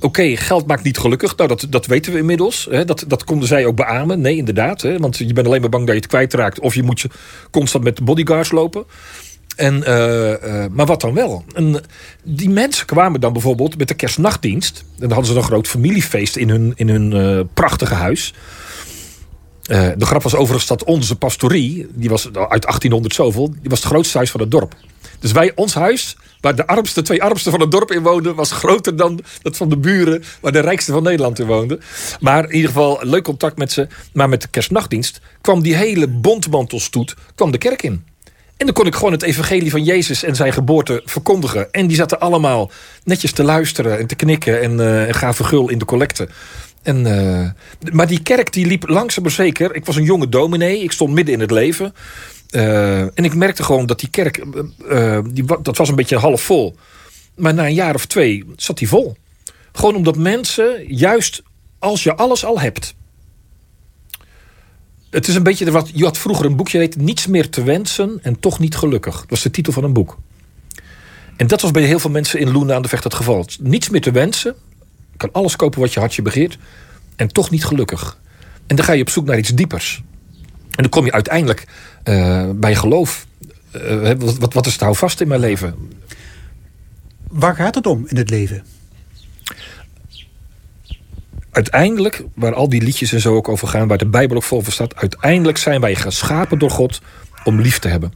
Oké, 0.00 0.36
geld 0.36 0.66
maakt 0.66 0.82
niet 0.82 0.98
gelukkig. 0.98 1.36
Nou, 1.36 1.48
dat, 1.48 1.66
dat 1.70 1.86
weten 1.86 2.12
we 2.12 2.18
inmiddels. 2.18 2.66
Hè. 2.70 2.84
Dat, 2.84 3.04
dat 3.06 3.24
konden 3.24 3.48
zij 3.48 3.66
ook 3.66 3.76
beamen. 3.76 4.20
Nee, 4.20 4.36
inderdaad. 4.36 4.82
Hè. 4.82 4.98
Want 4.98 5.18
je 5.18 5.32
bent 5.32 5.46
alleen 5.46 5.60
maar 5.60 5.70
bang 5.70 5.84
dat 5.86 5.94
je 5.94 6.00
het 6.00 6.10
kwijtraakt. 6.10 6.60
Of 6.60 6.74
je 6.74 6.82
moet 6.82 7.00
je 7.00 7.10
constant 7.50 7.84
met 7.84 8.04
bodyguards 8.04 8.50
lopen. 8.50 8.84
En, 9.58 9.84
eh, 9.84 10.62
eh, 10.64 10.70
maar 10.72 10.86
wat 10.86 11.00
dan 11.00 11.14
wel? 11.14 11.44
En 11.54 11.80
die 12.22 12.50
mensen 12.50 12.86
kwamen 12.86 13.20
dan 13.20 13.32
bijvoorbeeld 13.32 13.78
met 13.78 13.88
de 13.88 13.94
kerstnachtdienst. 13.94 14.78
En 14.78 15.00
dan 15.00 15.10
hadden 15.10 15.32
ze 15.32 15.36
een 15.36 15.44
groot 15.44 15.66
familiefeest 15.66 16.36
in 16.36 16.48
hun, 16.48 16.72
in 16.76 16.88
hun 16.88 17.12
eh, 17.12 17.44
prachtige 17.54 17.94
huis. 17.94 18.34
De 19.96 20.06
grap 20.06 20.22
was 20.22 20.34
overigens 20.34 20.66
dat 20.66 20.84
onze 20.84 21.16
pastorie, 21.16 21.86
die 21.94 22.08
was 22.08 22.24
uit 22.24 22.62
1800 22.62 23.14
zoveel, 23.14 23.50
die 23.50 23.70
was 23.70 23.78
het 23.78 23.88
grootste 23.88 24.16
huis 24.16 24.30
van 24.30 24.40
het 24.40 24.50
dorp. 24.50 24.74
Dus 25.18 25.32
wij, 25.32 25.52
ons 25.54 25.74
huis, 25.74 26.16
waar 26.40 26.56
de 26.56 26.66
armste, 26.66 27.02
twee 27.02 27.22
armste 27.22 27.50
van 27.50 27.60
het 27.60 27.70
dorp 27.70 27.92
in 27.92 28.02
woonden, 28.02 28.34
was 28.34 28.52
groter 28.52 28.96
dan 28.96 29.20
dat 29.42 29.56
van 29.56 29.68
de 29.68 29.76
buren, 29.76 30.22
waar 30.40 30.52
de 30.52 30.60
rijkste 30.60 30.92
van 30.92 31.02
Nederland 31.02 31.38
in 31.38 31.46
woonde. 31.46 31.78
Maar 32.20 32.44
in 32.44 32.54
ieder 32.54 32.70
geval 32.70 32.98
leuk 33.02 33.24
contact 33.24 33.58
met 33.58 33.72
ze. 33.72 33.86
Maar 34.12 34.28
met 34.28 34.42
de 34.42 34.48
kerstnachtdienst 34.48 35.20
kwam 35.40 35.62
die 35.62 35.74
hele 35.74 36.08
bontmantelstoet 36.08 37.14
kwam 37.34 37.50
de 37.50 37.58
kerk 37.58 37.82
in. 37.82 38.04
En 38.56 38.66
dan 38.66 38.74
kon 38.74 38.86
ik 38.86 38.94
gewoon 38.94 39.12
het 39.12 39.22
evangelie 39.22 39.70
van 39.70 39.84
Jezus 39.84 40.22
en 40.22 40.36
zijn 40.36 40.52
geboorte 40.52 41.02
verkondigen. 41.04 41.72
En 41.72 41.86
die 41.86 41.96
zaten 41.96 42.20
allemaal 42.20 42.70
netjes 43.04 43.32
te 43.32 43.42
luisteren 43.42 43.98
en 43.98 44.06
te 44.06 44.14
knikken 44.14 44.60
en, 44.60 44.80
eh, 44.80 45.08
en 45.08 45.14
gaven 45.14 45.44
gul 45.44 45.68
in 45.68 45.78
de 45.78 45.84
collecte. 45.84 46.28
En, 46.82 47.06
eh, 47.06 47.50
maar 47.92 48.06
die 48.06 48.22
kerk 48.22 48.52
die 48.52 48.66
liep 48.66 48.88
langzaam 48.88 49.22
maar 49.22 49.32
zeker. 49.32 49.74
Ik 49.74 49.84
was 49.84 49.96
een 49.96 50.04
jonge 50.04 50.28
dominee, 50.28 50.82
ik 50.82 50.92
stond 50.92 51.14
midden 51.14 51.34
in 51.34 51.40
het 51.40 51.50
leven. 51.50 51.94
Eh, 52.50 53.00
en 53.00 53.24
ik 53.24 53.34
merkte 53.34 53.62
gewoon 53.62 53.86
dat 53.86 54.00
die 54.00 54.08
kerk, 54.08 54.36
eh, 54.36 55.16
eh, 55.16 55.24
die, 55.30 55.44
dat 55.62 55.76
was 55.76 55.88
een 55.88 55.94
beetje 55.94 56.16
half 56.16 56.42
vol. 56.42 56.76
Maar 57.34 57.54
na 57.54 57.66
een 57.66 57.74
jaar 57.74 57.94
of 57.94 58.06
twee 58.06 58.44
zat 58.56 58.78
die 58.78 58.88
vol. 58.88 59.16
Gewoon 59.72 59.94
omdat 59.94 60.16
mensen, 60.16 60.94
juist 60.94 61.42
als 61.78 62.02
je 62.02 62.14
alles 62.14 62.44
al 62.44 62.60
hebt. 62.60 62.94
Het 65.10 65.28
is 65.28 65.34
een 65.34 65.42
beetje 65.42 65.70
wat. 65.70 65.90
Je 65.94 66.04
had 66.04 66.18
vroeger 66.18 66.46
een 66.46 66.56
boekje 66.56 66.78
heette 66.78 66.98
Niets 66.98 67.26
meer 67.26 67.50
te 67.50 67.62
wensen 67.62 68.18
en 68.22 68.40
toch 68.40 68.58
niet 68.58 68.76
gelukkig. 68.76 69.20
Dat 69.20 69.30
was 69.30 69.42
de 69.42 69.50
titel 69.50 69.72
van 69.72 69.84
een 69.84 69.92
boek. 69.92 70.18
En 71.36 71.46
dat 71.46 71.60
was 71.60 71.70
bij 71.70 71.82
heel 71.82 71.98
veel 71.98 72.10
mensen 72.10 72.40
in 72.40 72.50
Loenen 72.50 72.74
aan 72.74 72.82
de 72.82 72.88
Vecht 72.88 73.04
het 73.04 73.14
geval. 73.14 73.46
Niets 73.60 73.88
meer 73.88 74.00
te 74.00 74.10
wensen. 74.10 74.54
Kan 75.16 75.32
alles 75.32 75.56
kopen 75.56 75.80
wat 75.80 75.92
je 75.92 76.00
hartje 76.00 76.22
begeert. 76.22 76.58
En 77.16 77.28
toch 77.28 77.50
niet 77.50 77.64
gelukkig. 77.64 78.18
En 78.66 78.76
dan 78.76 78.84
ga 78.84 78.92
je 78.92 79.02
op 79.02 79.10
zoek 79.10 79.26
naar 79.26 79.38
iets 79.38 79.54
diepers. 79.54 80.02
En 80.78 80.84
dan 80.84 80.88
kom 80.88 81.04
je 81.04 81.12
uiteindelijk 81.12 81.66
eh, 82.02 82.50
bij 82.54 82.74
geloof. 82.74 83.26
Eh, 83.70 84.12
wat, 84.18 84.38
wat, 84.38 84.52
wat 84.54 84.66
is 84.66 84.72
het 84.72 84.80
houvast 84.80 85.20
in 85.20 85.28
mijn 85.28 85.40
leven? 85.40 85.74
Waar 87.28 87.54
gaat 87.54 87.74
het 87.74 87.86
om 87.86 88.04
in 88.06 88.16
het 88.16 88.30
leven? 88.30 88.64
uiteindelijk, 91.58 92.22
waar 92.34 92.54
al 92.54 92.68
die 92.68 92.82
liedjes 92.82 93.12
en 93.12 93.20
zo 93.20 93.34
ook 93.34 93.48
over 93.48 93.68
gaan, 93.68 93.88
waar 93.88 93.98
de 93.98 94.06
Bijbel 94.06 94.36
ook 94.36 94.42
vol 94.42 94.62
voor 94.62 94.72
staat, 94.72 94.96
uiteindelijk 94.96 95.58
zijn 95.58 95.80
wij 95.80 95.94
geschapen 95.94 96.58
door 96.58 96.70
God 96.70 97.00
om 97.44 97.60
lief 97.60 97.78
te 97.78 97.88
hebben. 97.88 98.12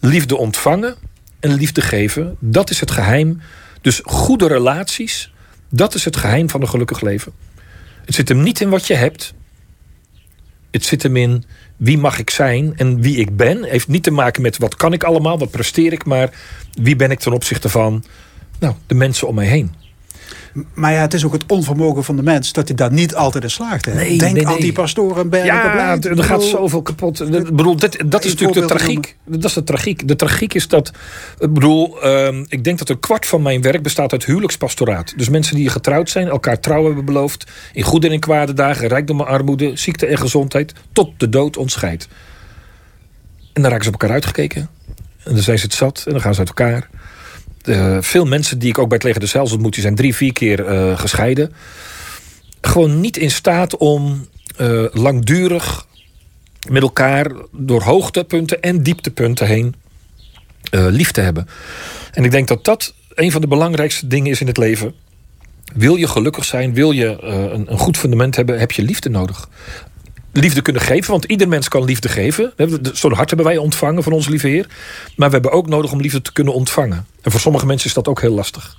Liefde 0.00 0.36
ontvangen 0.36 0.96
en 1.40 1.54
liefde 1.54 1.80
geven, 1.80 2.36
dat 2.38 2.70
is 2.70 2.80
het 2.80 2.90
geheim. 2.90 3.40
Dus 3.80 4.00
goede 4.04 4.46
relaties, 4.46 5.32
dat 5.68 5.94
is 5.94 6.04
het 6.04 6.16
geheim 6.16 6.50
van 6.50 6.60
een 6.60 6.68
gelukkig 6.68 7.00
leven. 7.00 7.32
Het 8.04 8.14
zit 8.14 8.28
hem 8.28 8.42
niet 8.42 8.60
in 8.60 8.68
wat 8.68 8.86
je 8.86 8.94
hebt. 8.94 9.34
Het 10.70 10.84
zit 10.84 11.02
hem 11.02 11.16
in 11.16 11.44
wie 11.76 11.98
mag 11.98 12.18
ik 12.18 12.30
zijn 12.30 12.72
en 12.76 13.00
wie 13.00 13.16
ik 13.16 13.36
ben. 13.36 13.64
Heeft 13.64 13.88
niet 13.88 14.02
te 14.02 14.10
maken 14.10 14.42
met 14.42 14.58
wat 14.58 14.76
kan 14.76 14.92
ik 14.92 15.04
allemaal, 15.04 15.38
wat 15.38 15.50
presteer 15.50 15.92
ik, 15.92 16.04
maar 16.04 16.30
wie 16.72 16.96
ben 16.96 17.10
ik 17.10 17.18
ten 17.18 17.32
opzichte 17.32 17.68
van 17.68 18.04
nou, 18.58 18.74
de 18.86 18.94
mensen 18.94 19.28
om 19.28 19.34
mij 19.34 19.46
heen. 19.46 19.83
Maar 20.74 20.92
ja, 20.92 21.00
het 21.00 21.14
is 21.14 21.24
ook 21.24 21.32
het 21.32 21.44
onvermogen 21.46 22.04
van 22.04 22.16
de 22.16 22.22
mens 22.22 22.52
dat 22.52 22.68
hij 22.68 22.76
daar 22.76 22.92
niet 22.92 23.14
altijd 23.14 23.44
in 23.44 23.50
slaagt. 23.50 23.84
Hè? 23.84 23.94
Nee, 23.94 24.18
Denk 24.18 24.34
nee, 24.34 24.46
aan 24.46 24.56
die 24.56 24.72
pastoren 24.72 25.28
bij 25.28 25.44
Ja, 25.44 25.98
er 26.00 26.24
gaat 26.24 26.42
zoveel 26.42 26.82
kapot. 26.82 27.20
Ik 27.20 27.56
bedoel, 27.56 27.76
dit, 27.76 28.02
dat 28.06 28.24
is 28.24 28.30
natuurlijk 28.30 28.60
de 28.60 28.74
tragiek. 28.74 29.16
Dat 29.24 29.44
is 29.44 29.52
de 29.52 29.64
tragiek. 29.64 30.08
De 30.08 30.16
tragiek 30.16 30.54
is 30.54 30.68
dat. 30.68 30.92
Ik 31.38 31.52
bedoel, 31.52 32.02
ehm, 32.02 32.44
ik 32.48 32.64
denk 32.64 32.78
dat 32.78 32.88
een 32.88 33.00
kwart 33.00 33.26
van 33.26 33.42
mijn 33.42 33.62
werk 33.62 33.82
bestaat 33.82 34.12
uit 34.12 34.24
huwelijkspastoraat. 34.24 35.12
Dus 35.16 35.28
mensen 35.28 35.56
die 35.56 35.68
getrouwd 35.68 36.10
zijn, 36.10 36.28
elkaar 36.28 36.60
trouw 36.60 36.84
hebben 36.84 37.04
beloofd. 37.04 37.46
In 37.72 37.82
goede 37.82 38.06
en 38.06 38.12
in 38.12 38.20
kwade 38.20 38.52
dagen, 38.52 38.88
rijkdom 38.88 39.20
en 39.20 39.26
armoede, 39.26 39.76
ziekte 39.76 40.06
en 40.06 40.18
gezondheid. 40.18 40.72
Tot 40.92 41.10
de 41.16 41.28
dood 41.28 41.56
ons 41.56 41.72
scheidt. 41.72 42.08
En 43.52 43.62
dan 43.62 43.70
raken 43.70 43.84
ze 43.84 43.90
op 43.90 44.00
elkaar 44.00 44.14
uitgekeken. 44.14 44.68
En 45.24 45.34
dan 45.34 45.42
zijn 45.42 45.58
ze 45.58 45.64
het 45.64 45.74
zat 45.74 46.02
en 46.06 46.12
dan 46.12 46.20
gaan 46.20 46.34
ze 46.34 46.38
uit 46.38 46.48
elkaar. 46.48 46.88
Eh, 47.64 47.96
veel 48.00 48.24
mensen 48.24 48.58
die 48.58 48.68
ik 48.68 48.78
ook 48.78 48.88
bij 48.88 48.98
het 49.02 49.06
leger 49.06 49.32
Heils 49.32 49.52
ontmoet, 49.52 49.72
die 49.72 49.82
zijn 49.82 49.94
drie, 49.94 50.14
vier 50.14 50.32
keer 50.32 50.66
eh, 50.66 50.98
gescheiden. 50.98 51.52
Gewoon 52.60 53.00
niet 53.00 53.16
in 53.16 53.30
staat 53.30 53.76
om 53.76 54.28
eh, 54.56 54.84
langdurig 54.92 55.86
met 56.68 56.82
elkaar 56.82 57.32
door 57.52 57.82
hoogtepunten 57.82 58.62
en 58.62 58.82
dieptepunten 58.82 59.46
heen 59.46 59.74
lief 60.70 61.10
te 61.10 61.20
hebben. 61.20 61.48
En 62.12 62.24
ik 62.24 62.30
denk 62.30 62.48
dat 62.48 62.64
dat 62.64 62.94
een 63.14 63.32
van 63.32 63.40
de 63.40 63.46
belangrijkste 63.46 64.06
dingen 64.06 64.30
is 64.30 64.40
in 64.40 64.46
het 64.46 64.56
leven. 64.56 64.94
Wil 65.74 65.96
je 65.96 66.08
gelukkig 66.08 66.44
zijn, 66.44 66.74
wil 66.74 66.90
je 66.90 67.22
een, 67.22 67.72
een 67.72 67.78
goed 67.78 67.96
fundament 67.96 68.36
hebben, 68.36 68.58
heb 68.58 68.72
je 68.72 68.82
liefde 68.82 69.08
nodig. 69.08 69.48
Liefde 70.36 70.62
kunnen 70.62 70.82
geven, 70.82 71.10
want 71.10 71.24
ieder 71.24 71.48
mens 71.48 71.68
kan 71.68 71.84
liefde 71.84 72.08
geven. 72.08 72.52
Zo'n 72.92 73.12
hart 73.12 73.28
hebben 73.28 73.46
wij 73.46 73.56
ontvangen 73.56 74.02
van 74.02 74.12
onze 74.12 74.30
lieve 74.30 74.48
Heer. 74.48 74.66
Maar 75.16 75.28
we 75.28 75.34
hebben 75.34 75.52
ook 75.52 75.68
nodig 75.68 75.92
om 75.92 76.00
liefde 76.00 76.22
te 76.22 76.32
kunnen 76.32 76.54
ontvangen. 76.54 77.06
En 77.22 77.30
voor 77.30 77.40
sommige 77.40 77.66
mensen 77.66 77.88
is 77.88 77.94
dat 77.94 78.08
ook 78.08 78.20
heel 78.20 78.34
lastig. 78.34 78.76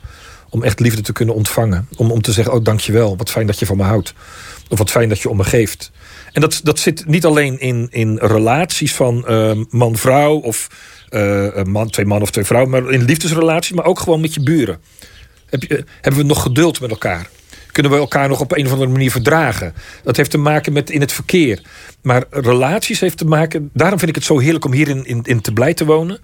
Om 0.49 0.63
echt 0.63 0.79
liefde 0.79 1.01
te 1.01 1.13
kunnen 1.13 1.35
ontvangen. 1.35 1.87
Om, 1.95 2.11
om 2.11 2.21
te 2.21 2.31
zeggen, 2.31 2.53
oh 2.53 2.63
dankjewel, 2.63 3.17
wat 3.17 3.29
fijn 3.29 3.47
dat 3.47 3.59
je 3.59 3.65
van 3.65 3.77
me 3.77 3.83
houdt. 3.83 4.13
Of 4.69 4.77
wat 4.77 4.89
fijn 4.89 5.09
dat 5.09 5.21
je 5.21 5.29
om 5.29 5.37
me 5.37 5.43
geeft. 5.43 5.91
En 6.31 6.41
dat, 6.41 6.59
dat 6.63 6.79
zit 6.79 7.05
niet 7.05 7.25
alleen 7.25 7.59
in, 7.59 7.87
in 7.91 8.17
relaties 8.21 8.93
van 8.93 9.27
eh, 9.27 9.51
man-vrouw... 9.69 10.35
of 10.35 10.67
eh, 11.09 11.63
man, 11.63 11.89
twee 11.89 12.05
man 12.05 12.21
of 12.21 12.31
twee 12.31 12.45
vrouwen... 12.45 12.71
maar 12.71 12.91
in 12.91 13.03
liefdesrelaties, 13.03 13.71
maar 13.71 13.85
ook 13.85 13.99
gewoon 13.99 14.21
met 14.21 14.33
je 14.33 14.43
buren. 14.43 14.79
Heb 15.45 15.63
je, 15.63 15.83
hebben 16.01 16.21
we 16.21 16.27
nog 16.27 16.41
geduld 16.41 16.81
met 16.81 16.89
elkaar? 16.89 17.29
Kunnen 17.75 17.93
we 17.93 17.97
elkaar 17.97 18.27
nog 18.27 18.39
op 18.39 18.51
een 18.51 18.65
of 18.65 18.71
andere 18.71 18.91
manier 18.91 19.11
verdragen? 19.11 19.73
Dat 20.03 20.17
heeft 20.17 20.31
te 20.31 20.37
maken 20.37 20.73
met 20.73 20.89
in 20.89 21.01
het 21.01 21.11
verkeer. 21.11 21.61
Maar 22.01 22.23
relaties 22.29 22.99
heeft 22.99 23.17
te 23.17 23.25
maken... 23.25 23.69
Daarom 23.73 23.97
vind 23.97 24.09
ik 24.09 24.15
het 24.15 24.25
zo 24.25 24.39
heerlijk 24.39 24.65
om 24.65 24.71
hier 24.73 24.87
in, 24.87 25.05
in, 25.05 25.23
in 25.23 25.41
te 25.41 25.53
blij 25.53 25.73
te 25.73 25.85
wonen. 25.85 26.19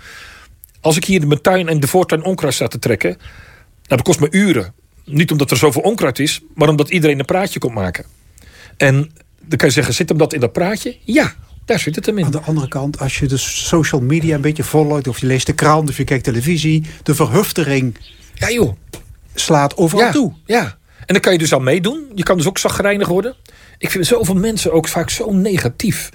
Als 0.82 0.96
ik 0.96 1.06
hier 1.06 1.22
in 1.22 1.28
mijn 1.28 1.42
tuin 1.42 1.68
en 1.68 1.80
de 1.80 1.88
voortuin 1.88 2.24
onkruid 2.24 2.54
sta 2.54 2.68
te 2.68 2.80
trekken... 2.80 3.10
Nou, 3.10 3.26
dat 3.84 4.02
kost 4.02 4.20
me 4.20 4.28
uren. 4.30 4.74
Niet 5.06 5.32
omdat 5.32 5.52
er 5.52 5.58
zoveel 5.58 5.82
onkruid 5.82 6.20
is... 6.20 6.42
maar 6.56 6.70
omdat 6.70 6.90
iedereen 6.90 7.20
een 7.20 7.26
praatje 7.26 7.60
komt 7.60 7.74
maken. 7.74 8.06
En 8.78 9.12
dan 9.42 9.58
kan 9.58 9.68
je 9.68 9.74
zeggen, 9.74 9.94
zit 9.94 10.10
hem 10.10 10.18
dat 10.18 10.34
in 10.34 10.40
dat 10.40 10.54
praatje? 10.54 10.98
Ja, 11.04 11.34
daar 11.66 11.80
zit 11.80 11.96
het 11.96 12.06
hem 12.06 12.18
in. 12.18 12.26
Aan 12.26 12.32
de 12.32 12.42
andere 12.42 12.68
kant, 12.68 13.00
als 13.00 13.20
je 13.20 13.28
de 13.28 13.38
social 13.38 14.02
media 14.02 14.36
een 14.36 14.42
beetje 14.42 14.64
volgt... 14.64 15.08
of 15.08 15.20
je 15.20 15.28
leest 15.28 15.46
de 15.46 15.54
krant 15.54 15.90
of 15.90 15.98
je 15.98 16.04
kijkt 16.04 16.24
televisie... 16.24 16.86
de 17.04 17.16
verhuftering 17.16 17.98
Ja 18.34 18.52
joh, 18.52 18.76
slaat 19.34 19.78
overal 19.78 20.06
ja, 20.06 20.12
toe. 20.12 20.34
Ja, 20.46 20.80
en 21.06 21.14
dan 21.14 21.20
kan 21.20 21.32
je 21.32 21.38
dus 21.38 21.54
aan 21.54 21.64
meedoen. 21.64 22.12
Je 22.16 22.24
kan 22.24 22.38
dus 22.38 22.48
ook 22.48 22.58
zagrijnig 22.58 23.08
worden. 23.08 23.36
Ik 23.78 23.92
vind 23.92 24.06
zoveel 24.06 24.36
mensen 24.36 24.72
ook 24.72 24.88
vaak 24.88 25.10
zo 25.10 25.32
negatief. 25.32 26.10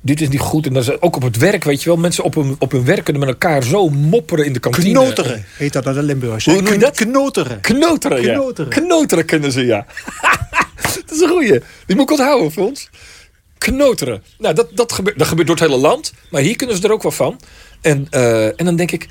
Dit 0.00 0.20
is 0.20 0.28
niet 0.28 0.40
goed. 0.40 0.66
En 0.66 0.72
dat 0.72 0.82
is 0.82 1.00
ook 1.00 1.16
op 1.16 1.22
het 1.22 1.36
werk, 1.36 1.64
weet 1.64 1.82
je 1.82 1.88
wel. 1.88 1.98
Mensen 1.98 2.24
op 2.24 2.34
hun, 2.34 2.56
op 2.58 2.72
hun 2.72 2.84
werk 2.84 3.04
kunnen 3.04 3.22
met 3.22 3.30
elkaar 3.30 3.62
zo 3.62 3.88
mopperen 3.88 4.44
in 4.44 4.52
de 4.52 4.58
kantine. 4.58 4.92
Knoteren 4.92 5.44
heet 5.56 5.72
dat 5.72 5.86
aan 5.86 5.94
de 5.94 6.02
Limburgers. 6.02 6.44
Hoe 6.44 6.62
noem 6.62 6.72
je 6.72 6.78
dat? 6.78 6.96
Knoteren. 6.96 7.60
Knoteren, 7.60 8.22
ja. 8.22 8.34
Knoteren. 8.34 8.70
Knoteren 8.70 9.24
kunnen 9.24 9.52
ze, 9.52 9.64
ja. 9.64 9.86
dat 11.06 11.10
is 11.10 11.20
een 11.20 11.28
goeie. 11.28 11.60
Die 11.86 11.96
moet 11.96 12.10
ik 12.10 12.10
onthouden 12.10 12.52
voor 12.52 12.66
ons. 12.66 12.90
Knoteren. 13.58 14.22
Nou, 14.38 14.54
dat, 14.54 14.68
dat, 14.74 14.92
gebeurt, 14.92 15.18
dat 15.18 15.26
gebeurt 15.26 15.46
door 15.46 15.56
het 15.56 15.66
hele 15.66 15.80
land. 15.80 16.12
Maar 16.30 16.42
hier 16.42 16.56
kunnen 16.56 16.76
ze 16.76 16.82
er 16.82 16.92
ook 16.92 17.02
wel 17.02 17.12
van. 17.12 17.40
En, 17.80 18.06
eh, 18.10 18.46
en 18.46 18.64
dan 18.64 18.76
denk 18.76 18.90
ik... 18.90 19.08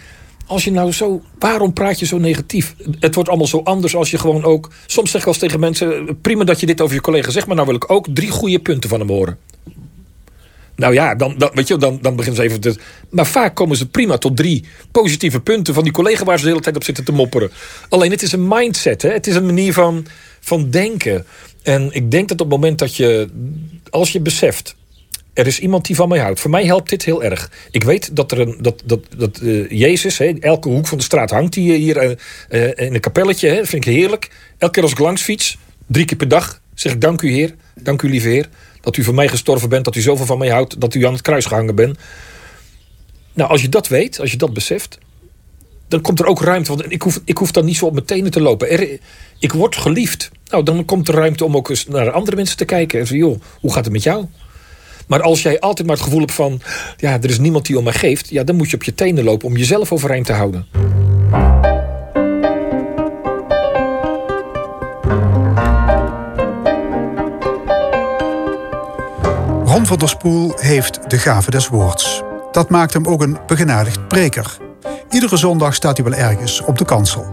Als 0.52 0.64
je 0.64 0.72
nou 0.72 0.92
zo... 0.92 1.22
Waarom 1.40 1.74
praat 1.74 2.00
je 2.00 2.06
zo 2.06 2.18
negatief? 2.18 2.76
Het 3.00 3.16
wordt 3.16 3.30
allemaal 3.30 3.48
zo 3.48 3.62
anders 3.64 3.96
als 3.96 4.12
je 4.12 4.18
gewoon 4.18 4.44
ook... 4.44 4.70
Soms 4.86 5.12
zeg 5.12 5.22
ik 5.22 5.28
eens 5.28 5.38
tegen 5.38 5.60
mensen... 5.60 6.18
Prima 6.22 6.44
dat 6.44 6.60
je 6.60 6.66
dit 6.66 6.82
over 6.82 6.96
je 6.96 7.02
collega 7.02 7.32
zegt... 7.32 7.48
Maar 7.48 7.56
nou 7.56 7.68
wil 7.68 7.76
ik 7.76 7.92
ook 7.92 8.08
drie 8.14 8.30
goede 8.30 8.60
punten 8.60 8.90
van 8.90 9.00
hem 9.00 9.10
horen. 9.10 9.38
Nou 10.76 10.94
ja, 10.94 11.16
dan, 11.16 11.36
dan, 11.38 11.50
weet 11.54 11.68
je, 11.68 11.78
dan, 11.78 12.00
dan 12.02 12.16
beginnen 12.16 12.42
ze 12.42 12.48
even 12.48 12.62
te... 12.62 12.76
Maar 13.10 13.26
vaak 13.26 13.56
komen 13.56 13.78
ze 13.78 13.90
prima 13.90 14.18
tot 14.18 14.38
drie 14.38 14.66
positieve 14.92 15.40
punten... 15.40 15.74
van 15.74 15.84
die 15.84 15.94
collega 15.94 16.24
waar 16.24 16.38
ze 16.38 16.44
de 16.44 16.50
hele 16.50 16.64
tijd 16.64 16.76
op 16.76 16.84
zitten 16.84 17.04
te 17.04 17.12
mopperen. 17.12 17.52
Alleen 17.90 18.12
het 18.12 18.22
is 18.22 18.32
een 18.32 18.48
mindset, 18.48 19.02
hè? 19.02 19.10
het 19.10 19.28
is 19.28 19.36
een 19.36 19.46
manier 19.46 19.74
van, 19.74 20.06
van 20.40 20.70
denken. 20.70 21.26
En 21.64 21.90
ik 21.92 22.12
denk 22.12 22.28
dat 22.28 22.42
op 22.42 22.52
het 22.52 22.60
moment 22.60 22.80
dat 22.80 22.96
je... 22.96 23.30
als 23.90 24.12
je 24.12 24.20
beseft... 24.20 24.76
er 25.42 25.48
is 25.48 25.60
iemand 25.60 25.86
die 25.86 25.96
van 25.96 26.10
mij 26.10 26.20
houdt. 26.20 26.40
Voor 26.40 26.50
mij 26.50 26.66
helpt 26.66 26.90
dit 26.90 27.06
heel 27.06 27.24
erg. 27.24 27.52
Ik 27.72 27.84
weet 27.84 28.16
dat, 28.16 28.32
er 28.32 28.40
een, 28.40 28.58
dat, 28.62 28.82
dat, 28.86 29.00
dat 29.18 29.40
uh, 29.42 29.70
Jezus, 29.70 30.18
hè, 30.18 30.34
elke 30.40 30.70
hoek 30.70 30.88
van 30.88 30.98
de 30.98 31.04
straat 31.04 31.30
hangt 31.30 31.56
hij 31.56 31.64
hier 31.64 32.04
uh, 32.04 32.16
uh, 32.50 32.68
in 32.76 32.94
een 32.94 33.00
kapelletje. 33.00 33.48
Hè, 33.48 33.66
vind 33.66 33.86
ik 33.86 33.94
heerlijk. 33.94 34.32
Elke 34.58 34.74
keer 34.74 34.84
als 34.84 34.92
ik 34.92 35.00
langs 35.00 35.22
fiets, 35.22 35.58
drie 35.88 36.06
keer 36.06 36.18
per 36.18 36.28
dag, 36.28 36.62
zeg 36.74 36.94
ik 36.94 37.02
dank 37.02 37.22
u 37.22 37.32
Heer, 37.32 37.56
dank 37.76 38.02
u 38.02 38.10
lieve 38.10 38.28
Heer. 38.28 38.50
Dat 38.82 38.98
u 38.98 39.04
voor 39.04 39.14
mij 39.14 39.28
gestorven 39.28 39.70
bent, 39.70 39.86
dat 39.86 39.96
u 39.96 40.02
zoveel 40.02 40.26
van 40.26 40.38
mij 40.38 40.50
houdt, 40.50 40.82
dat 40.82 40.94
u 40.94 41.06
aan 41.06 41.14
het 41.14 41.22
kruis 41.22 41.46
gehangen 41.46 41.76
bent. 41.76 41.98
Nou, 43.34 43.50
als 43.50 43.62
je 43.62 43.70
dat 43.70 43.88
weet, 43.88 44.20
als 44.20 44.32
je 44.32 44.38
dat 44.38 44.54
beseft, 44.54 44.98
dan 45.88 46.02
komt 46.02 46.20
er 46.20 46.26
ook 46.26 46.42
ruimte. 46.42 46.70
Want 46.76 46.92
ik 46.92 47.02
hoef, 47.02 47.22
ik 47.26 47.38
hoef 47.38 47.52
dan 47.52 47.66
niet 47.66 47.78
zo 47.78 47.86
op 47.86 47.94
mijn 47.94 48.06
tenen 48.06 48.32
te 48.32 48.42
lopen. 48.42 49.00
Ik 49.40 49.54
word 49.54 49.76
geliefd. 49.76 50.32
Nou, 50.50 50.64
dan 50.64 50.86
komt 50.86 51.08
er 51.08 51.14
ruimte 51.14 51.46
om 51.46 51.56
ook 51.56 51.70
eens 51.70 51.88
naar 51.88 52.12
andere 52.12 52.36
mensen 52.36 52.58
te 52.58 52.66
kijken. 52.66 53.00
En 53.00 53.08
zo, 53.08 53.16
joh, 53.16 53.42
hoe 53.60 53.74
gaat 53.74 53.84
het 53.84 53.94
met 53.94 54.04
jou? 54.04 54.26
Maar 55.12 55.22
als 55.22 55.42
jij 55.42 55.60
altijd 55.60 55.88
maar 55.88 55.96
het 55.96 56.06
gevoel 56.06 56.20
hebt 56.20 56.34
van... 56.34 56.62
ja, 56.98 57.12
er 57.22 57.30
is 57.30 57.40
niemand 57.40 57.66
die 57.66 57.78
om 57.78 57.84
mij 57.84 57.94
geeft... 57.94 58.30
ja, 58.30 58.44
dan 58.44 58.56
moet 58.56 58.70
je 58.70 58.76
op 58.76 58.84
je 58.84 58.94
tenen 58.94 59.24
lopen 59.24 59.48
om 59.48 59.58
jezelf 59.58 59.92
overeind 59.92 60.26
te 60.26 60.34
houden. 60.34 60.66
Ron 69.66 69.86
van 69.86 69.98
der 69.98 70.10
Spoel 70.10 70.54
heeft 70.56 71.10
de 71.10 71.18
gave 71.18 71.52
des 71.52 71.68
woords. 71.68 72.22
Dat 72.52 72.70
maakt 72.70 72.94
hem 72.94 73.06
ook 73.06 73.22
een 73.22 73.38
begenadigd 73.48 74.08
preker. 74.08 74.58
Iedere 75.10 75.38
zondag 75.38 75.74
staat 75.74 75.98
hij 75.98 76.10
wel 76.10 76.20
ergens 76.20 76.62
op 76.62 76.78
de 76.78 76.86
kansel. 76.86 77.26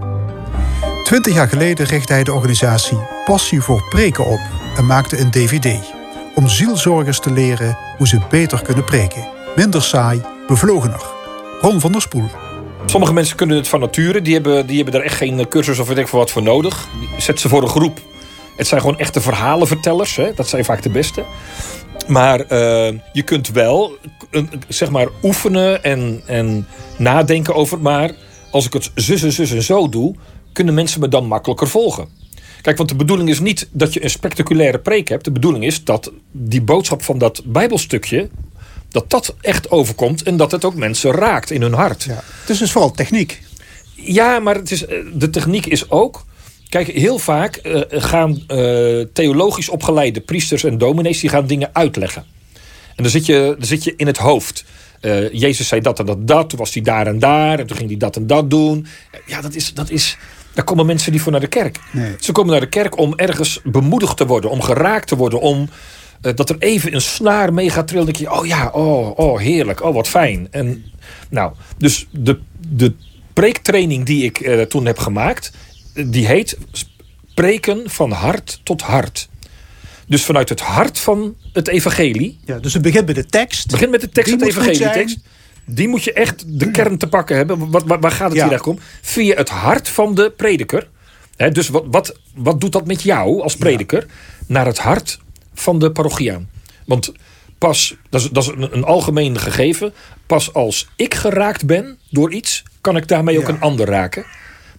Twintig 1.05 1.35
jaar 1.35 1.49
geleden 1.49 1.87
richtte 1.87 2.13
hij 2.13 2.25
de 2.25 2.33
organisatie 2.33 2.99
Passie 3.25 3.61
voor 3.61 3.89
Preken 3.89 4.27
op 4.27 4.41
en 4.77 4.87
maakte 4.87 5.19
een 5.19 5.31
DVD 5.31 5.97
om 6.39 6.49
zielzorgers 6.49 7.21
te 7.21 7.31
leren 7.31 7.79
hoe 7.97 8.09
ze 8.09 8.19
beter 8.31 8.63
kunnen 8.63 8.85
preken. 8.85 9.29
Minder 9.57 9.83
saai, 9.83 10.21
bevlogener. 10.47 11.03
Ron 11.61 11.81
van 11.81 11.93
der 11.93 12.01
Spoel. 12.01 12.29
Sommige 12.87 13.13
mensen 13.13 13.37
kunnen 13.37 13.57
het 13.57 13.69
van 13.69 13.81
nature, 13.81 14.23
die 14.23 14.35
hebben, 14.35 14.67
die 14.67 14.77
hebben 14.77 14.95
daar 14.95 15.03
echt 15.03 15.17
geen 15.17 15.49
cursus 15.49 15.79
of 15.79 15.89
weet 15.89 15.99
ik 15.99 16.07
wat 16.07 16.31
voor 16.31 16.43
nodig. 16.43 16.89
Zet 17.19 17.41
ze 17.41 17.49
voor 17.49 17.63
een 17.63 17.69
groep. 17.69 18.01
Het 18.57 18.67
zijn 18.67 18.81
gewoon 18.81 18.99
echte 18.99 19.21
verhalenvertellers, 19.21 20.17
hè? 20.17 20.35
dat 20.35 20.49
zijn 20.49 20.65
vaak 20.65 20.83
de 20.83 20.91
beste. 20.91 21.25
Maar 22.07 22.41
uh, 22.41 22.49
je 23.13 23.23
kunt 23.25 23.49
wel 23.49 23.97
zeg 24.69 24.91
maar 24.91 25.09
oefenen 25.23 25.85
en, 25.85 26.23
en 26.27 26.67
nadenken 26.99 27.55
over. 27.55 27.79
Maar 27.79 28.11
als 28.51 28.67
ik 28.67 28.73
het 28.73 28.91
zus 28.95 29.23
en 29.23 29.33
zus 29.33 29.51
en 29.51 29.63
zo 29.63 29.89
doe, 29.89 30.15
kunnen 30.53 30.75
mensen 30.75 31.01
me 31.01 31.09
dan 31.09 31.27
makkelijker 31.27 31.69
volgen. 31.69 32.18
Kijk, 32.63 32.77
want 32.77 32.89
de 32.89 32.97
bedoeling 32.97 33.29
is 33.29 33.41
niet 33.41 33.69
dat 33.71 33.93
je 33.93 34.03
een 34.05 34.11
spectaculaire 34.11 34.79
preek 34.79 35.09
hebt. 35.09 35.25
De 35.25 35.33
bedoeling 35.33 35.65
is 35.65 35.85
dat 35.85 36.13
die 36.33 36.63
boodschap 36.63 37.03
van 37.03 37.19
dat 37.19 37.43
Bijbelstukje. 37.45 38.29
dat 38.91 39.11
dat 39.11 39.35
echt 39.41 39.71
overkomt 39.71 40.23
en 40.23 40.37
dat 40.37 40.51
het 40.51 40.65
ook 40.65 40.75
mensen 40.75 41.11
raakt 41.11 41.51
in 41.51 41.63
hun 41.63 41.73
hart. 41.73 42.03
Ja, 42.03 42.23
het 42.41 42.51
is 42.51 42.59
dus 42.59 42.73
vooral 42.73 42.91
techniek. 42.91 43.43
Ja, 43.95 44.39
maar 44.39 44.55
het 44.55 44.71
is, 44.71 44.87
eh, 44.87 44.99
de 45.15 45.31
techniek 45.31 45.67
is 45.67 45.91
ook. 45.91 46.27
Kijk, 46.69 46.87
heel 46.87 47.19
vaak 47.19 47.61
uh, 47.63 47.81
gaan 47.89 48.43
uh, 48.49 49.05
theologisch 49.13 49.69
opgeleide 49.69 50.21
priesters 50.21 50.65
en 50.65 50.79
dominees... 50.79 51.21
die 51.21 51.31
gaan 51.31 51.47
dingen 51.47 51.71
uitleggen. 51.73 52.25
En 52.97 53.03
dan 53.03 53.13
zit 53.13 53.27
je, 53.27 53.55
dan 53.59 53.67
zit 53.67 53.85
je 53.85 53.95
in 53.97 54.07
het 54.07 54.17
hoofd. 54.17 54.65
Uh, 55.01 55.33
Jezus 55.33 55.69
zei 55.69 55.81
dat 55.81 55.99
en 55.99 56.07
dat, 56.07 56.27
dat. 56.27 56.49
Toen 56.49 56.59
was 56.59 56.75
hij 56.75 56.83
daar 56.83 57.07
en 57.07 57.19
daar. 57.19 57.59
En 57.59 57.67
toen 57.67 57.77
ging 57.77 57.89
hij 57.89 57.99
dat 57.99 58.17
en 58.17 58.27
dat 58.27 58.51
doen. 58.51 58.87
Ja, 59.27 59.41
dat 59.41 59.55
is, 59.55 59.75
dat 59.75 59.91
is, 59.91 60.17
daar 60.59 60.67
komen 60.67 60.87
mensen 60.87 61.13
niet 61.13 61.21
voor 61.21 61.33
naar 61.33 61.41
de 61.41 61.47
kerk. 61.47 61.79
Nee. 61.91 62.15
Ze 62.21 62.33
komen 62.33 62.51
naar 62.51 62.61
de 62.61 62.69
kerk 62.69 62.99
om 62.99 63.15
ergens 63.15 63.61
bemoedigd 63.65 64.17
te 64.17 64.27
worden. 64.27 64.51
Om 64.51 64.63
geraakt 64.63 65.09
te 65.09 65.17
worden. 65.17 65.41
Om 65.41 65.69
uh, 66.23 66.33
dat 66.35 66.51
er 66.51 66.57
even 66.59 66.95
een 66.95 67.01
snaar 67.01 67.55
mee 67.55 67.71
gaat 67.71 67.89
trillen. 67.89 68.07
Dan 68.07 68.15
denk 68.15 68.31
je, 68.31 68.39
oh 68.39 68.47
ja, 68.47 68.69
oh, 68.69 69.19
oh 69.19 69.39
heerlijk. 69.39 69.83
Oh, 69.83 69.95
wat 69.95 70.09
fijn. 70.09 70.49
En 70.51 70.85
nou, 71.31 71.53
dus 71.77 72.07
de, 72.11 72.39
de 72.69 72.93
preektraining 73.33 74.07
die 74.07 74.25
ik 74.25 74.41
uh, 74.41 74.63
toen 74.63 74.87
heb 74.87 74.99
gemaakt 74.99 75.53
die 76.07 76.27
heet 76.27 76.59
Preken 77.35 77.91
van 77.91 78.11
hart 78.11 78.61
tot 78.63 78.83
hart. 78.83 79.29
Dus 80.07 80.25
vanuit 80.25 80.49
het 80.49 80.61
hart 80.61 80.99
van 80.99 81.37
het 81.53 81.69
evangelie. 81.69 82.39
Ja, 82.45 82.59
dus 82.59 82.73
het 82.73 82.83
begint 82.83 83.07
met 83.07 83.15
de 83.15 83.27
tekst. 83.27 83.71
begint 83.71 83.91
met 83.91 84.01
de 84.01 84.09
tekst, 84.09 84.31
het 84.31 84.43
evangelietekst. 84.43 85.19
Die 85.71 85.89
moet 85.89 86.05
je 86.05 86.13
echt 86.13 86.45
de 86.47 86.71
kern 86.71 86.99
te 86.99 87.07
pakken 87.07 87.37
hebben. 87.37 87.71
Wat, 87.71 87.85
waar, 87.85 88.01
waar 88.01 88.11
gaat 88.11 88.29
het 88.29 88.37
ja. 88.37 88.43
hier 88.43 88.53
eigenlijk 88.53 88.81
om? 88.81 88.87
Via 89.03 89.37
het 89.37 89.49
hart 89.49 89.89
van 89.89 90.15
de 90.15 90.33
prediker. 90.37 90.89
He, 91.37 91.51
dus 91.51 91.69
wat, 91.69 91.85
wat, 91.91 92.19
wat 92.35 92.61
doet 92.61 92.73
dat 92.73 92.87
met 92.87 93.03
jou 93.03 93.43
als 93.43 93.57
prediker? 93.57 94.07
Ja. 94.09 94.15
Naar 94.47 94.67
het 94.67 94.79
hart 94.79 95.21
van 95.55 95.79
de 95.79 95.93
parochiaan. 95.93 96.49
Want 96.87 97.13
pas, 97.59 97.97
dat 98.11 98.21
is, 98.21 98.29
dat 98.29 98.43
is 98.43 98.49
een, 98.49 98.77
een, 98.77 98.85
algemeen 98.85 99.39
gegeven. 99.39 99.93
Pas 100.27 100.53
als 100.53 100.89
ik 100.97 101.15
geraakt 101.15 101.67
ben 101.67 101.99
door 102.11 102.33
iets, 102.33 102.63
kan 102.81 102.97
ik 102.97 103.09
daarmee 103.09 103.39
ook 103.39 103.47
ja. 103.47 103.49
een 103.49 103.61
ander 103.61 103.87
raken. 103.87 104.25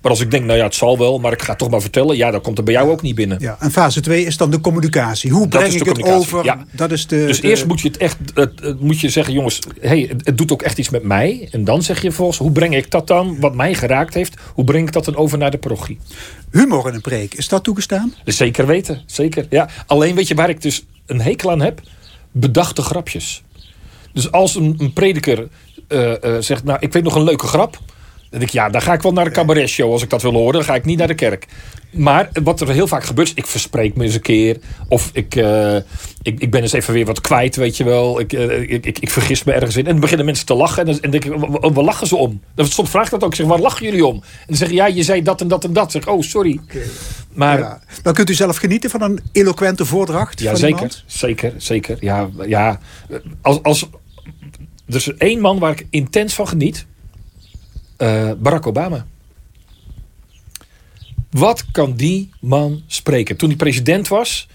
Maar 0.02 0.12
als 0.12 0.22
ik 0.22 0.32
denk, 0.32 0.46
nou 0.46 0.58
ja, 0.58 0.64
het 0.64 0.76
zal 0.76 0.98
wel, 0.98 1.20
maar 1.20 1.32
ik 1.32 1.42
ga 1.42 1.50
het 1.50 1.58
toch 1.58 1.70
maar 1.70 1.82
vertellen. 1.82 2.18
Ja, 2.18 2.32
dan 2.32 2.42
komt 2.42 2.58
het 2.58 2.66
bij 2.66 2.76
jou 2.76 2.90
ook 2.90 3.02
niet 3.02 3.16
binnen. 3.16 3.38
Ja, 3.40 3.58
en 3.60 3.72
fase 3.72 4.02
2 4.02 4.26
is 4.26 4.38
dan 4.38 4.52
de 4.52 4.62
communicatie. 4.62 5.32
Hoe 5.32 5.48
breng 5.48 5.74
ik 5.74 5.86
het 5.86 6.04
over? 6.04 6.44
Ja. 6.44 6.66
Dat 6.72 6.92
is 6.92 7.08
de, 7.08 7.26
dus 7.26 7.42
de... 7.42 7.48
eerst 7.48 7.66
moet 7.66 7.82
je 7.82 7.88
het 7.88 7.98
echt, 7.98 8.18
het, 8.34 8.80
moet 8.80 9.00
je 9.00 9.10
zeggen, 9.10 9.34
jongens, 9.34 9.60
hey, 9.80 10.06
het, 10.10 10.26
het, 10.26 10.38
doet 10.38 10.52
ook 10.52 10.62
echt 10.62 10.78
iets 10.78 10.90
met 10.90 11.04
mij. 11.04 11.48
En 11.52 11.64
dan 11.64 11.84
zeg 11.84 12.02
je 12.02 12.08
vervolgens, 12.08 12.38
hoe 12.38 12.52
breng 12.52 12.76
ik 12.76 12.92
dat 12.92 13.08
dan, 13.08 13.40
wat 13.40 13.56
mij 13.56 13.74
geraakt 13.74 14.14
heeft, 14.14 14.34
hoe 14.54 14.64
breng 14.64 14.88
ik 14.88 14.94
dat 14.94 15.06
dan 15.06 15.16
over 15.16 15.38
naar 15.38 15.52
de 15.52 15.58
parochie? 15.58 16.00
Humor 16.52 16.88
in 16.88 16.94
een 16.94 17.02
preek, 17.02 17.34
is 17.34 17.48
dat 17.48 17.64
toegestaan? 17.64 18.14
Zeker 18.26 18.66
weten, 18.66 19.02
zeker. 19.06 19.46
Ja. 19.50 19.70
Alleen 19.86 20.16
weet 20.16 20.28
je 20.28 20.36
waar 20.36 20.50
ik 20.50 20.62
dus 20.62 20.86
een 21.06 21.22
hekel 21.22 21.52
aan 21.52 21.62
heb? 21.62 21.82
Bedachte 22.32 22.82
grapjes. 22.82 23.44
Dus 24.14 24.32
als 24.32 24.56
een, 24.56 24.76
een 24.78 24.94
prediker 24.94 25.48
uh, 25.88 26.14
uh, 26.24 26.36
zegt, 26.40 26.64
nou, 26.64 26.78
ik 26.80 26.94
weet 26.94 27.04
nog 27.04 27.16
een 27.16 27.24
leuke 27.24 27.48
grap 27.48 27.80
dan 28.30 28.40
denk 28.40 28.52
ik, 28.52 28.58
ja, 28.58 28.70
dan 28.70 28.82
ga 28.82 28.94
ik 28.94 29.02
wel 29.02 29.14
naar 29.14 29.26
de 29.26 29.32
cabaret 29.32 29.70
show 29.70 29.92
als 29.92 30.04
ik 30.04 30.10
dat 30.10 30.22
wil 30.22 30.34
horen. 30.34 30.54
Dan 30.54 30.64
ga 30.64 30.76
ik 30.76 30.86
niet 30.86 30.98
naar 30.98 31.08
de 31.08 31.14
kerk. 31.14 31.48
Maar 31.92 32.30
wat 32.44 32.62
er 32.62 32.70
heel 32.70 32.88
vaak 32.88 33.04
gebeurt, 33.04 33.28
is 33.28 33.34
ik 33.34 33.46
verspreek 33.46 33.96
me 33.96 34.04
eens 34.04 34.14
een 34.14 34.22
keer. 34.22 34.58
Of 34.88 35.10
ik, 35.14 35.36
uh, 35.36 35.76
ik, 36.22 36.40
ik 36.40 36.52
ben 36.52 36.62
eens 36.62 36.74
even 36.74 36.94
weer 36.94 37.06
wat 37.06 37.22
kwijt, 37.22 37.56
weet 37.56 37.78
je 37.78 37.84
wel. 37.84 38.20
Ik, 38.20 38.34
uh, 38.34 38.62
ik, 38.62 38.86
ik, 38.86 39.00
ik, 39.00 39.10
vergis 39.10 39.44
me 39.44 39.52
ergens 39.52 39.76
in. 39.76 39.86
En 39.86 39.92
dan 39.92 40.00
beginnen 40.00 40.26
mensen 40.26 40.46
te 40.46 40.54
lachen. 40.54 40.88
En 40.88 40.98
dan 41.02 41.12
denk 41.12 41.26
ik, 41.26 41.34
waar 41.60 41.84
lachen 41.84 42.08
ze 42.08 42.16
om? 42.16 42.42
Dan 42.56 42.68
soms 42.68 42.90
vraag 42.90 43.06
ik 43.06 43.12
dat 43.12 43.24
ook. 43.24 43.30
Ik 43.30 43.36
zeg, 43.36 43.46
waar 43.46 43.60
lachen 43.60 43.86
jullie 43.86 44.06
om? 44.06 44.16
En 44.16 44.46
dan 44.48 44.56
zeggen 44.56 44.78
ja, 44.78 44.86
je 44.86 45.04
zei 45.04 45.22
dat 45.22 45.42
en 45.42 45.48
dat 45.48 45.64
en 45.64 45.74
dat. 45.74 45.92
zeg 45.92 46.08
oh, 46.08 46.22
sorry. 46.22 46.60
Okay. 46.64 46.82
Maar, 47.34 47.60
ja. 47.60 47.82
Dan 48.04 48.14
kunt 48.14 48.30
u 48.30 48.34
zelf 48.34 48.58
genieten 48.58 48.90
van 48.90 49.02
een 49.02 49.20
eloquente 49.32 49.86
voordracht? 49.86 50.40
Ja, 50.40 50.56
zeker. 50.56 50.76
Iemand? 50.76 51.04
Zeker, 51.06 51.54
zeker. 51.58 51.98
Ja, 52.00 52.30
ja. 52.48 52.80
Als, 53.42 53.64
als, 53.64 53.90
er 54.88 54.96
is 54.96 55.14
één 55.18 55.40
man 55.40 55.60
waar 55.60 55.72
ik 55.72 55.88
intens 55.90 56.34
van 56.34 56.48
geniet. 56.48 56.86
Uh, 58.02 58.32
Barack 58.38 58.68
Obama. 58.68 59.06
Wat 61.32 61.66
kan 61.72 61.94
die 61.94 62.30
man 62.40 62.82
spreken? 62.88 63.38
Toen 63.38 63.50
hij 63.50 63.58
president 63.58 64.08
was. 64.08 64.48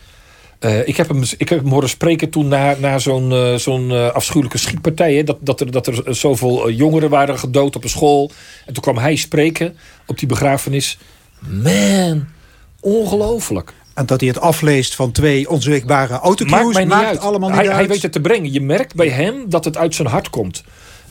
Uh, 0.61 0.89
ik, 0.89 0.97
heb 0.97 1.09
hem, 1.09 1.23
ik 1.39 1.49
heb 1.49 1.59
hem 1.59 1.69
horen 1.69 1.89
spreken 1.89 2.31
toen 2.31 2.49
na, 2.49 2.77
na 2.79 2.99
zo'n 2.99 3.31
uh, 3.31 3.55
zo'n 3.55 3.91
uh, 3.91 4.11
afschuwelijke 4.11 4.59
schietpartij. 4.59 5.15
Hè, 5.15 5.25
dat, 5.25 5.39
dat, 5.41 5.61
er, 5.61 5.71
dat 5.71 5.87
er 5.87 6.17
zoveel 6.17 6.71
jongeren 6.71 7.11
waren 7.11 7.39
gedood 7.39 7.77
op 7.77 7.83
een 7.85 7.91
school. 7.91 8.31
En 8.67 8.73
toen 8.73 8.83
kwam 8.83 8.99
hij 8.99 9.17
spreken 9.17 9.77
op 10.07 10.19
die 10.19 10.29
begrafenis. 10.29 10.99
Man, 11.39 12.27
ongelooflijk. 12.81 13.73
En 13.95 14.07
dat 14.07 14.21
hij 14.21 14.29
het 14.29 14.41
afleest 14.41 14.95
van 14.95 15.13
twee 15.13 15.51
onzichtbare 15.51 16.15
autocues. 16.15 16.85
Maakt, 16.85 17.19
allemaal 17.19 17.49
niet 17.49 17.59
hij, 17.59 17.69
uit. 17.69 17.77
Hij 17.77 17.89
weet 17.89 18.03
het 18.03 18.13
te 18.13 18.21
brengen. 18.21 18.53
Je 18.53 18.61
merkt 18.61 18.95
bij 18.95 19.09
hem 19.09 19.49
dat 19.49 19.65
het 19.65 19.77
uit 19.77 19.95
zijn 19.95 20.09
hart 20.09 20.31
komt. 20.31 20.65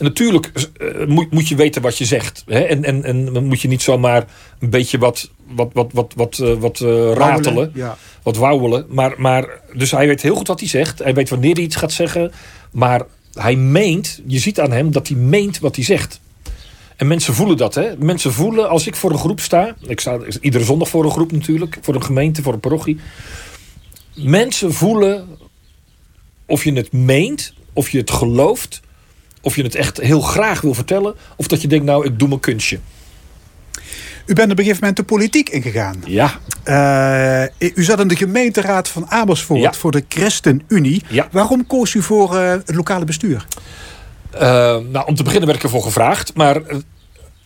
En 0.03 0.09
natuurlijk 0.09 0.51
uh, 0.77 1.07
moet, 1.07 1.31
moet 1.31 1.47
je 1.47 1.55
weten 1.55 1.81
wat 1.81 1.97
je 1.97 2.05
zegt. 2.05 2.43
Hè? 2.45 2.59
En, 2.59 2.83
en, 2.83 3.03
en 3.03 3.45
moet 3.45 3.61
je 3.61 3.67
niet 3.67 3.81
zomaar 3.81 4.25
een 4.59 4.69
beetje 4.69 4.97
wat, 4.97 5.29
wat, 5.47 5.69
wat, 5.73 5.91
wat, 5.93 6.13
wat, 6.15 6.37
uh, 6.37 6.53
wat 6.53 6.79
uh, 6.79 7.11
ratelen. 7.13 7.71
Ja. 7.73 7.97
Wat 8.23 8.37
wauwelen. 8.37 8.85
Maar, 8.89 9.13
maar, 9.17 9.59
dus 9.73 9.91
hij 9.91 10.07
weet 10.07 10.21
heel 10.21 10.35
goed 10.35 10.47
wat 10.47 10.59
hij 10.59 10.69
zegt. 10.69 10.99
Hij 10.99 11.13
weet 11.13 11.29
wanneer 11.29 11.53
hij 11.53 11.63
iets 11.63 11.75
gaat 11.75 11.91
zeggen. 11.91 12.31
Maar 12.71 13.01
hij 13.33 13.55
meent, 13.55 14.21
je 14.27 14.39
ziet 14.39 14.59
aan 14.59 14.71
hem 14.71 14.91
dat 14.91 15.07
hij 15.07 15.17
meent 15.17 15.59
wat 15.59 15.75
hij 15.75 15.85
zegt. 15.85 16.19
En 16.95 17.07
mensen 17.07 17.33
voelen 17.33 17.57
dat, 17.57 17.75
hè? 17.75 17.97
Mensen 17.97 18.33
voelen 18.33 18.69
als 18.69 18.87
ik 18.87 18.95
voor 18.95 19.11
een 19.11 19.17
groep 19.17 19.39
sta. 19.39 19.75
Ik 19.87 19.99
sta 19.99 20.19
iedere 20.41 20.63
zondag 20.63 20.89
voor 20.89 21.03
een 21.03 21.11
groep 21.11 21.31
natuurlijk. 21.31 21.77
Voor 21.81 21.95
een 21.95 22.03
gemeente, 22.03 22.41
voor 22.41 22.53
een 22.53 22.59
parochie. 22.59 22.99
Mensen 24.15 24.73
voelen 24.73 25.27
of 26.45 26.63
je 26.63 26.73
het 26.73 26.91
meent, 26.91 27.53
of 27.73 27.89
je 27.89 27.97
het 27.97 28.11
gelooft 28.11 28.81
of 29.43 29.55
je 29.55 29.63
het 29.63 29.75
echt 29.75 29.97
heel 29.97 30.21
graag 30.21 30.61
wil 30.61 30.73
vertellen. 30.73 31.15
Of 31.35 31.47
dat 31.47 31.61
je 31.61 31.67
denkt, 31.67 31.85
nou, 31.85 32.05
ik 32.05 32.19
doe 32.19 32.27
mijn 32.27 32.39
kunstje. 32.39 32.79
U 34.25 34.33
bent 34.33 34.51
op 34.51 34.57
een 34.57 34.63
gegeven 34.63 34.79
moment 34.79 34.97
de 34.97 35.03
politiek 35.03 35.49
ingegaan. 35.49 36.03
Ja. 36.05 36.39
Uh, 37.59 37.71
u 37.75 37.83
zat 37.83 37.99
in 37.99 38.07
de 38.07 38.15
gemeenteraad 38.15 38.87
van 38.87 39.11
Amersfoort 39.11 39.61
ja. 39.61 39.73
voor 39.73 39.91
de 39.91 40.03
ChristenUnie. 40.07 41.03
Ja. 41.07 41.27
Waarom 41.31 41.67
koos 41.67 41.93
u 41.93 42.01
voor 42.01 42.35
uh, 42.35 42.49
het 42.49 42.75
lokale 42.75 43.05
bestuur? 43.05 43.45
Uh, 44.33 44.39
nou, 44.91 45.05
om 45.05 45.15
te 45.15 45.23
beginnen 45.23 45.47
werd 45.47 45.57
ik 45.57 45.63
ervoor 45.63 45.83
gevraagd. 45.83 46.33
Maar 46.33 46.61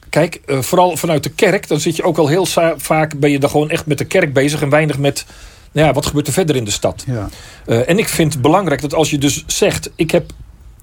kijk, 0.09 0.41
vooral 0.45 0.97
vanuit 0.97 1.23
de 1.23 1.29
kerk... 1.29 1.67
dan 1.67 1.79
zit 1.79 1.95
je 1.95 2.03
ook 2.03 2.17
al 2.17 2.27
heel 2.27 2.45
vaak... 2.77 3.19
ben 3.19 3.31
je 3.31 3.39
dan 3.39 3.49
gewoon 3.49 3.69
echt 3.69 3.85
met 3.85 3.97
de 3.97 4.05
kerk 4.05 4.33
bezig... 4.33 4.61
en 4.61 4.69
weinig 4.69 4.97
met 4.97 5.25
nou 5.71 5.87
ja, 5.87 5.93
wat 5.93 6.05
gebeurt 6.05 6.27
er 6.27 6.33
verder 6.33 6.55
in 6.55 6.63
de 6.63 6.71
stad? 6.71 7.05
Ja. 7.07 7.29
En 7.65 7.97
ik 7.97 8.07
vind 8.07 8.33
het 8.33 8.41
belangrijk 8.41 8.81
dat 8.81 8.93
als 8.93 9.09
je 9.09 9.17
dus 9.17 9.43
zegt... 9.47 9.89
ik 9.95 10.11
heb 10.11 10.31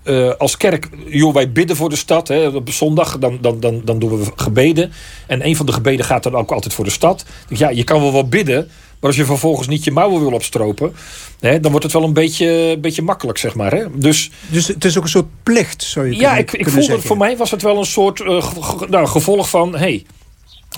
uh, 0.05 0.33
als 0.39 0.57
kerk, 0.57 0.89
joh, 1.07 1.35
wij 1.35 1.53
bidden 1.53 1.77
voor 1.77 1.89
de 1.89 1.97
stad. 1.97 2.29
Hè, 2.29 2.47
op 2.47 2.71
zondag 2.71 3.19
dan, 3.19 3.39
dan, 3.41 3.61
dan, 3.61 3.81
dan 3.85 3.99
doen 3.99 4.19
we 4.19 4.33
gebeden. 4.37 4.93
En 5.27 5.47
een 5.47 5.57
van 5.57 5.67
de 5.67 5.73
gebeden 5.73 6.05
gaat 6.05 6.23
dan 6.23 6.35
ook 6.35 6.51
altijd 6.51 6.75
voor 6.75 6.85
de 6.85 6.91
stad. 6.91 7.25
Ja, 7.49 7.69
je 7.69 7.85
kan 7.85 8.01
wel 8.01 8.13
wat 8.13 8.31
bidden... 8.31 8.69
Maar 9.05 9.13
als 9.13 9.23
je 9.23 9.29
vervolgens 9.29 9.69
niet 9.69 9.85
je 9.85 9.91
mouwen 9.91 10.21
wil 10.21 10.33
opstropen, 10.33 10.95
hè, 11.41 11.61
dan 11.61 11.71
wordt 11.71 11.85
het 11.87 11.95
wel 11.95 12.05
een 12.05 12.13
beetje, 12.13 12.79
beetje 12.81 13.03
makkelijk, 13.03 13.39
zeg 13.39 13.55
maar. 13.55 13.73
Hè? 13.73 13.85
Dus, 13.95 14.31
dus 14.49 14.67
het 14.67 14.85
is 14.85 14.97
ook 14.97 15.03
een 15.03 15.09
soort 15.09 15.29
plicht, 15.43 15.83
zou 15.83 16.07
je 16.07 16.17
ja, 16.17 16.35
kunnen, 16.35 16.39
ik, 16.39 16.53
ik 16.53 16.69
voelde 16.69 16.93
het 16.93 17.05
voor 17.05 17.17
mij 17.17 17.37
was 17.37 17.51
het 17.51 17.63
wel 17.63 17.79
een 17.79 17.85
soort 17.85 18.21
uh, 18.21 18.53
nou, 18.89 19.07
gevolg 19.07 19.49
van: 19.49 19.77
hey, 19.77 20.05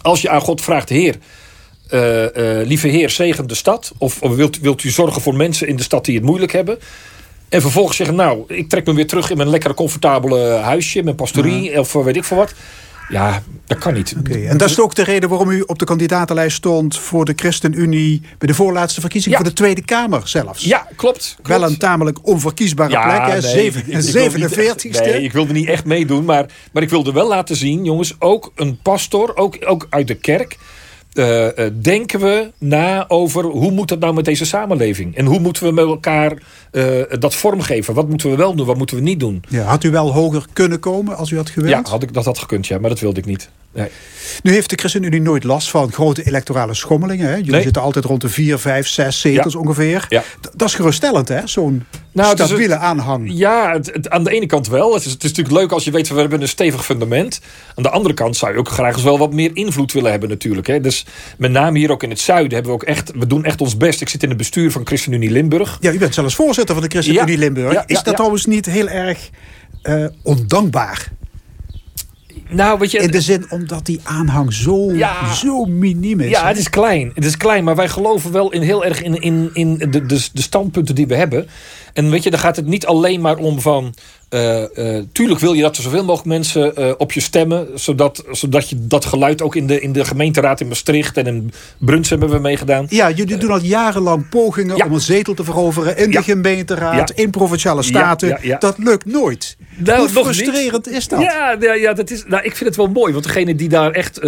als 0.03 0.23
je 0.23 0.29
aan 0.29 0.41
God 0.41 0.61
vraagt, 0.61 0.89
Heer. 0.89 1.17
Uh, 1.91 2.23
uh, 2.23 2.29
lieve 2.67 2.89
Heer, 2.89 3.11
zegen 3.11 3.47
de 3.47 3.55
stad. 3.55 3.93
Of, 3.99 4.23
of, 4.23 4.35
wilt, 4.35 4.59
wilt 4.59 4.85
u 4.85 4.91
zorgen 4.91 5.23
voor 5.23 5.35
mensen 5.35 5.69
in 5.69 5.77
de 5.77 5.83
stad 5.83 6.05
die 6.05 6.15
het 6.15 6.25
moeilijk 6.25 6.53
hebben? 6.53 6.79
En 7.49 7.61
vervolgens 7.61 7.97
zeggen, 7.97 8.17
nou, 8.17 8.45
ik 8.47 8.69
trek 8.69 8.87
me 8.87 8.95
weer 8.95 9.07
terug 9.07 9.31
in 9.31 9.37
mijn 9.37 9.49
lekkere 9.49 9.75
comfortabele 9.75 10.49
huisje, 10.49 11.03
mijn 11.03 11.17
pastorie, 11.17 11.63
ja. 11.63 11.81
of 11.81 11.93
weet 11.93 12.17
ik 12.17 12.25
veel 12.25 12.37
wat. 12.37 12.55
Ja, 13.09 13.43
dat 13.67 13.79
kan 13.79 13.95
niet. 13.95 14.15
Okay. 14.19 14.47
En 14.47 14.57
dat 14.57 14.71
is 14.71 14.81
ook 14.81 14.95
de 14.95 15.05
reden 15.05 15.29
waarom 15.29 15.51
u 15.51 15.61
op 15.61 15.79
de 15.79 15.85
kandidatenlijst 15.85 16.57
stond 16.57 16.99
voor 16.99 17.25
de 17.25 17.33
ChristenUnie 17.37 18.21
bij 18.39 18.49
de 18.49 18.55
voorlaatste 18.55 19.01
verkiezing 19.01 19.35
ja. 19.35 19.41
voor 19.41 19.51
de 19.51 19.57
Tweede 19.57 19.85
Kamer 19.85 20.29
zelfs. 20.29 20.65
Ja, 20.65 20.79
klopt. 20.79 21.35
klopt. 21.43 21.49
Wel 21.61 21.63
een 21.63 21.79
tamelijk 21.79 22.19
onverkiesbare 22.23 22.91
ja, 22.91 23.07
plek, 23.07 23.27
hè? 23.27 23.41
Nee, 23.41 23.41
Zeven, 23.41 23.81
ik, 23.87 24.47
ik 24.47 24.91
47ste. 24.91 25.01
Nee, 25.01 25.23
ik 25.23 25.33
wilde 25.33 25.53
niet 25.53 25.69
echt 25.69 25.85
meedoen, 25.85 26.25
maar, 26.25 26.47
maar 26.73 26.83
ik 26.83 26.91
wilde 26.91 27.13
wel 27.13 27.29
laten 27.29 27.57
zien, 27.57 27.85
jongens, 27.85 28.15
ook 28.19 28.53
een 28.55 28.79
pastor, 28.83 29.37
ook, 29.37 29.57
ook 29.61 29.87
uit 29.91 30.07
de 30.07 30.15
kerk. 30.15 30.57
Uh, 31.19 31.47
denken 31.83 32.21
we 32.21 32.51
na 32.59 33.05
over 33.09 33.45
hoe 33.45 33.71
moet 33.71 33.89
dat 33.89 33.99
nou 33.99 34.15
met 34.15 34.25
deze 34.25 34.45
samenleving? 34.45 35.17
En 35.17 35.25
hoe 35.27 35.39
moeten 35.39 35.63
we 35.65 35.73
met 35.73 35.85
elkaar 35.85 36.33
uh, 36.73 37.03
dat 37.19 37.35
vormgeven? 37.35 37.95
Wat 37.95 38.09
moeten 38.09 38.31
we 38.31 38.37
wel 38.37 38.55
doen, 38.55 38.67
wat 38.67 38.77
moeten 38.77 38.97
we 38.97 39.03
niet 39.03 39.21
doen? 39.21 39.43
Ja, 39.49 39.63
had 39.63 39.85
u 39.85 39.91
wel 39.91 40.13
hoger 40.13 40.45
kunnen 40.53 40.79
komen 40.81 41.17
als 41.17 41.31
u 41.31 41.37
had 41.37 41.51
gewild? 41.51 41.71
Ja, 41.87 41.91
had 41.91 42.03
ik, 42.03 42.13
dat 42.15 42.25
had 42.25 42.39
gekund, 42.39 42.67
ja, 42.67 42.79
maar 42.79 42.91
dat 42.91 43.01
wilde 43.01 43.21
ik 43.21 43.27
niet. 43.27 43.49
Nee. 43.73 43.89
Nu 44.43 44.53
heeft 44.53 44.71
de 44.71 44.77
ChristenUnie 44.77 45.21
nooit 45.21 45.45
last 45.45 45.71
van 45.71 45.93
grote 45.93 46.27
electorale 46.27 46.75
schommelingen. 46.75 47.29
Hè? 47.29 47.35
Jullie 47.37 47.51
Nee. 47.51 47.63
zitten 47.63 47.83
altijd 47.83 48.05
rond 48.05 48.21
de 48.21 48.29
vier, 48.29 48.59
vijf, 48.59 48.89
zes 48.89 49.21
zetels 49.21 49.53
Ja. 49.53 49.59
ongeveer. 49.61 50.07
Ja. 50.09 50.23
Dat 50.57 50.69
is 50.69 50.75
geruststellend, 50.75 51.29
hè? 51.29 51.41
Zo'n 51.47 51.85
Nou, 52.17 52.29
het 52.31 52.39
is 52.41 52.47
stabiele 52.47 52.75
een- 52.75 52.81
aanhang. 52.81 53.31
Ja, 53.33 53.73
het, 53.73 53.87
het- 53.93 54.11
aan 54.11 54.25
de 54.25 54.31
ene 54.31 54.47
kant 54.47 54.69
wel. 54.69 54.95
Het 54.95 55.05
is, 55.05 55.13
het 55.13 55.25
is 55.25 55.29
natuurlijk 55.29 55.57
leuk 55.57 55.73
als 55.73 55.85
je 55.85 55.91
weet, 55.91 56.09
we 56.09 56.21
hebben 56.21 56.41
een 56.43 56.49
stevig 56.49 56.85
fundament. 56.85 57.41
Aan 57.75 57.83
de 57.83 57.91
andere 57.91 58.15
kant 58.15 58.37
zou 58.37 58.53
je 58.53 58.59
ook 58.59 58.69
graag 58.69 58.95
eens 58.95 59.03
wel 59.03 59.19
wat 59.19 59.33
meer 59.33 59.51
invloed 59.55 59.93
willen 59.93 60.11
hebben 60.11 60.29
natuurlijk. 60.29 60.67
Hè. 60.67 60.81
Dus 60.81 61.07
met 61.39 61.51
name 61.51 61.79
hier 61.79 61.91
ook 61.91 62.03
in 62.03 62.11
het 62.11 62.21
zuiden 62.21 62.53
hebben 62.53 62.73
we 62.73 62.79
ook 62.79 62.89
echt, 62.89 63.13
we 63.15 63.27
doen 63.27 63.45
echt 63.45 63.61
ons 63.61 63.77
best. 63.77 64.01
Ik 64.01 64.09
zit 64.09 64.23
in 64.23 64.29
het 64.29 64.39
bestuur 64.39 64.71
van 64.73 64.87
ChristenUnie 64.87 65.31
Limburg. 65.31 65.77
Ja, 65.81 65.93
u 65.93 65.99
bent 65.99 66.15
zelfs 66.15 66.35
voorzitter 66.35 66.75
van 66.75 66.85
de 66.85 66.91
ChristenUnie 66.91 67.33
Ja. 67.35 67.39
Limburg. 67.39 67.73
Ja, 67.73 67.85
is 67.87 67.97
ja, 67.97 68.03
dat 68.03 68.15
trouwens 68.15 68.47
niet 68.47 68.67
heel 68.67 68.89
erg 68.89 69.31
eh, 69.83 70.05
ondankbaar? 70.23 71.09
Nou, 72.49 72.79
weet 72.79 72.91
je, 72.91 72.99
In 72.99 73.11
de 73.11 73.21
zin 73.21 73.47
omdat 73.51 73.87
die 73.87 74.01
aanhang 74.03 74.53
zo, 74.53 74.93
Ja. 74.93 75.35
zo 75.35 75.65
miniem 75.65 76.21
is. 76.21 76.31
Ja, 76.31 76.47
het 76.49 76.59
is 76.59 76.71
klein. 76.71 77.11
Het 77.15 77.25
is 77.25 77.37
klein, 77.37 77.65
maar 77.65 77.77
wij 77.77 77.89
geloven 77.89 78.33
wel 78.33 78.53
in 78.53 78.63
heel 78.63 78.85
erg 78.85 79.03
in, 79.03 79.21
in, 79.21 79.51
in 79.53 79.75
de, 79.79 79.89
de, 80.07 80.29
de 80.33 80.43
standpunten 80.43 80.95
die 80.95 81.07
we 81.07 81.15
hebben. 81.15 81.47
En 81.93 82.11
weet 82.11 82.23
je, 82.23 82.31
dan 82.31 82.39
gaat 82.41 82.57
het 82.57 82.67
niet 82.67 82.87
alleen 82.87 83.21
maar 83.21 83.37
om 83.37 83.61
van. 83.61 83.95
Eh, 84.29 84.97
eh, 84.97 85.05
tuurlijk 85.13 85.41
wil 85.41 85.53
je 85.53 85.63
dat 85.63 85.77
er 85.77 85.83
zoveel 85.83 86.05
mogelijk 86.05 86.29
mensen 86.29 86.77
eh, 86.77 86.93
op 86.99 87.13
je 87.13 87.21
stemmen. 87.21 87.69
Zodat, 87.75 88.25
zodat 88.31 88.69
je 88.69 88.87
dat 88.87 89.05
geluid 89.05 89.43
ook 89.43 89.57
in 89.57 89.67
de, 89.67 89.81
in 89.81 89.93
de 89.93 90.05
gemeenteraad 90.05 90.61
in 90.61 90.69
Maastricht 90.69 91.17
en 91.17 91.27
in 91.27 91.53
Bruns 91.79 92.11
hebben 92.11 92.31
we 92.31 92.39
meegedaan. 92.39 92.87
Ja, 92.89 93.11
jullie 93.11 93.37
doen 93.37 93.51
al 93.51 93.61
jarenlang 93.61 94.29
pogingen 94.29 94.77
Ja. 94.77 94.87
om 94.87 94.93
een 94.93 95.01
zetel 95.01 95.35
te 95.35 95.45
veroveren 95.45 95.97
in 95.97 96.11
Ja. 96.11 96.19
de 96.19 96.25
gemeenteraad, 96.25 97.13
Ja. 97.15 97.23
in 97.23 97.31
provinciale 97.31 97.83
staten. 97.83 98.39
Dat 98.59 98.79
lukt 98.79 99.05
nooit. 99.05 99.57
Nou, 99.77 99.99
Hoe 99.99 100.09
frustrerend 100.09 100.89
is 100.89 101.09
dat? 101.09 101.21
Ja, 101.21 101.57
ja, 101.75 101.93
dat 101.93 102.11
is, 102.11 102.25
nou, 102.27 102.45
ik 102.45 102.57
vind 102.57 102.69
het 102.69 102.77
wel 102.77 102.89
mooi. 102.89 103.13
Want 103.13 103.25
degene 103.25 103.55
die 103.55 103.69
daar 103.69 103.91
echt 103.91 104.21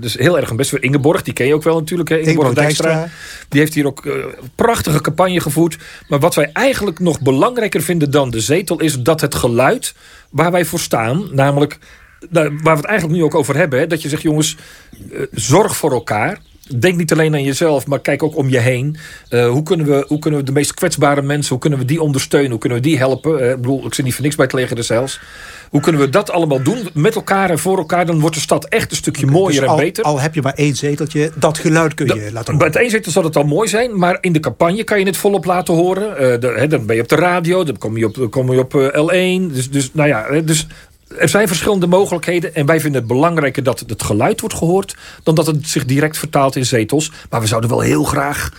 dus 0.00 0.14
heel 0.14 0.38
erg 0.38 0.50
een 0.50 0.56
best 0.56 0.70
voor 0.70 0.82
Ingeborg, 0.82 1.22
die 1.22 1.32
ken 1.32 1.46
je 1.46 1.54
ook 1.54 1.62
wel 1.62 1.78
natuurlijk. 1.78 2.08
Hè? 2.08 2.14
Ingeborg 2.16 2.36
Ingeborg 2.36 2.64
Dijkstra. 2.64 2.94
Dijkstra. 2.94 3.46
Die 3.48 3.60
heeft 3.60 3.74
hier 3.74 3.86
ook 3.86 4.04
een 4.04 4.50
prachtige 4.54 5.00
campagne 5.00 5.40
gevoerd. 5.40 5.76
Maar 6.08 6.18
wat 6.18 6.34
wij 6.34 6.50
eigenlijk 6.52 6.98
nog 6.98 7.20
belangrijker 7.20 7.82
vinden 7.82 8.10
dan 8.10 8.30
de 8.30 8.40
zetel... 8.40 8.80
is 8.80 8.97
dat 9.02 9.20
het 9.20 9.34
geluid 9.34 9.94
waar 10.30 10.50
wij 10.50 10.64
voor 10.64 10.80
staan... 10.80 11.28
namelijk 11.34 11.78
nou, 12.30 12.58
waar 12.62 12.74
we 12.74 12.80
het 12.80 12.88
eigenlijk 12.88 13.18
nu 13.18 13.24
ook 13.24 13.34
over 13.34 13.56
hebben... 13.56 13.88
Dat 13.88 14.02
je 14.02 14.08
zegt, 14.08 14.22
jongens, 14.22 14.56
eh, 15.12 15.20
zorg 15.30 15.76
voor 15.76 15.92
elkaar... 15.92 16.38
Denk 16.76 16.96
niet 16.96 17.12
alleen 17.12 17.34
aan 17.34 17.42
jezelf, 17.42 17.86
maar 17.86 18.00
kijk 18.00 18.22
ook 18.22 18.36
om 18.36 18.48
je 18.48 18.58
heen. 18.58 18.96
Eh, 19.28 19.48
hoe, 19.48 19.62
kunnen 19.62 19.86
we, 19.86 20.04
hoe 20.08 20.18
kunnen 20.18 20.40
we 20.40 20.46
de 20.46 20.52
meest 20.52 20.74
kwetsbare 20.74 21.22
mensen... 21.22 21.50
hoe 21.50 21.58
kunnen 21.60 21.78
we 21.78 21.84
die 21.84 22.02
ondersteunen, 22.02 22.50
hoe 22.50 22.58
kunnen 22.60 22.78
we 22.78 22.84
die 22.84 22.98
helpen? 22.98 23.40
Eh, 23.40 23.50
ik 23.50 23.56
bedoel, 23.56 23.86
ik 23.86 23.94
zit 23.94 24.04
niet 24.04 24.14
voor 24.14 24.22
niks 24.24 24.36
bij 24.36 24.44
het 24.44 24.54
leger 24.54 24.76
Heils. 24.88 25.20
Hoe 25.70 25.80
kunnen 25.80 26.00
we 26.00 26.08
dat 26.10 26.30
allemaal 26.30 26.62
doen 26.62 26.88
met 26.94 27.14
elkaar 27.14 27.50
en 27.50 27.58
voor 27.58 27.78
elkaar? 27.78 28.06
Dan 28.06 28.20
wordt 28.20 28.34
de 28.36 28.42
stad 28.42 28.64
echt 28.64 28.90
een 28.90 28.96
stukje 28.96 29.26
mooier 29.26 29.52
Dus 29.52 29.60
en 29.62 29.68
al, 29.68 29.76
beter. 29.76 30.04
al 30.04 30.20
heb 30.20 30.34
je 30.34 30.42
maar 30.42 30.52
één 30.54 30.74
zeteltje, 30.76 31.30
dat 31.34 31.58
geluid 31.58 31.94
kun 31.94 32.06
je 32.06 32.12
laten 32.32 32.32
Bij 32.32 32.66
horen. 32.66 32.66
het 32.66 32.76
een 32.76 32.90
zetel 32.90 33.12
zal 33.12 33.24
het 33.24 33.36
al 33.36 33.44
mooi 33.44 33.68
zijn, 33.68 33.98
maar 33.98 34.18
in 34.20 34.32
de 34.32 34.40
campagne 34.40 34.84
kan 34.84 34.98
je 34.98 35.04
het 35.06 35.16
volop 35.16 35.44
laten 35.44 35.74
horen. 35.74 36.16
Eh, 36.18 36.40
de- 36.40 36.66
dan 36.68 36.86
ben 36.86 36.96
je 36.96 37.02
op 37.02 37.08
de 37.08 37.14
radio, 37.16 37.64
dan 37.64 37.78
kom 37.78 37.96
je 37.96 38.04
op, 38.06 38.14
dan 38.14 38.28
kom 38.28 38.52
je 38.52 38.58
op 38.58 38.74
eh, 38.74 38.86
L1. 39.42 39.52
Dus, 39.54 39.70
dus, 39.70 39.90
nou 39.92 40.08
ja, 40.08 40.40
dus 40.40 40.66
er 41.16 41.28
zijn 41.28 41.48
verschillende 41.48 41.86
mogelijkheden. 41.86 42.54
En 42.54 42.66
wij 42.66 42.80
vinden 42.80 43.00
het 43.00 43.10
belangrijker 43.10 43.62
dat 43.62 43.84
het 43.86 44.02
geluid 44.02 44.40
wordt 44.40 44.54
gehoord... 44.54 44.96
dan 45.22 45.34
dat 45.34 45.46
het 45.46 45.68
zich 45.68 45.84
direct 45.84 46.18
vertaalt 46.18 46.56
in 46.56 46.66
zetels. 46.66 47.12
Maar 47.30 47.40
we 47.40 47.46
zouden 47.46 47.70
wel 47.70 47.80
heel 47.80 48.04
graag... 48.04 48.52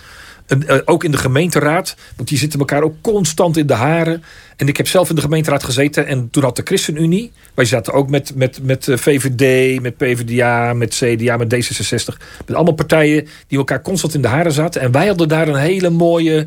eh, 0.46 0.78
ook 0.84 1.04
in 1.04 1.10
de 1.10 1.16
gemeenteraad, 1.16 1.96
want 2.16 2.28
die 2.28 2.38
zitten 2.38 2.58
elkaar 2.58 2.82
ook 2.82 2.94
constant 3.00 3.56
in 3.56 3.66
de 3.66 3.74
haren. 3.74 4.22
En 4.56 4.68
ik 4.68 4.76
heb 4.76 4.88
zelf 4.88 5.08
in 5.08 5.14
de 5.14 5.20
gemeenteraad 5.20 5.64
gezeten 5.64 6.06
en 6.06 6.30
toen 6.30 6.42
had 6.42 6.56
de 6.56 6.62
ChristenUnie... 6.64 7.32
wij 7.54 7.64
zaten 7.64 7.92
ook 7.92 8.10
met, 8.10 8.34
met, 8.34 8.58
met 8.62 8.88
eh, 8.88 8.96
VVD, 8.96 9.80
met 9.80 9.96
PvdA, 9.96 10.72
met 10.72 10.94
CDA, 10.94 11.36
met 11.36 11.54
D66... 11.54 12.16
met 12.46 12.56
allemaal 12.56 12.74
partijen 12.74 13.28
die 13.46 13.58
elkaar 13.58 13.82
constant 13.82 14.14
in 14.14 14.22
de 14.22 14.28
haren 14.28 14.52
zaten. 14.52 14.80
En 14.80 14.92
wij 14.92 15.06
hadden 15.06 15.28
daar 15.28 15.48
een 15.48 15.54
hele 15.54 15.90
mooie 15.90 16.46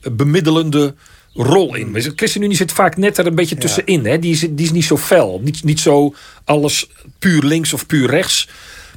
eh, 0.00 0.12
bemiddelende 0.12 0.94
rol 1.34 1.74
in. 1.74 1.92
De 1.92 2.12
ChristenUnie 2.16 2.56
zit 2.56 2.72
vaak 2.72 2.96
net 2.96 3.18
er 3.18 3.26
een 3.26 3.34
beetje 3.34 3.56
tussenin. 3.56 4.06
Hè? 4.06 4.18
Die, 4.18 4.32
is, 4.32 4.40
die 4.40 4.64
is 4.64 4.72
niet 4.72 4.84
zo 4.84 4.96
fel. 4.96 5.40
Niet, 5.44 5.64
niet 5.64 5.80
zo 5.80 6.14
alles 6.44 6.90
puur 7.18 7.42
links 7.42 7.72
of 7.72 7.86
puur 7.86 8.10
rechts. 8.10 8.48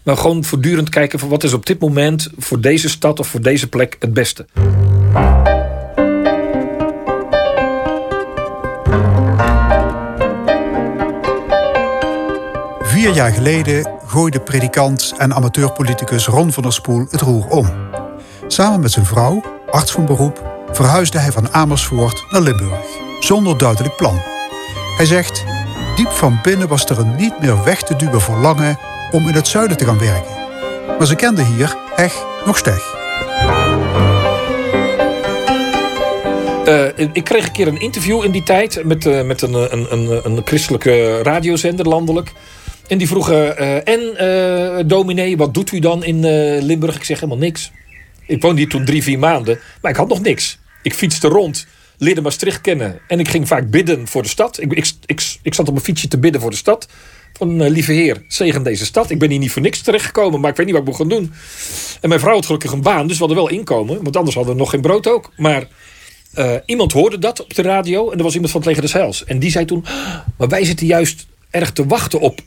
Maar 0.04 0.18
gewoon 0.18 0.44
voortdurend 0.44 0.90
kijken 0.90 1.20
van 1.20 1.30
wat 1.30 1.44
is 1.44 1.54
op 1.54 1.66
dit 1.66 1.80
moment... 1.80 2.30
voor 2.38 2.62
deze 2.62 2.90
stad 2.90 3.20
of 3.20 3.28
voor 3.28 3.42
deze 3.42 3.68
plek 3.68 3.96
het 4.00 4.14
beste. 4.14 4.46
Vier 12.80 13.14
jaar 13.14 13.32
geleden 13.32 13.92
gooide 14.06 14.40
predikant 14.40 15.14
en 15.18 15.34
amateurpoliticus 15.34 16.26
Ron 16.26 16.52
van 16.52 16.64
der 16.64 16.74
Spoel 16.74 17.08
het 17.10 17.22
roer 17.22 17.48
om. 17.48 17.72
Samen 18.48 18.80
met 18.80 18.92
zijn 18.92 19.06
vrouw, 19.06 19.44
arts 19.70 19.92
van 19.92 20.06
beroep, 20.06 20.57
verhuisde 20.78 21.20
hij 21.20 21.32
van 21.32 21.54
Amersfoort 21.54 22.26
naar 22.30 22.42
Limburg. 22.42 22.86
Zonder 23.20 23.58
duidelijk 23.58 23.96
plan. 23.96 24.22
Hij 24.98 25.06
zegt, 25.06 25.44
diep 25.96 26.10
van 26.10 26.40
binnen 26.44 26.68
was 26.68 26.86
er 26.86 27.00
een 27.00 27.16
niet 27.16 27.40
meer 27.40 27.64
weg 27.64 27.84
te 27.84 27.96
duwen 27.96 28.22
verlangen 28.22 28.80
om 29.12 29.28
in 29.28 29.34
het 29.34 29.48
zuiden 29.48 29.78
te 29.78 29.86
gaan 29.86 30.00
werken. 30.00 30.36
Maar 30.98 31.08
ze 31.08 31.16
kenden 31.16 31.46
hier 31.46 31.76
Heg 31.96 32.26
nog 32.46 32.58
steg. 32.58 32.96
Eh, 36.66 37.08
ik 37.14 37.24
kreeg 37.24 37.46
een 37.46 37.52
keer 37.52 37.68
een 37.68 37.82
interview 37.82 38.24
in 38.24 38.32
die 38.32 38.44
tijd 38.44 38.84
met, 38.84 39.06
eh, 39.06 39.24
met 39.24 39.42
een, 39.42 39.54
een, 39.54 39.88
een, 39.92 40.22
een 40.26 40.42
christelijke 40.46 41.22
radiozender 41.22 41.88
landelijk. 41.88 42.34
En 42.88 42.98
die 42.98 43.08
vroegen, 43.08 43.58
eh, 43.58 43.94
en 43.94 44.88
dominee, 44.88 45.38
wat 45.38 45.54
doet 45.54 45.72
u 45.72 45.80
dan 45.80 46.04
in 46.04 46.20
Limburg? 46.66 46.96
Ik 46.96 47.04
zeg 47.04 47.20
helemaal 47.20 47.42
niks. 47.42 47.72
Ik 48.26 48.42
woonde 48.42 48.62
hier 48.62 48.70
toen 48.70 48.86
drie, 48.86 49.04
vier 49.04 49.20
maanden, 49.20 49.60
maar 49.82 49.92
ik 49.92 49.98
had 49.98 50.08
nog 50.08 50.22
niks. 50.22 50.60
Ik 50.88 50.94
fietste 50.94 51.28
rond, 51.28 51.68
leerde 51.98 52.22
Maastricht 52.22 52.62
kennen 52.62 53.00
en 53.08 53.20
ik 53.20 53.28
ging 53.28 53.48
vaak 53.48 53.70
bidden 53.70 54.08
voor 54.08 54.22
de 54.22 54.28
stad. 54.28 54.62
Ik, 54.62 54.74
ik, 54.74 54.92
ik, 55.06 55.38
ik 55.42 55.54
zat 55.54 55.68
op 55.68 55.74
mijn 55.74 55.86
fietsje 55.86 56.08
te 56.08 56.18
bidden 56.18 56.42
voor 56.42 56.50
de 56.50 56.56
stad. 56.56 56.88
Van 57.34 57.62
eh, 57.62 57.70
lieve 57.70 57.92
heer, 57.92 58.24
zegen 58.28 58.64
deze 58.64 58.86
stad. 58.86 59.10
Ik 59.10 59.20
ben 59.20 59.30
hier 59.30 59.40
niet 59.40 59.52
voor 59.52 59.62
niks 59.62 59.82
terechtgekomen, 59.82 60.40
maar 60.40 60.50
ik 60.50 60.58
weet 60.58 60.66
niet 60.66 60.76
wat 60.76 60.84
ik 60.84 60.90
moet 60.90 61.00
gaan 61.00 61.10
doen. 61.10 61.34
En 62.02 62.10
mijn 62.10 62.22
vrouw 62.22 62.34
had 62.34 62.46
gelukkig 62.46 62.72
een 62.72 62.82
baan, 62.82 63.08
dus 63.08 63.18
we 63.18 63.26
hadden 63.26 63.44
wel 63.44 63.50
inkomen. 63.50 64.04
Want 64.04 64.18
anders 64.18 64.36
hadden 64.36 64.54
we 64.54 64.60
nog 64.60 64.70
geen 64.70 64.82
brood 64.82 65.08
ook. 65.08 65.32
Maar 65.38 65.68
eh, 66.34 66.54
iemand 66.66 66.92
hoorde 66.92 67.20
dat 67.20 67.44
op 67.44 67.54
de 67.54 67.62
radio 67.62 68.12
en 68.12 68.18
er 68.18 68.24
was 68.24 68.34
iemand 68.34 68.52
van 68.52 68.60
het 68.62 68.70
leger 68.70 68.84
des 68.84 68.94
Heils. 68.94 69.24
En 69.24 69.40
die 69.40 69.52
zei 69.52 69.66
toen, 69.66 69.86
"Ah, 69.86 70.16
maar 70.38 70.48
wij 70.48 70.66
zitten 70.66 70.86
juist 70.86 71.28
erg 71.50 71.72
te 71.72 71.86
wachten 71.86 72.20
op 72.20 72.40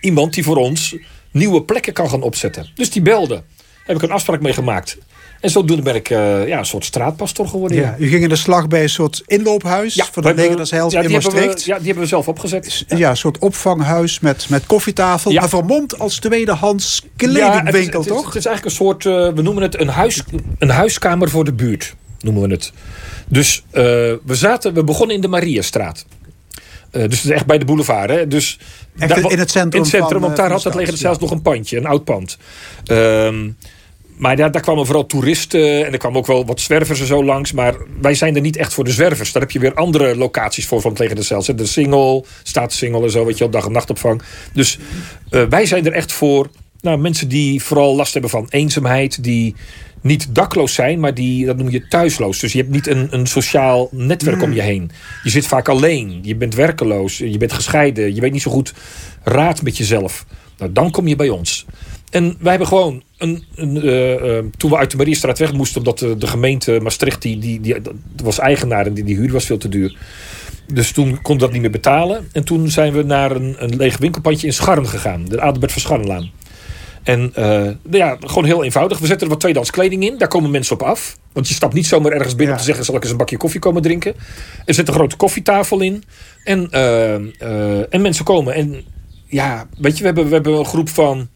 iemand 0.00 0.34
die 0.34 0.44
voor 0.44 0.56
ons 0.56 0.96
nieuwe 1.30 1.62
plekken 1.62 1.92
kan 1.92 2.10
gaan 2.10 2.22
opzetten. 2.22 2.70
Dus 2.74 2.90
die 2.90 3.02
belde. 3.02 3.42
heb 3.84 3.96
ik 3.96 4.02
een 4.02 4.10
afspraak 4.10 4.40
mee 4.40 4.52
gemaakt. 4.52 4.98
En 5.40 5.50
zodoende 5.50 5.82
ben 5.82 5.94
ik 5.94 6.10
eh, 6.10 6.46
ja, 6.48 6.58
een 6.58 6.66
soort 6.66 6.84
straatpastor 6.84 7.48
geworden. 7.48 7.78
Ja, 7.78 7.94
u 7.98 8.08
ging 8.08 8.22
in 8.22 8.28
de 8.28 8.36
slag 8.36 8.68
bij 8.68 8.82
een 8.82 8.88
soort 8.88 9.22
inloophuis 9.26 9.94
Ja, 9.94 10.04
voor 10.04 10.12
de 10.14 10.20
we 10.20 10.26
hebben- 10.26 10.42
leger 10.44 10.56
des 10.56 10.70
Heils 10.70 10.92
ja, 10.92 11.00
in 11.00 11.06
we- 11.06 11.12
Maastricht. 11.12 11.64
ja, 11.64 11.76
die 11.76 11.84
hebben 11.86 12.02
we 12.02 12.08
zelf 12.08 12.28
opgezet. 12.28 12.84
Ja, 12.88 13.10
een 13.10 13.16
soort 13.16 13.38
opvanghuis 13.38 14.20
met, 14.20 14.48
met 14.48 14.66
koffietafel. 14.66 15.30
Ja. 15.30 15.40
Maar 15.40 15.48
vermomd 15.48 15.98
als 15.98 16.18
tweedehands 16.18 17.02
kledingwinkel, 17.16 17.64
het 17.66 17.74
is, 17.76 17.86
het 17.94 18.04
is- 18.04 18.06
toch? 18.06 18.26
Het 18.26 18.34
is 18.36 18.46
eigenlijk 18.46 18.64
een 18.64 18.84
soort, 18.84 19.06
eh, 19.06 19.32
we 19.34 19.42
noemen 19.42 19.62
het 19.62 19.80
een, 19.80 19.88
huis, 19.88 20.22
een 20.58 20.70
huiskamer 20.70 21.30
voor 21.30 21.44
de 21.44 21.52
buurt, 21.52 21.94
noemen 22.20 22.42
we 22.48 22.54
het. 22.54 22.72
Dus 23.28 23.62
eh, 23.70 23.82
we, 23.82 24.18
zaten, 24.34 24.74
we 24.74 24.84
begonnen 24.84 25.14
in 25.16 25.22
de 25.22 25.28
Mariastraat. 25.28 26.04
Dus 26.90 27.02
het 27.02 27.12
is 27.24 27.30
echt 27.30 27.46
bij 27.46 27.58
de 27.58 27.64
boulevard. 27.64 28.10
Hè? 28.10 28.26
Dus 28.26 28.58
Echt 28.98 29.30
in 29.30 29.38
het 29.38 29.50
centrum 29.50 29.72
In 29.72 29.80
het 29.80 29.88
centrum, 29.88 30.10
van, 30.10 30.20
want 30.20 30.36
daar 30.36 30.60
van 30.60 30.72
had 30.72 30.86
het 30.86 30.98
zelfs 30.98 31.18
nog 31.18 31.30
een 31.30 31.42
pandje, 31.42 31.76
een 31.76 31.86
oud 31.86 32.04
pand. 32.04 32.36
Ehm, 32.84 33.48
maar 34.16 34.36
daar, 34.36 34.50
daar 34.50 34.62
kwamen 34.62 34.86
vooral 34.86 35.06
toeristen 35.06 35.86
en 35.86 35.92
er 35.92 35.98
kwamen 35.98 36.18
ook 36.18 36.26
wel 36.26 36.46
wat 36.46 36.60
zwervers 36.60 37.00
en 37.00 37.06
zo 37.06 37.24
langs. 37.24 37.52
Maar 37.52 37.74
wij 38.00 38.14
zijn 38.14 38.34
er 38.34 38.40
niet 38.40 38.56
echt 38.56 38.74
voor 38.74 38.84
de 38.84 38.90
zwervers. 38.90 39.32
Daar 39.32 39.42
heb 39.42 39.50
je 39.50 39.58
weer 39.58 39.74
andere 39.74 40.16
locaties 40.16 40.66
voor 40.66 40.80
van 40.80 40.94
des 40.94 41.28
Heils. 41.28 41.46
hè. 41.46 41.54
De 41.54 41.66
single, 41.66 42.24
staatssingel 42.42 43.04
en 43.04 43.10
zo, 43.10 43.24
weet 43.24 43.34
je 43.38 43.44
wel, 43.44 43.52
dag- 43.52 43.66
en 43.66 43.72
nachtopvang. 43.72 44.22
Dus 44.52 44.78
eh, 45.30 45.42
wij 45.48 45.66
zijn 45.66 45.86
er 45.86 45.92
echt 45.92 46.12
voor 46.12 46.48
nou, 46.80 46.98
mensen 46.98 47.28
die 47.28 47.62
vooral 47.62 47.96
last 47.96 48.12
hebben 48.12 48.30
van 48.30 48.46
eenzaamheid. 48.48 49.22
Die 49.24 49.54
niet 50.00 50.34
dakloos 50.34 50.74
zijn, 50.74 51.00
maar 51.00 51.14
die, 51.14 51.46
dat 51.46 51.56
noem 51.56 51.70
je 51.70 51.88
thuisloos. 51.88 52.38
Dus 52.38 52.52
je 52.52 52.58
hebt 52.58 52.70
niet 52.70 52.86
een, 52.86 53.08
een 53.10 53.26
sociaal 53.26 53.88
netwerk 53.92 54.42
om 54.42 54.52
je 54.52 54.62
heen. 54.62 54.90
Je 55.22 55.30
zit 55.30 55.46
vaak 55.46 55.68
alleen. 55.68 56.18
Je 56.22 56.36
bent 56.36 56.54
werkeloos. 56.54 57.18
Je 57.18 57.38
bent 57.38 57.52
gescheiden. 57.52 58.14
Je 58.14 58.20
weet 58.20 58.32
niet 58.32 58.42
zo 58.42 58.50
goed 58.50 58.72
raad 59.22 59.62
met 59.62 59.76
jezelf. 59.76 60.26
Nou, 60.58 60.72
dan 60.72 60.90
kom 60.90 61.08
je 61.08 61.16
bij 61.16 61.28
ons. 61.28 61.66
En 62.10 62.36
wij 62.38 62.50
hebben 62.50 62.68
gewoon, 62.68 63.02
een, 63.18 63.44
een, 63.54 63.82
eh, 63.82 64.38
eh, 64.38 64.44
toen 64.56 64.70
we 64.70 64.76
uit 64.76 64.90
de 64.90 64.96
Mariestraat 64.96 65.38
weg 65.38 65.52
moesten, 65.52 65.78
omdat 65.78 65.98
de, 65.98 66.16
de 66.16 66.26
gemeente 66.26 66.78
Maastricht, 66.82 67.22
die, 67.22 67.38
die, 67.38 67.60
die 67.60 67.76
was 68.22 68.38
eigenaar 68.38 68.86
en 68.86 68.94
die, 68.94 69.04
die 69.04 69.16
huur 69.16 69.32
was 69.32 69.44
veel 69.44 69.58
te 69.58 69.68
duur. 69.68 69.96
Dus 70.72 70.92
toen 70.92 71.22
kon 71.22 71.38
dat 71.38 71.52
niet 71.52 71.60
meer 71.60 71.70
betalen. 71.70 72.28
En 72.32 72.44
toen 72.44 72.68
zijn 72.70 72.92
we 72.92 73.02
naar 73.02 73.30
een, 73.30 73.56
een 73.58 73.76
leeg 73.76 73.98
winkelpandje 73.98 74.46
in 74.46 74.52
Scharren 74.52 74.88
gegaan. 74.88 75.24
De 75.24 75.40
Adelbert 75.40 75.72
van 75.72 75.80
Scharrenlaan. 75.80 76.30
En 77.02 77.30
eh, 77.34 77.44
nou 77.62 77.76
ja, 77.90 78.16
gewoon 78.20 78.44
heel 78.44 78.64
eenvoudig. 78.64 78.98
We 78.98 79.06
zetten 79.06 79.26
er 79.26 79.32
wat 79.32 79.40
tweedehands 79.40 79.72
kleding 79.72 80.04
in. 80.04 80.18
Daar 80.18 80.28
komen 80.28 80.50
mensen 80.50 80.74
op 80.74 80.82
af. 80.82 81.16
Want 81.32 81.48
je 81.48 81.54
stapt 81.54 81.74
niet 81.74 81.86
zomaar 81.86 82.12
ergens 82.12 82.34
binnen 82.34 82.46
Ja. 82.46 82.52
om 82.52 82.58
te 82.58 82.64
zeggen... 82.66 82.84
zal 82.84 82.94
ik 82.94 83.02
eens 83.02 83.10
een 83.10 83.16
bakje 83.16 83.36
koffie 83.36 83.60
komen 83.60 83.82
drinken? 83.82 84.14
Er 84.64 84.74
zit 84.74 84.88
een 84.88 84.94
grote 84.94 85.16
koffietafel 85.16 85.80
in. 85.80 86.04
En, 86.44 86.70
en 87.90 88.00
mensen 88.02 88.24
komen. 88.24 88.54
En 88.54 88.84
ja, 89.26 89.66
weet 89.78 89.92
je, 89.92 89.98
we 89.98 90.06
hebben, 90.06 90.24
we 90.28 90.34
hebben 90.34 90.58
een 90.58 90.64
groep 90.64 90.88
van 90.88 91.28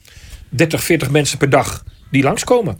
30, 0.51 0.85
40 0.85 1.11
mensen 1.11 1.39
per 1.39 1.51
dag 1.51 1.85
die 2.11 2.23
langskomen. 2.23 2.79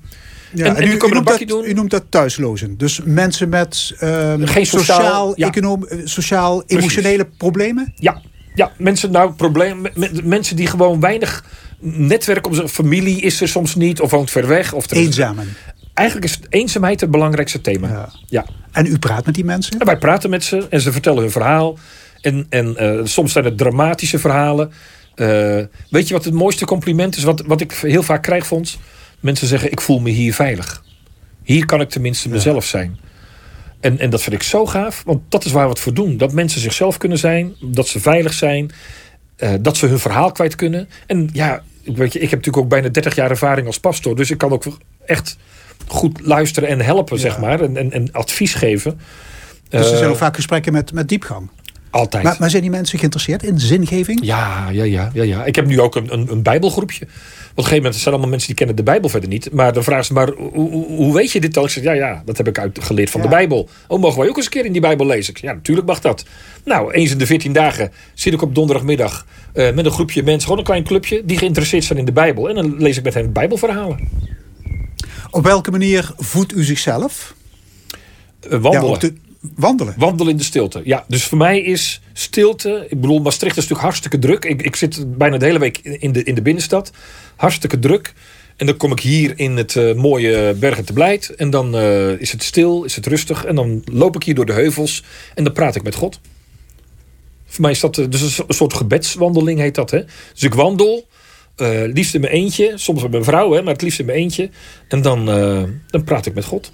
Ja, 0.55 0.65
en- 0.67 0.77
en 0.77 0.83
die 0.85 0.95
u, 0.95 1.13
noemt 1.13 1.27
dat, 1.27 1.43
doen. 1.49 1.65
u 1.65 1.73
noemt 1.73 1.91
dat 1.91 2.05
thuislozen. 2.09 2.77
Dus 2.79 3.01
mensen 3.05 3.49
met 3.49 3.95
ehm, 3.99 4.45
Geen 4.47 4.67
sociaal- 4.67 5.33
ja. 5.37 5.47
econom, 5.49 5.87
eh, 5.87 5.99
sociaal 6.05 6.63
emotionele 6.67 7.25
problemen? 7.37 7.93
Ja, 7.97 8.21
ja 8.55 8.73
mensen, 8.79 9.11
nou, 9.11 9.33
probleem, 9.33 9.81
me- 9.81 9.91
me- 9.95 10.21
mensen 10.25 10.57
die 10.57 10.67
gewoon 10.67 11.01
weinig 11.01 11.45
netwerk 11.81 12.47
om 12.47 12.55
zijn 12.55 12.69
familie 12.69 13.21
is 13.21 13.41
er 13.41 13.49
soms 13.49 13.75
niet, 13.75 14.01
of 14.01 14.11
woont 14.11 14.31
ver 14.31 14.47
weg. 14.47 14.73
Of 14.73 14.93
Eenzamen. 14.93 15.49
Eigenlijk 15.95 16.29
is 16.31 16.39
eenzaamheid 16.49 17.01
het 17.01 17.11
belangrijkste 17.11 17.61
thema. 17.61 17.89
Ja. 17.89 18.09
Ja. 18.27 18.47
En 18.73 18.87
u 18.87 18.99
praat 18.99 19.27
met 19.27 19.35
die 19.35 19.45
mensen? 19.45 19.79
En 19.79 19.87
wij 19.87 19.99
praten 19.99 20.31
met 20.31 20.45
ze 20.45 20.67
en 20.71 20.81
ze 20.81 20.93
vertellen 20.93 21.23
hun 21.23 21.31
verhaal. 21.31 21.79
En, 22.21 22.47
en 22.49 22.77
eh, 22.77 23.01
soms 23.05 23.33
zijn 23.33 23.45
het 23.45 23.59
dramatische 23.59 24.19
verhalen. 24.19 24.73
Eh, 25.21 25.65
weet 25.91 26.09
je 26.09 26.15
wat 26.15 26.25
het 26.25 26.35
mooiste 26.35 26.65
compliment 26.65 27.17
is? 27.17 27.23
Wat, 27.23 27.43
wat 27.47 27.61
ik 27.61 27.73
heel 27.73 28.03
vaak 28.03 28.23
krijg, 28.23 28.47
Fons? 28.47 28.79
Mensen 29.21 29.47
zeggen, 29.47 29.73
ik 29.73 29.81
voel 29.81 30.01
me 30.01 30.11
hier 30.11 30.35
veilig. 30.35 30.85
Hier 31.43 31.67
kan 31.67 31.81
ik 31.81 31.89
tenminste 31.89 32.29
mezelf 32.29 32.65
zijn. 32.65 32.99
En, 33.81 33.99
en 33.99 34.11
dat 34.11 34.23
vind 34.23 34.35
ik 34.35 34.43
zo 34.43 34.67
gaaf, 34.67 35.03
want 35.07 35.21
dat 35.29 35.45
is 35.45 35.53
waar 35.53 35.65
we 35.65 35.71
het 35.71 35.79
voor 35.79 35.95
doen. 35.95 36.17
Dat 36.17 36.33
mensen 36.33 36.61
zichzelf 36.61 36.97
kunnen 36.97 37.19
zijn, 37.19 37.55
dat 37.61 37.89
ze 37.89 38.01
veilig 38.01 38.33
zijn, 38.33 38.71
eh, 39.37 39.53
dat 39.61 39.77
ze 39.77 39.87
hun 39.87 39.99
verhaal 39.99 40.33
kwijt 40.33 40.55
kunnen. 40.55 40.89
En 41.07 41.29
ja, 41.33 41.63
weet 41.85 42.13
je, 42.13 42.19
ik 42.19 42.31
heb 42.31 42.39
natuurlijk 42.39 42.57
ook 42.65 42.69
bijna 42.69 42.89
30 42.89 43.15
jaar 43.15 43.31
ervaring 43.31 43.67
als 43.67 43.81
pastor, 43.81 44.17
dus 44.17 44.31
ik 44.31 44.39
kan 44.39 44.53
ook 44.53 44.65
echt 45.07 45.37
goed 45.87 46.21
luisteren 46.23 46.69
en 46.69 46.81
helpen, 46.81 47.19
zeg 47.19 47.39
maar, 47.39 47.61
en, 47.61 47.77
en, 47.77 47.93
en 47.93 48.13
advies 48.13 48.55
geven. 48.55 49.01
Dus 49.69 49.87
er 49.87 49.93
Eh, 49.93 49.99
zijn 49.99 50.11
ook 50.11 50.17
vaak 50.17 50.35
gesprekken 50.35 50.73
met, 50.73 50.93
met 50.93 51.09
diepgang. 51.09 51.51
Altijd. 51.91 52.25
Maar, 52.25 52.37
maar 52.39 52.51
zijn 52.51 52.63
die 52.63 52.71
mensen 52.71 52.99
geïnteresseerd 52.99 53.43
in 53.43 53.61
zingeving? 53.61 54.19
Ja, 54.23 54.69
ja, 54.71 54.85
ja, 54.85 55.11
ja, 55.15 55.23
ja. 55.23 55.45
Ik 55.45 55.55
heb 55.57 55.67
nu 55.67 55.81
ook 55.81 55.97
een, 55.97 56.13
een, 56.13 56.31
een 56.31 56.43
bijbelgroepje. 56.43 57.07
Want 57.07 57.11
op 57.51 57.57
een 57.57 57.63
gegeven 57.65 57.77
moment 57.83 57.95
zijn 57.95 58.11
allemaal 58.15 58.31
mensen 58.31 58.49
die 58.49 58.57
kennen 58.57 58.77
de 58.77 58.83
Bijbel 58.83 59.09
verder 59.09 59.29
niet. 59.29 59.53
Maar 59.53 59.73
dan 59.73 59.85
vragen 59.85 60.05
ze 60.05 60.13
maar, 60.13 60.29
hoe, 60.37 60.71
hoe, 60.71 60.87
hoe 60.87 61.15
weet 61.15 61.33
je 61.33 61.41
dit 61.41 61.55
dan? 61.55 61.65
Ik 61.65 61.71
zeg, 61.71 61.83
ja, 61.83 61.93
ja, 61.93 62.23
dat 62.25 62.37
heb 62.37 62.49
ik 62.49 62.59
uit, 62.59 62.79
geleerd 62.83 63.11
van 63.11 63.21
Ja. 63.21 63.29
de 63.29 63.35
Bijbel. 63.35 63.69
Oh, 63.89 64.01
mogen 64.01 64.19
wij 64.19 64.29
ook 64.29 64.37
eens 64.37 64.45
een 64.45 64.51
keer 64.51 64.65
in 64.65 64.73
die 64.73 64.81
Bijbel 64.81 65.07
lezen? 65.07 65.31
Ik 65.33 65.39
zeg, 65.39 65.51
ja, 65.51 65.57
natuurlijk 65.57 65.87
mag 65.87 66.01
dat. 66.01 66.25
Nou, 66.65 66.93
eens 66.93 67.11
in 67.11 67.19
de 67.19 67.27
14 67.27 67.53
dagen 67.53 67.91
zit 68.15 68.33
ik 68.33 68.43
op 68.43 68.55
donderdagmiddag 68.55 69.27
eh, 69.53 69.75
met 69.75 69.85
een 69.85 69.91
groepje 69.91 70.23
mensen, 70.23 70.43
gewoon 70.43 70.59
een 70.59 70.65
klein 70.65 70.85
clubje, 70.85 71.23
die 71.25 71.39
geïnteresseerd 71.39 71.85
zijn 71.85 71.99
in 71.99 72.05
de 72.05 72.13
Bijbel. 72.13 72.49
En 72.49 72.55
dan 72.55 72.75
lees 72.79 72.97
ik 72.97 73.05
met 73.05 73.15
hen 73.15 73.33
Bijbelverhalen. 73.33 74.09
Op 75.31 75.45
welke 75.45 75.71
manier 75.71 76.11
voedt 76.17 76.55
u 76.55 76.65
zichzelf? 76.65 77.35
Eh, 78.51 78.59
wandelen. 78.61 78.99
Ja, 79.01 79.11
wandelen. 79.41 79.95
Wandelen 79.97 80.33
in 80.33 80.39
de 80.39 80.45
stilte. 80.45 80.81
Ja, 80.85 81.05
dus 81.09 81.25
voor 81.25 81.39
mij 81.39 81.61
is 81.61 82.01
stilte. 82.13 82.87
Ik 82.89 83.01
bedoel, 83.01 83.21
Maastricht 83.21 83.57
is 83.57 83.63
natuurlijk 83.63 83.83
hartstikke 83.89 84.19
druk. 84.19 84.45
Ik, 84.45 84.63
ik 84.63 84.77
zit 84.77 85.19
bijna 85.19 85.39
de 85.39 85.45
hele 85.45 85.59
week 85.59 85.79
in 85.79 86.13
de, 86.13 86.23
in 86.23 86.35
de 86.35 86.43
binnenstad. 86.43 86.93
Hartstikke 87.37 87.79
druk. 87.79 88.15
En 88.61 88.67
dan 88.67 88.77
kom 88.77 88.93
ik 88.93 89.01
hier 89.01 89.33
in 89.37 89.57
het 89.57 89.77
eh, 89.77 89.95
mooie 89.95 90.55
Bergen 90.55 90.85
te 90.85 90.93
Blijt. 90.93 91.35
En 91.35 91.51
dan 91.51 91.77
eh, 91.77 92.21
is 92.21 92.33
het 92.33 92.43
stil, 92.43 92.85
is 92.85 92.97
het 92.97 93.07
rustig. 93.07 93.45
En 93.45 93.55
dan 93.55 93.83
loop 93.93 94.17
ik 94.17 94.23
hier 94.23 94.35
door 94.35 94.47
de 94.47 94.53
heuvels. 94.53 95.05
En 95.35 95.45
dan 95.45 95.53
praat 95.53 95.77
ik 95.77 95.83
met 95.83 95.95
God. 95.95 96.21
Voor 97.47 97.61
mij 97.61 97.71
is 97.71 97.81
dat 97.81 97.99
eh, 97.99 98.07
dus 98.09 98.21
een 98.21 98.31
so- 98.31 98.45
een 98.47 98.55
soort 98.55 98.75
gebedswandeling, 98.75 99.59
heet 99.59 99.75
dat. 99.75 99.91
Hè? 99.91 100.05
Dus 100.33 100.43
ik 100.43 100.55
wandel. 100.55 101.09
liefst 101.93 102.15
in 102.15 102.21
mijn 102.21 102.33
eentje. 102.33 102.73
Soms 102.75 103.03
met 103.03 103.11
mijn 103.11 103.25
vrouw, 103.25 103.53
hè, 103.53 103.63
maar 103.63 103.73
het 103.73 103.83
liefst 103.83 103.99
in 103.99 104.07
mijn 104.07 104.19
eentje. 104.19 104.51
En 104.89 105.03
dan, 105.03 105.25
dan 105.91 106.05
praat 106.05 106.27
ik 106.27 106.35
met 106.35 106.45
God. 106.45 106.73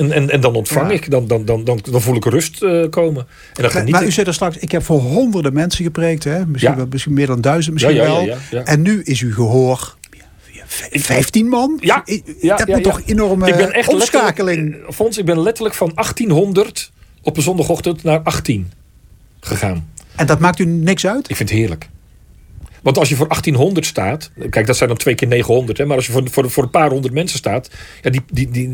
En, 0.00 0.12
en, 0.12 0.30
en 0.30 0.40
dan 0.40 0.54
ontvang 0.54 0.88
Ja. 0.88 0.94
ik. 0.94 1.10
Dan, 1.10 1.26
dan, 1.26 1.44
dan, 1.44 1.64
dan, 1.64 1.80
dan 1.90 2.00
voel 2.02 2.14
ik 2.16 2.24
rust 2.24 2.62
eh, 2.62 2.84
komen. 2.90 3.22
En 3.22 3.26
dan 3.52 3.62
Maar, 3.62 3.70
geniet 3.70 3.90
maar 3.90 4.02
u 4.02 4.06
ik. 4.06 4.12
zei 4.12 4.26
er 4.26 4.34
straks, 4.34 4.56
ik 4.56 4.72
heb 4.72 4.82
voor 4.84 5.00
honderden 5.00 5.52
mensen 5.52 5.84
gepreekt. 5.84 6.24
Hè? 6.24 6.46
Misschien, 6.46 6.70
Ja. 6.72 6.76
wel, 6.76 6.86
misschien 6.90 7.12
meer 7.12 7.26
dan 7.26 7.40
duizend, 7.40 7.74
misschien 7.74 7.96
wel. 7.96 8.28
En 8.64 8.82
nu 8.82 9.02
is 9.02 9.20
uw 9.20 9.32
gehoor 9.32 9.96
ja, 10.50 10.62
v- 10.66 11.02
15 11.04 11.48
man? 11.48 11.76
Ja, 11.80 12.02
ja, 12.40 12.56
dat 12.56 12.66
ja, 12.66 12.76
moet 12.76 12.84
ja. 12.84 12.90
toch 12.90 13.00
enorme 13.06 13.48
ik 13.48 13.56
ben 13.56 13.72
echt 13.72 13.88
omschakeling. 13.88 14.74
eh, 14.74 14.90
Fons, 14.92 15.18
ik 15.18 15.24
ben 15.24 15.40
letterlijk 15.42 15.74
van 15.74 15.92
1800 15.94 16.90
op 17.22 17.36
een 17.36 17.42
zondagochtend 17.42 18.02
naar 18.02 18.20
18 18.20 18.72
gegaan. 19.40 19.88
En 20.16 20.26
dat 20.26 20.38
maakt 20.38 20.58
u 20.58 20.64
niks 20.64 21.06
uit? 21.06 21.30
Ik 21.30 21.36
vind 21.36 21.48
het 21.48 21.58
heerlijk. 21.58 21.88
Want 22.82 22.98
als 22.98 23.08
je 23.08 23.16
voor 23.16 23.28
1800 23.28 23.86
staat, 23.86 24.30
kijk, 24.50 24.66
dat 24.66 24.76
zijn 24.76 24.88
dan 24.88 24.98
twee 24.98 25.14
keer 25.14 25.28
900, 25.28 25.78
hè, 25.78 25.86
maar 25.86 25.96
als 25.96 26.06
je 26.06 26.12
voor, 26.12 26.50
voor, 26.50 26.62
een 26.62 26.70
paar 26.70 26.90
honderd 26.90 27.14
mensen 27.14 27.38
staat, 27.38 27.70
ja, 28.02 28.10
die, 28.10 28.20
die, 28.32 28.50
die, 28.50 28.68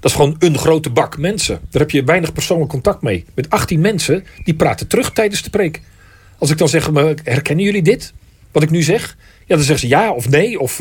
dat 0.00 0.10
is 0.10 0.16
gewoon 0.16 0.36
een 0.38 0.58
grote 0.58 0.90
bak 0.90 1.18
mensen. 1.18 1.60
Daar 1.70 1.82
heb 1.82 1.90
je 1.90 2.04
weinig 2.04 2.32
persoonlijk 2.32 2.70
contact 2.70 3.02
mee. 3.02 3.24
Met 3.34 3.50
18 3.50 3.80
mensen, 3.80 4.24
die 4.44 4.54
praten 4.54 4.86
terug 4.86 5.12
tijdens 5.12 5.42
de 5.42 5.50
preek. 5.50 5.80
Als 6.38 6.50
ik 6.50 6.58
dan 6.58 6.68
zeg, 6.68 6.90
maar, 6.90 7.14
herkennen 7.24 7.64
jullie 7.64 7.82
dit? 7.82 8.12
Wat 8.52 8.62
ik 8.62 8.70
nu 8.70 8.82
zeg? 8.82 9.16
Ja, 9.46 9.54
dan 9.54 9.64
zeggen 9.64 9.88
ze 9.88 9.94
ja 9.94 10.12
of 10.12 10.28
nee, 10.28 10.60
of, 10.60 10.80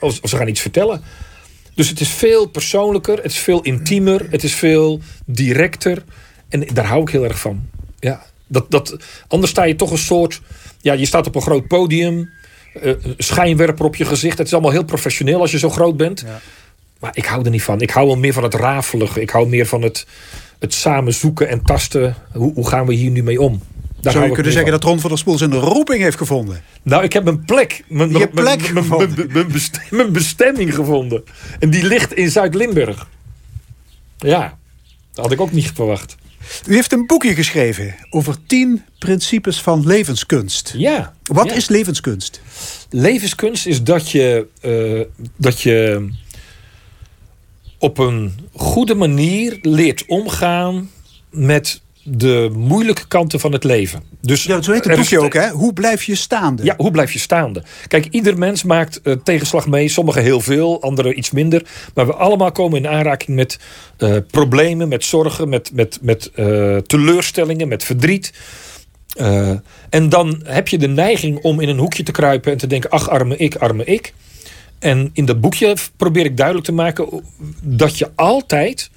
of, 0.00 0.20
of 0.20 0.28
ze 0.28 0.36
gaan 0.36 0.48
iets 0.48 0.60
vertellen. 0.60 1.02
Dus 1.74 1.88
het 1.88 2.00
is 2.00 2.08
veel 2.08 2.46
persoonlijker, 2.46 3.16
het 3.16 3.32
is 3.32 3.38
veel 3.38 3.62
intiemer, 3.62 4.26
het 4.30 4.42
is 4.42 4.54
veel 4.54 5.00
directer. 5.24 6.04
En 6.48 6.66
daar 6.72 6.86
hou 6.86 7.02
ik 7.02 7.08
heel 7.08 7.24
erg 7.24 7.38
van. 7.38 7.68
Ja, 7.98 8.26
dat, 8.48 8.70
dat, 8.70 8.96
anders 9.28 9.50
sta 9.50 9.64
je 9.64 9.76
toch 9.76 9.90
een 9.90 9.98
soort. 9.98 10.40
Ja, 10.80 10.92
je 10.92 11.06
staat 11.06 11.26
op 11.26 11.34
een 11.34 11.42
groot 11.42 11.66
podium, 11.66 12.30
eh, 12.82 12.92
schijnwerper 13.18 13.84
op 13.84 13.96
je 13.96 14.04
gezicht. 14.04 14.38
Het 14.38 14.46
is 14.46 14.52
allemaal 14.52 14.70
heel 14.70 14.84
professioneel 14.84 15.40
als 15.40 15.50
je 15.50 15.58
zo 15.58 15.70
groot 15.70 15.96
bent. 15.96 16.24
Maar 17.00 17.10
ik 17.14 17.24
hou 17.24 17.44
er 17.44 17.50
niet 17.50 17.62
van. 17.62 17.80
Ik 17.80 17.90
hou 17.90 18.06
wel 18.06 18.16
meer 18.16 18.32
van 18.32 18.42
het 18.42 18.54
rafelige. 18.54 19.20
Ik 19.20 19.30
hou 19.30 19.48
meer 19.48 19.66
van 19.66 19.82
het, 19.82 20.06
het 20.58 20.74
samen 20.74 21.14
zoeken 21.14 21.48
en 21.48 21.62
tasten. 21.62 22.14
Hoe, 22.32 22.52
hoe 22.54 22.68
gaan 22.68 22.86
we 22.86 22.94
hier 22.94 23.10
nu 23.10 23.22
mee 23.22 23.40
om? 23.40 23.62
Daar 24.00 24.12
Zou 24.12 24.24
je 24.26 24.32
kunnen 24.32 24.52
zeggen 24.52 24.70
van. 24.70 24.80
dat 24.80 24.90
Ron 24.90 25.00
van 25.00 25.10
der 25.10 25.18
Spoel 25.18 25.38
zijn 25.38 25.54
roeping 25.54 26.02
heeft 26.02 26.16
gevonden? 26.16 26.62
Nou, 26.82 27.02
ik 27.04 27.12
heb 27.12 27.24
mijn 27.24 27.44
plek. 27.44 27.84
Mijn, 27.88 28.12
mijn- 28.12 28.30
plek 28.30 28.72
mijn 29.90 30.12
bestemming 30.12 30.74
gevonden. 30.74 31.24
En 31.58 31.70
die 31.70 31.84
ligt 31.86 32.14
in 32.14 32.30
Zuid-Limburg. 32.30 33.06
Ja, 34.18 34.58
dat 35.12 35.24
had 35.24 35.32
ik 35.32 35.40
ook 35.40 35.52
niet 35.52 35.72
verwacht. 35.74 36.16
U 36.66 36.74
heeft 36.74 36.92
een 36.92 37.06
boekje 37.06 37.34
geschreven 37.34 37.94
over 38.10 38.36
10 38.46 38.82
principes 38.98 39.60
van 39.60 39.86
levenskunst. 39.86 40.74
Ja. 40.76 41.14
Wat 41.22 41.48
ja. 41.48 41.54
is 41.54 41.68
levenskunst? 41.68 42.40
Levenskunst 42.90 43.66
is 43.66 43.82
dat 43.82 44.10
je, 44.10 44.46
eh, 44.60 45.26
dat 45.36 45.60
je 45.60 46.08
op 47.78 47.98
een 47.98 48.32
goede 48.52 48.94
manier 48.94 49.58
leert 49.62 50.06
omgaan 50.06 50.90
met 51.30 51.80
de 52.02 52.50
moeilijke 52.54 53.08
kanten 53.08 53.40
van 53.40 53.52
het 53.52 53.64
leven. 53.64 54.02
Dus 54.20 54.44
Ja, 54.44 54.62
zo 54.62 54.72
heet 54.72 54.84
het 54.84 54.96
boekje 54.96 55.20
ook, 55.20 55.32
hè? 55.32 55.50
Hoe 55.50 55.72
blijf 55.72 56.04
je 56.04 56.14
staande? 56.14 56.64
Ja, 56.64 56.74
hoe 56.76 56.90
blijf 56.90 57.12
je 57.12 57.18
staande? 57.18 57.62
Kijk, 57.86 58.06
ieder 58.10 58.38
mens 58.38 58.62
maakt 58.62 59.00
eh, 59.02 59.14
tegenslag 59.24 59.66
mee. 59.66 59.88
Sommigen 59.88 60.22
heel 60.22 60.40
veel, 60.40 60.82
anderen 60.82 61.18
iets 61.18 61.30
minder. 61.30 61.62
Maar 61.94 62.06
we 62.06 62.14
allemaal 62.14 62.52
komen 62.52 62.78
in 62.78 62.88
aanraking 62.88 63.36
met 63.36 63.58
eh, 63.96 64.16
problemen, 64.30 64.88
met 64.88 65.04
zorgen, 65.04 65.48
met, 65.48 65.70
met, 65.72 65.98
met 66.02 66.30
eh, 66.34 66.76
teleurstellingen, 66.76 67.68
met 67.68 67.84
verdriet. 67.84 68.32
En 69.90 70.08
dan 70.08 70.40
heb 70.44 70.68
je 70.68 70.78
de 70.78 70.88
neiging 70.88 71.42
om 71.42 71.60
in 71.60 71.68
een 71.68 71.78
hoekje 71.78 72.02
te 72.02 72.12
kruipen 72.12 72.52
en 72.52 72.58
te 72.58 72.66
denken: 72.66 72.90
ach, 72.90 73.08
arme 73.08 73.36
ik, 73.36 73.54
arme 73.54 73.84
ik. 73.84 74.14
En 74.78 75.10
in 75.12 75.24
dat 75.24 75.40
boekje 75.40 75.76
probeer 75.96 76.24
ik 76.24 76.36
duidelijk 76.36 76.66
te 76.66 76.72
maken 76.72 77.22
dat 77.62 77.98
je 77.98 78.10
altijd, 78.14 78.90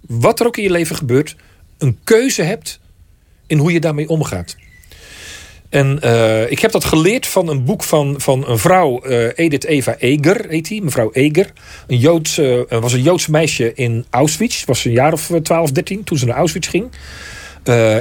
wat 0.00 0.40
er 0.40 0.46
ook 0.46 0.56
in 0.56 0.62
je 0.62 0.70
leven 0.70 0.96
gebeurt, 0.96 1.36
een 1.78 1.98
keuze 2.04 2.42
hebt 2.42 2.80
in 3.46 3.58
hoe 3.58 3.72
je 3.72 3.80
daarmee 3.80 4.08
omgaat. 4.08 4.56
En 5.68 6.00
eh, 6.00 6.50
ik 6.50 6.58
heb 6.58 6.72
dat 6.72 6.84
geleerd 6.84 7.26
van 7.26 7.48
een 7.48 7.64
boek 7.64 7.82
van, 7.82 8.14
van 8.20 8.48
een 8.48 8.58
vrouw, 8.58 9.02
eh, 9.02 9.28
Edith 9.34 9.64
Eva 9.64 9.96
Eger 9.98 10.46
heet 10.48 10.68
die, 10.68 10.82
mevrouw 10.82 11.10
Eger. 11.12 11.52
Een 11.86 11.98
Joods, 11.98 12.38
eh, 12.38 12.60
was 12.68 12.92
een 12.92 13.02
Joods 13.02 13.26
meisje 13.26 13.74
in 13.74 14.06
Auschwitz, 14.10 14.64
was 14.64 14.84
een 14.84 14.92
jaar 14.92 15.12
of 15.12 15.30
12, 15.42 15.70
13 15.70 16.04
toen 16.04 16.18
ze 16.18 16.26
naar 16.26 16.36
Auschwitz 16.36 16.70
ging. 16.70 16.90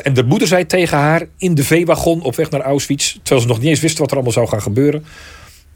En 0.04 0.14
de 0.14 0.24
moeder 0.24 0.48
zei 0.48 0.66
tegen 0.66 0.98
haar 0.98 1.28
in 1.38 1.56
de 1.56 1.64
veewagon 1.64 2.22
op 2.22 2.36
weg 2.36 2.50
naar 2.50 2.62
Auschwitz, 2.62 3.14
terwijl 3.14 3.42
ze 3.42 3.48
nog 3.48 3.60
niet 3.60 3.70
eens 3.70 3.80
wisten 3.80 4.00
wat 4.00 4.10
er 4.10 4.16
allemaal 4.16 4.34
zou 4.34 4.48
gaan 4.48 4.62
gebeuren. 4.62 5.06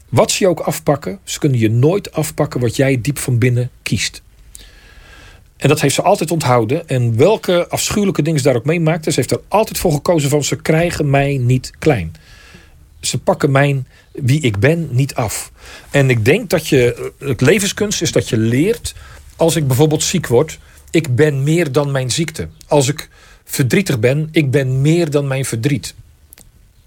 Wat 0.08 0.30
ze 0.30 0.44
je 0.44 0.50
ook 0.50 0.60
afpakken, 0.60 1.18
ze 1.24 1.38
kunnen 1.38 1.58
je 1.58 1.70
nooit 1.70 2.12
afpakken 2.12 2.60
wat 2.60 2.76
jij 2.76 3.00
diep 3.00 3.18
van 3.18 3.38
binnen 3.38 3.70
kiest. 3.82 4.22
En 5.60 5.68
dat 5.68 5.80
heeft 5.80 5.94
ze 5.94 6.02
altijd 6.02 6.30
onthouden. 6.30 6.88
En 6.88 7.16
welke 7.16 7.68
afschuwelijke 7.68 8.22
dingen 8.22 8.40
ze 8.40 8.46
daar 8.46 8.56
ook 8.56 8.64
meemaakte, 8.64 9.10
ze 9.10 9.16
heeft 9.16 9.30
er 9.30 9.40
altijd 9.48 9.78
voor 9.78 9.92
gekozen 9.92 10.30
van 10.30 10.44
ze 10.44 10.56
krijgen 10.56 11.10
mij 11.10 11.36
niet 11.36 11.72
klein. 11.78 12.12
Ze 13.00 13.18
pakken 13.18 13.50
mijn 13.50 13.86
wie 14.12 14.40
ik 14.40 14.58
ben 14.58 14.88
niet 14.90 15.14
af. 15.14 15.52
En 15.90 16.10
ik 16.10 16.24
denk 16.24 16.50
dat 16.50 16.66
je, 16.66 17.12
het 17.18 17.40
levenskunst 17.40 18.02
is 18.02 18.12
dat 18.12 18.28
je 18.28 18.36
leert, 18.36 18.94
als 19.36 19.56
ik 19.56 19.66
bijvoorbeeld 19.66 20.02
ziek 20.02 20.26
word, 20.26 20.58
ik 20.90 21.14
ben 21.14 21.42
meer 21.42 21.72
dan 21.72 21.90
mijn 21.90 22.10
ziekte. 22.10 22.48
Als 22.66 22.88
ik 22.88 23.08
verdrietig 23.44 23.98
ben, 23.98 24.28
ik 24.32 24.50
ben 24.50 24.80
meer 24.80 25.10
dan 25.10 25.26
mijn 25.26 25.44
verdriet. 25.44 25.94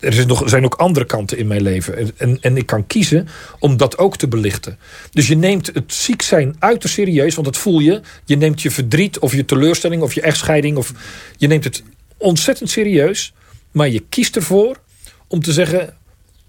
Er 0.03 0.17
is 0.17 0.25
nog- 0.25 0.49
zijn 0.49 0.65
ook 0.65 0.75
andere 0.75 1.05
kanten 1.05 1.37
in 1.37 1.47
mijn 1.47 1.61
leven. 1.61 2.17
En, 2.17 2.37
en 2.41 2.57
ik 2.57 2.65
kan 2.65 2.87
kiezen 2.87 3.27
om 3.59 3.77
dat 3.77 3.97
ook 3.97 4.17
te 4.17 4.27
belichten. 4.27 4.77
Dus 5.11 5.27
je 5.27 5.35
neemt 5.35 5.67
het 5.73 5.93
ziek 5.93 6.21
zijn 6.21 6.55
uiterst 6.59 6.95
serieus, 6.95 7.35
want 7.35 7.45
dat 7.47 7.57
voel 7.57 7.79
je. 7.79 8.01
Je 8.25 8.37
neemt 8.37 8.61
je 8.61 8.71
verdriet 8.71 9.19
of 9.19 9.33
je 9.33 9.45
teleurstelling 9.45 10.01
of 10.01 10.13
je 10.13 10.21
echtscheiding. 10.21 10.77
Of, 10.77 10.93
je 11.37 11.47
neemt 11.47 11.63
het 11.63 11.83
ontzettend 12.17 12.69
serieus. 12.69 13.33
Maar 13.71 13.89
je 13.89 14.03
kiest 14.09 14.35
ervoor 14.35 14.79
om 15.27 15.41
te 15.41 15.51
zeggen: 15.53 15.93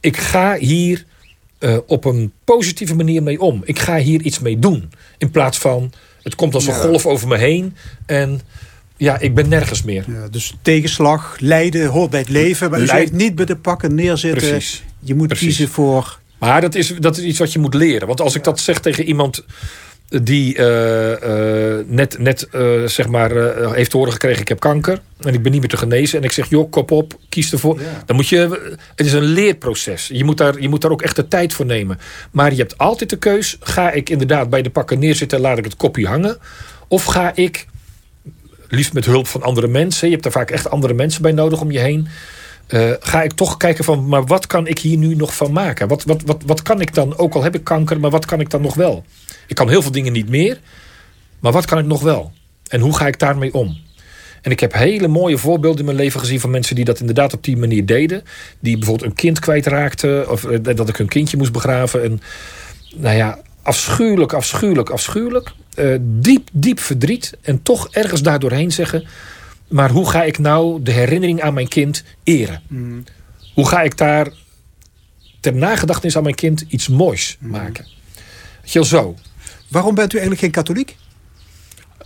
ik 0.01 0.17
ga 0.17 0.57
hier 0.57 1.05
eh, 1.59 1.77
op 1.87 2.05
een 2.05 2.33
positieve 2.45 2.95
manier 2.95 3.23
mee 3.23 3.41
om. 3.41 3.63
Ik 3.65 3.79
ga 3.79 3.97
hier 3.97 4.21
iets 4.21 4.39
mee 4.39 4.59
doen. 4.59 4.91
In 5.19 5.31
plaats 5.31 5.59
van 5.59 5.93
het 6.23 6.35
komt 6.35 6.55
als 6.55 6.67
een 6.67 6.75
golf 6.75 7.07
over 7.07 7.29
me 7.29 7.37
heen. 7.37 7.77
En 8.07 8.41
ja, 9.05 9.19
ik 9.19 9.35
ben 9.35 9.49
nergens 9.49 9.83
meer. 9.83 10.05
Ja, 10.07 10.29
dus 10.31 10.55
tegenslag, 10.63 11.37
lijden 11.39 11.87
hoort 11.87 12.11
bij 12.11 12.21
het 12.21 12.29
leven. 12.29 12.71
Maar 12.71 12.79
Leid- 12.79 12.91
zegt 12.91 13.13
niet 13.13 13.35
bij 13.35 13.45
de 13.45 13.57
pakken 13.57 13.95
neerzitten. 13.95 14.49
Precies. 14.49 14.83
Je 14.99 15.15
moet 15.15 15.27
Precies. 15.27 15.47
kiezen 15.47 15.69
voor... 15.69 16.19
Maar 16.39 16.61
dat 16.61 16.75
is, 16.75 16.95
dat 16.99 17.17
is 17.17 17.25
iets 17.25 17.39
wat 17.39 17.53
je 17.53 17.59
moet 17.59 17.75
leren. 17.75 18.07
Want 18.07 18.21
als 18.21 18.35
ik 18.35 18.45
dat 18.45 18.61
zeg 18.61 18.81
tegen 18.81 19.05
iemand 19.05 19.45
die 20.23 20.57
eh, 20.57 21.79
eh, 21.79 21.87
net, 21.87 22.19
net 22.19 22.49
eh, 22.49 22.85
zeg 22.85 23.09
maar, 23.09 23.31
heeft 23.75 23.91
te 23.91 23.97
horen 23.97 24.13
gekregen: 24.13 24.41
ik 24.41 24.49
heb 24.49 24.61
kanker 24.61 25.01
en 25.21 25.35
ik 25.35 25.43
ben 25.43 25.53
niet 25.53 25.61
meer 25.61 25.71
te 25.71 25.77
genezen. 25.77 26.19
En 26.19 26.25
ik 26.25 26.33
zeg: 26.33 26.49
joh, 26.49 26.71
kop 26.71 26.91
op, 26.91 27.19
kies 27.29 27.53
ervoor. 27.53 27.81
Dan 28.07 28.17
moet 28.17 28.29
je. 28.29 28.73
Het 28.95 29.07
is 29.07 29.13
een 29.13 29.23
leerproces. 29.23 30.09
Je 30.13 30.25
moet, 30.25 30.39
daar, 30.39 30.61
je 30.61 30.69
moet 30.69 30.81
daar 30.81 30.91
ook 30.91 31.03
echt 31.03 31.17
de 31.17 31.29
tijd 31.29 31.53
voor 31.53 31.67
nemen. 31.67 31.99
Maar 32.31 32.51
je 32.51 32.59
hebt 32.59 32.79
altijd 32.79 33.11
de 33.11 33.17
keus: 33.17 33.57
ga 33.61 33.91
ik 33.91 34.11
inderdaad 34.11 34.51
bij 34.51 34.63
de 34.63 34.71
pakken 34.71 34.99
neerzitten 34.99 35.39
en 35.39 35.45
laat 35.45 35.59
ik 35.59 35.65
het 35.65 35.77
kopje 35.77 36.07
hangen? 36.07 36.39
Of 36.89 37.05
ga 37.05 37.33
ik, 37.35 37.67
liefst 38.75 38.93
met 38.93 39.05
hulp 39.05 39.27
van 39.27 39.43
andere 39.43 39.69
mensen, 39.69 40.07
je 40.07 40.13
hebt 40.13 40.23
daar 40.23 40.33
vaak 40.33 40.51
echt 40.51 40.71
andere 40.71 40.95
mensen 40.95 41.23
bij 41.23 41.33
nodig 41.33 41.61
om 41.61 41.71
je 41.71 41.79
heen. 41.79 42.09
Eh, 42.67 42.91
ga 43.01 43.23
ik 43.23 43.33
toch 43.33 43.57
kijken 43.57 43.85
van, 43.85 44.09
maar 44.09 44.25
wat 44.25 44.47
kan 44.47 44.67
ik 44.67 44.79
hier 44.79 44.97
nu 44.97 45.15
nog 45.15 45.37
van 45.37 45.53
maken? 45.53 45.89
Wat, 45.89 46.05
wat, 46.05 46.23
wat, 46.27 46.43
wat 46.47 46.63
kan 46.63 46.81
ik 46.81 46.95
dan, 46.95 47.19
ook 47.19 47.35
al 47.35 47.43
heb 47.43 47.55
ik 47.55 47.65
kanker, 47.65 48.01
maar 48.01 48.11
wat 48.11 48.25
kan 48.25 48.41
ik 48.41 48.51
dan 48.51 48.63
nog 48.63 48.75
wel? 48.75 49.05
Ik 49.47 49.57
kan 49.57 49.69
heel 49.69 49.83
veel 49.83 49.93
dingen 49.93 50.13
niet 50.13 50.29
meer, 50.29 50.59
maar 51.41 51.53
wat 51.53 51.65
kan 51.65 51.79
ik 51.79 51.87
nog 51.87 52.03
wel? 52.03 52.33
En 52.69 52.81
hoe 52.81 52.97
ga 52.97 53.07
ik 53.07 53.19
daarmee 53.19 53.55
om? 53.55 53.83
En 54.45 54.51
ik 54.51 54.61
heb 54.61 54.73
hele 54.73 55.09
mooie 55.09 55.39
voorbeelden 55.39 55.79
in 55.79 55.85
mijn 55.85 55.97
leven 55.97 56.21
gezien 56.21 56.41
van 56.41 56.51
mensen 56.51 56.75
die 56.75 56.85
dat 56.85 57.01
inderdaad 57.01 57.35
op 57.35 57.45
die 57.45 57.57
manier 57.57 57.87
deden. 57.87 58.23
Die 58.61 58.79
bijvoorbeeld 58.79 59.11
een 59.11 59.17
kind 59.17 59.39
kwijtraakten, 59.39 60.31
of 60.31 60.45
eh, 60.45 60.59
dat 60.77 60.89
ik 60.89 60.97
hun 60.97 61.09
kindje 61.09 61.37
moest 61.37 61.53
begraven. 61.53 62.03
En 62.03 62.21
nou 62.97 63.17
ja, 63.17 63.39
afschuwelijk, 63.63 64.33
afschuwelijk, 64.33 64.91
afschuwelijk. 64.91 65.53
Eh, 65.75 65.97
diep, 66.01 66.49
diep 66.53 66.81
verdriet. 66.81 67.33
En 67.43 67.63
toch 67.63 67.89
ergens 67.91 68.23
daardoorheen 68.23 68.73
zeggen. 68.73 69.07
Maar 69.69 69.91
hoe 69.91 70.11
ga 70.11 70.23
ik 70.23 70.39
nou 70.39 70.83
de 70.83 70.91
herinnering 70.91 71.43
aan 71.43 71.55
mijn 71.55 71.69
kind 71.69 72.05
eren? 72.23 72.63
Hoe 73.55 73.69
ga 73.69 73.83
ik 73.83 73.99
daar 73.99 74.29
ter 75.41 75.55
nagedachtenis 75.55 76.17
aan 76.17 76.23
mijn 76.23 76.35
kind 76.35 76.65
iets 76.69 76.89
moois 76.89 77.37
maken? 77.41 77.87
Weet 78.61 78.73
je 78.73 78.79
wel, 78.79 78.89
zo. 78.89 79.15
Waarom 79.69 79.95
bent 79.95 80.13
u 80.13 80.19
eigenlijk 80.19 80.41
geen 80.41 80.51
katholiek? 80.51 80.97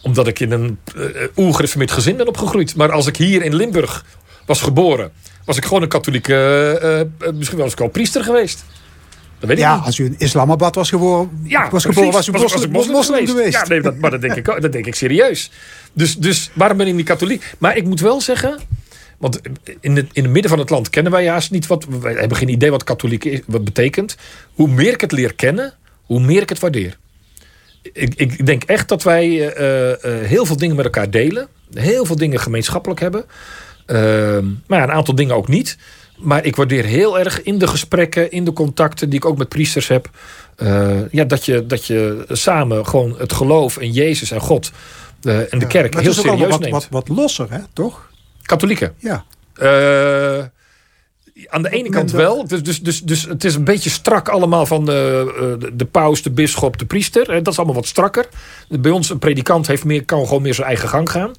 Omdat 0.03 0.27
ik 0.27 0.41
in 0.41 0.51
een 0.51 0.79
uh, 0.97 1.07
oergereformeerd 1.37 1.91
gezin 1.91 2.17
ben 2.17 2.29
opgegroeid. 2.29 2.77
Maar 2.77 2.93
als 2.93 3.07
ik 3.07 3.17
hier 3.17 3.43
in 3.43 3.55
Limburg 3.55 4.05
was 4.47 4.61
geboren, 4.61 5.13
was 5.45 5.57
ik 5.57 5.65
gewoon 5.65 5.83
een 5.83 5.89
katholieke. 5.89 6.35
eh, 6.83 7.01
eh, 7.01 7.35
misschien 7.35 7.73
wel 7.77 7.89
priester 7.89 8.25
geweest. 8.25 8.65
Dat 9.39 9.49
weet 9.49 9.59
ik 9.59 9.65
Ja, 9.65 9.75
niet. 9.77 9.85
als 9.85 9.99
u 9.99 10.05
in 10.05 10.15
Islamabad 10.19 10.75
was 10.75 10.89
geboren, 10.89 11.31
Ja, 11.45 11.71
was, 11.71 11.85
geboren, 11.85 12.13
was 12.13 12.29
u 12.29 12.33
Was- 12.33 12.43
moslim, 12.43 12.73
was 12.73 12.87
ik 12.87 12.93
moslim, 12.93 13.27
geweest. 13.27 13.53
Ja, 13.53 13.67
nee, 13.69 13.81
dat, 13.81 13.97
maar 13.97 14.11
dat 14.11 14.21
denk, 14.21 14.35
ik, 14.35 14.49
ook- 14.49 14.61
dat 14.63 14.73
denk 14.73 14.87
ik 14.87 14.95
serieus. 14.95 15.51
Dus, 15.93 16.17
dus 16.17 16.51
waarom 16.53 16.77
ben 16.77 16.87
ik 16.87 16.95
niet 16.95 17.07
katholiek? 17.07 17.55
Maar 17.59 17.77
ik 17.77 17.85
moet 17.85 18.01
wel 18.01 18.21
zeggen... 18.21 18.59
Want 19.19 19.41
in 19.81 19.97
het, 19.97 20.07
in 20.13 20.23
het 20.23 20.33
midden 20.33 20.51
van 20.51 20.59
het 20.61 20.71
land 20.71 20.91
kennen 20.91 21.13
wij 21.13 21.25
juist 21.25 21.51
niet 21.51 21.67
wat... 21.67 21.87
Wij 22.01 22.13
hebben 22.15 22.37
geen 22.37 22.49
idee 22.49 22.71
wat 22.71 22.85
katholiek 22.85 23.25
is, 23.25 23.41
wat 23.47 23.65
betekent. 23.65 24.17
Hoe 24.55 24.69
meer 24.69 24.93
ik 24.93 25.01
het 25.01 25.13
leer 25.13 25.35
kennen, 25.35 25.75
hoe 26.03 26.21
meer 26.21 26.43
ik 26.43 26.49
het 26.49 26.59
waardeer. 26.59 26.97
Ik, 27.83 28.15
ik 28.15 28.47
denk 28.47 28.63
echt 28.65 28.89
dat 28.89 29.03
wij 29.03 29.53
eh, 29.55 29.93
eh, 29.93 30.27
heel 30.27 30.45
veel 30.47 30.57
dingen 30.57 30.77
met 30.77 30.85
elkaar 30.85 31.11
delen. 31.11 31.49
Heel 31.75 32.05
veel 32.05 32.17
dingen 32.17 32.41
gemeenschappelijk 32.41 33.01
hebben. 33.01 33.25
Ehm, 33.87 34.45
maar 34.67 34.79
ja, 34.79 34.85
een 34.85 34.93
aantal 34.93 35.15
dingen 35.15 35.35
ook 35.35 35.49
niet. 35.49 35.77
Maar 36.19 36.45
ik 36.45 36.57
waardeer 36.57 36.85
heel 36.85 37.19
erg 37.19 37.43
in 37.43 37.59
de 37.59 37.67
gesprekken, 37.67 38.31
in 38.31 38.45
de 38.45 38.53
contacten 38.53 39.09
die 39.09 39.19
ik 39.19 39.25
ook 39.25 39.39
met 39.39 39.49
priesters 39.49 39.89
heb. 39.89 40.11
eh, 40.57 41.11
ja, 41.11 41.25
dat, 41.25 41.45
je, 41.45 41.67
dat 41.67 41.87
je 41.87 42.25
samen 42.29 42.87
gewoon 42.87 43.15
het 43.19 43.33
geloof 43.33 43.77
en 43.77 43.93
Jezus 43.93 44.31
en 44.31 44.41
God 44.41 44.73
eh, 45.23 45.53
en 45.53 45.59
de 45.59 45.67
kerk 45.67 46.01
heel 46.01 46.13
serieus 46.13 46.49
wat, 46.49 46.61
neemt. 46.61 46.73
wat, 46.73 46.89
wat 46.91 47.09
losser, 47.09 47.47
hè, 47.51 47.59
toch? 47.73 48.11
Katholieken. 48.43 48.95
Ja. 48.99 49.25
Eh, 49.55 50.45
aan 51.47 51.63
de 51.63 51.71
ene 51.71 51.91
kant 51.91 52.11
wel. 52.11 52.47
Dus, 52.47 52.63
dus, 52.63 52.81
dus, 52.81 53.03
dus 53.03 53.23
het 53.25 53.45
is 53.45 53.55
een 53.55 53.65
beetje 53.65 53.91
strak 53.91 54.29
allemaal 54.29 54.67
van 54.67 54.85
de, 54.85 55.57
de, 55.59 55.77
de 55.77 55.85
paus, 55.85 56.23
de 56.23 56.31
bisschop, 56.31 56.79
de 56.79 56.87
priester. 56.87 57.27
Dat 57.27 57.53
is 57.53 57.57
allemaal 57.57 57.75
wat 57.75 57.87
strakker. 57.87 58.29
Bij 58.69 58.91
ons, 58.91 59.11
een 59.11 59.19
predikant 59.19 59.67
heeft 59.67 59.85
meer, 59.85 60.05
kan 60.05 60.27
gewoon 60.27 60.43
meer 60.43 60.55
zijn 60.55 60.67
eigen 60.67 60.89
gang 60.89 61.11
gaan. 61.11 61.33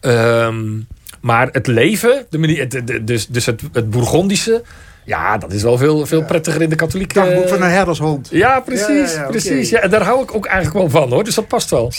Ehm, 0.00 0.80
maar 1.22 1.48
het 1.52 1.66
leven, 1.66 2.26
de 2.30 2.38
manier, 2.38 2.68
de- 2.68 2.84
de- 2.84 3.04
dus, 3.04 3.26
dus 3.26 3.46
het, 3.46 3.62
het 3.72 3.90
Bourgondische... 3.90 4.62
Ja, 5.04 5.38
dat 5.38 5.52
is 5.52 5.62
wel 5.62 5.78
veel, 5.78 6.06
veel 6.06 6.24
prettiger 6.24 6.62
in 6.62 6.68
de 6.70 6.76
katholieke... 6.76 7.14
Dagboek 7.14 7.48
van 7.48 7.62
een 7.62 7.70
herdershond. 7.70 8.28
Ja, 8.30 8.60
precies. 8.60 8.86
Ja, 8.86 9.16
ja, 9.16 9.22
ja, 9.22 9.26
precies. 9.26 9.68
Ja, 9.70 9.80
en 9.80 9.90
daar 9.90 10.02
hou 10.02 10.22
ik 10.22 10.34
ook 10.34 10.46
eigenlijk 10.46 10.76
wel 10.78 10.90
van 11.02 11.10
hoor. 11.12 11.24
Dus 11.24 11.34
dat 11.34 11.48
past 11.48 11.70
wel. 11.70 11.92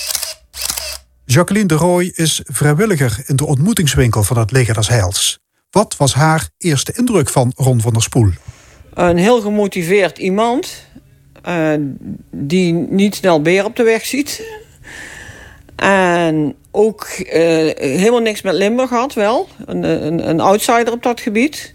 Jacqueline 1.25 1.67
de 1.67 1.75
Rooij 1.75 2.11
is 2.15 2.41
vrijwilliger 2.43 3.23
in 3.25 3.35
de 3.35 3.45
ontmoetingswinkel 3.45 4.23
van 4.23 4.37
het 4.37 4.51
Leger 4.51 4.73
des 4.73 4.87
Heils. 4.87 5.39
Wat 5.69 5.95
was 5.97 6.13
haar 6.13 6.49
eerste 6.57 6.93
indruk 6.95 7.29
van 7.29 7.51
Ron 7.55 7.81
van 7.81 7.93
der 7.93 8.01
Spoel? 8.01 8.29
Een 8.93 9.17
heel 9.17 9.41
gemotiveerd 9.41 10.17
iemand. 10.17 10.85
eh, 11.43 11.73
die 12.31 12.73
niet 12.73 13.15
snel 13.15 13.41
beer 13.41 13.65
op 13.65 13.75
de 13.75 13.83
weg 13.83 14.05
ziet. 14.05 14.43
En 15.75 16.55
ook 16.71 17.03
eh, 17.03 17.41
helemaal 17.75 18.21
niks 18.21 18.41
met 18.41 18.53
Limburg 18.53 18.89
had, 18.89 19.13
wel. 19.13 19.47
Een, 19.65 19.83
een, 19.83 20.29
een 20.29 20.39
outsider 20.39 20.93
op 20.93 21.03
dat 21.03 21.19
gebied. 21.19 21.73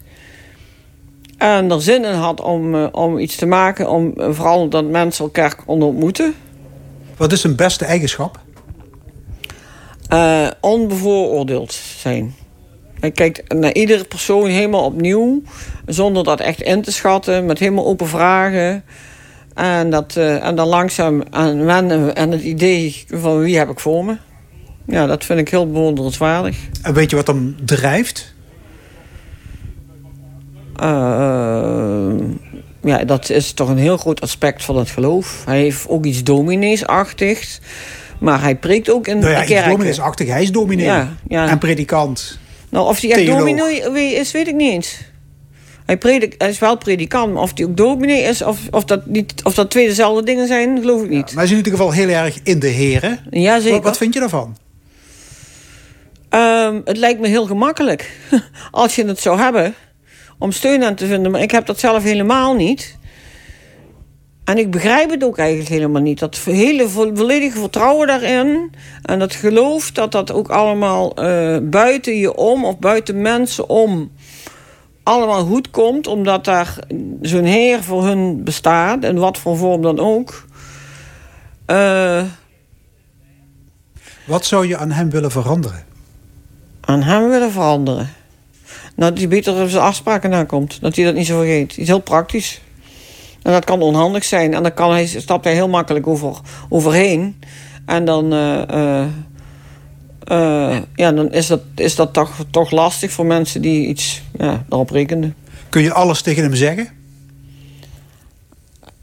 En 1.38 1.70
er 1.70 1.82
zin 1.82 2.04
in 2.04 2.14
had 2.14 2.40
om, 2.40 2.74
eh, 2.74 2.86
om 2.92 3.18
iets 3.18 3.36
te 3.36 3.46
maken. 3.46 3.90
Om, 3.90 4.12
eh, 4.16 4.28
vooral 4.30 4.68
dat 4.68 4.84
mensen 4.84 5.24
elkaar 5.24 5.54
konden 5.64 5.88
ontmoeten. 5.88 6.34
Wat 7.16 7.32
is 7.32 7.40
zijn 7.40 7.56
beste 7.56 7.84
eigenschap? 7.84 8.46
onbevooroordeeld 10.60 11.72
zijn. 11.72 12.34
Hij 13.00 13.10
kijkt 13.10 13.54
naar 13.54 13.72
iedere 13.72 14.04
persoon 14.04 14.48
helemaal 14.48 14.84
opnieuw, 14.84 15.42
zonder 15.86 16.24
dat 16.24 16.40
echt 16.40 16.62
in 16.62 16.82
te 16.82 16.92
schatten, 16.92 17.46
met 17.46 17.58
helemaal 17.58 17.86
open 17.86 18.08
vragen. 18.08 18.84
En, 19.58 19.90
dat, 19.90 20.16
eh, 20.16 20.46
en 20.46 20.54
dan 20.54 20.68
langzaam 20.68 21.22
aan 21.30 21.64
wennen 21.64 22.14
en 22.14 22.30
het 22.30 22.42
idee 22.42 23.04
van 23.08 23.38
wie 23.38 23.58
heb 23.58 23.68
ik 23.68 23.80
voor 23.80 24.04
me. 24.04 24.16
Ja, 24.86 25.06
dat 25.06 25.24
vind 25.24 25.38
ik 25.38 25.48
heel 25.48 25.70
bewonderenswaardig. 25.70 26.56
En 26.82 26.94
weet 26.94 27.10
je 27.10 27.16
wat 27.16 27.26
hem 27.26 27.56
drijft? 27.64 28.34
Uh, 30.82 32.10
ja, 32.82 33.04
dat 33.04 33.30
is 33.30 33.52
toch 33.52 33.68
een 33.68 33.78
heel 33.78 33.96
groot 33.96 34.20
aspect 34.20 34.64
van 34.64 34.76
het 34.76 34.90
geloof. 34.90 35.42
Hij 35.44 35.60
heeft 35.60 35.88
ook 35.88 36.04
iets 36.04 36.22
domineesachtigs. 36.22 37.60
Maar 38.20 38.40
hij 38.42 38.56
preekt 38.56 38.90
ook 38.90 39.06
in 39.06 39.18
nou 39.18 39.30
ja, 39.30 39.40
de 39.40 39.46
kerk. 39.46 39.68
domineesachtig. 39.70 40.28
Hij 40.28 40.42
is 40.42 40.52
dominee 40.52 40.84
Ja, 40.84 41.16
ja. 41.28 41.48
en 41.48 41.58
predikant. 41.58 42.38
Nou, 42.68 42.86
of 42.86 43.00
hij 43.00 43.10
echt 43.10 43.26
dominee 43.26 44.14
is, 44.14 44.32
weet 44.32 44.48
ik 44.48 44.54
niet 44.54 44.72
eens. 44.72 44.98
Hij, 45.88 45.98
predik, 45.98 46.34
hij 46.38 46.48
is 46.48 46.58
wel 46.58 46.76
predikant, 46.76 47.32
maar 47.32 47.42
of 47.42 47.50
hij 47.54 47.64
ook 47.64 47.76
dominee 47.76 48.22
is... 48.22 48.42
of, 48.42 48.58
of, 48.70 48.84
dat, 48.84 49.06
niet, 49.06 49.34
of 49.42 49.54
dat 49.54 49.70
twee 49.70 49.86
dezelfde 49.86 50.22
dingen 50.22 50.46
zijn, 50.46 50.78
geloof 50.80 51.02
ik 51.02 51.08
niet. 51.08 51.24
Maar 51.26 51.34
hij 51.34 51.44
is 51.44 51.50
in 51.50 51.56
ieder 51.56 51.72
geval 51.72 51.90
heel 51.92 52.08
erg 52.08 52.38
in 52.42 52.58
de 52.58 52.66
heren. 52.66 53.20
Ja, 53.30 53.58
zeker. 53.60 53.74
Wat, 53.76 53.84
wat 53.84 53.96
vind 53.96 54.14
je 54.14 54.20
daarvan? 54.20 54.56
Ehm, 56.28 56.80
het 56.84 56.96
lijkt 56.96 57.20
me 57.20 57.28
heel 57.28 57.46
gemakkelijk. 57.46 58.18
Als 58.70 58.94
je 58.94 59.04
het 59.04 59.20
zou 59.20 59.38
hebben. 59.38 59.74
Om 60.38 60.52
steun 60.52 60.84
aan 60.84 60.94
te 60.94 61.06
vinden. 61.06 61.30
Maar 61.32 61.42
ik 61.42 61.50
heb 61.50 61.66
dat 61.66 61.78
zelf 61.80 62.02
helemaal 62.02 62.54
niet. 62.54 62.96
En 64.44 64.58
ik 64.58 64.70
begrijp 64.70 65.10
het 65.10 65.24
ook 65.24 65.38
eigenlijk 65.38 65.68
helemaal 65.68 66.02
niet. 66.02 66.18
Dat 66.18 66.36
hele 66.44 66.88
vo- 66.88 67.10
volledige 67.14 67.58
vertrouwen 67.58 68.06
daarin. 68.06 68.70
En 69.02 69.18
dat 69.18 69.34
geloof 69.34 69.90
dat 69.92 70.12
dat 70.12 70.32
ook 70.32 70.48
allemaal 70.48 71.14
eh, 71.14 71.56
buiten 71.62 72.16
je 72.16 72.34
om. 72.36 72.64
Of 72.64 72.78
buiten 72.78 73.22
mensen 73.22 73.68
om. 73.68 74.10
Allemaal 75.08 75.44
goed 75.44 75.70
komt. 75.70 76.06
Omdat 76.06 76.44
daar 76.44 76.76
zo'n 77.22 77.44
heer 77.44 77.82
voor 77.82 78.04
hun 78.06 78.44
bestaat. 78.44 79.04
In 79.04 79.18
wat 79.18 79.38
voor 79.38 79.56
vorm 79.56 79.82
dan 79.82 79.98
ook. 79.98 80.44
Eh, 81.66 82.22
Wat 84.26 84.44
zou 84.44 84.66
je 84.66 84.76
aan 84.76 84.90
hem 84.90 85.10
willen 85.10 85.30
veranderen? 85.30 85.86
aan 86.80 87.02
hem 87.02 87.28
willen 87.28 87.50
veranderen. 87.52 88.10
Nou, 88.96 89.10
dat 89.10 89.18
hij 89.18 89.28
beter 89.28 89.62
op 89.62 89.68
zijn 89.68 89.82
afspraken 89.82 90.30
nakomt. 90.30 90.80
Dat 90.80 90.96
hij 90.96 91.04
dat 91.04 91.14
niet 91.14 91.26
zo 91.26 91.36
vergeet. 91.38 91.70
Het 91.70 91.78
is 91.80 91.86
heel 91.86 91.98
praktisch. 91.98 92.60
En 93.42 93.52
dat 93.52 93.64
kan 93.64 93.82
onhandig 93.82 94.24
zijn. 94.24 94.54
En 94.54 94.62
dan 94.62 94.74
kan 94.74 94.90
hij, 94.90 95.06
stapt 95.06 95.44
hij 95.44 95.54
heel 95.54 95.68
makkelijk 95.68 96.06
over, 96.06 96.40
overheen. 96.68 97.40
En 97.86 98.04
dan, 98.04 98.32
eh, 98.32 99.00
eh, 99.00 99.06
eh, 100.28 100.78
ja, 100.94 101.12
dan 101.12 101.32
is 101.32 101.46
dat, 101.46 101.60
is 101.74 101.94
dat 101.94 102.12
toch, 102.12 102.44
toch 102.50 102.70
lastig 102.70 103.12
voor 103.12 103.26
mensen 103.26 103.62
die 103.62 103.86
iets 103.86 104.22
ja, 104.38 104.64
daarop 104.68 104.90
rekenen. 104.90 105.34
Kun 105.68 105.82
je 105.82 105.92
alles 105.92 106.22
tegen 106.22 106.42
hem 106.42 106.54
zeggen? 106.54 106.88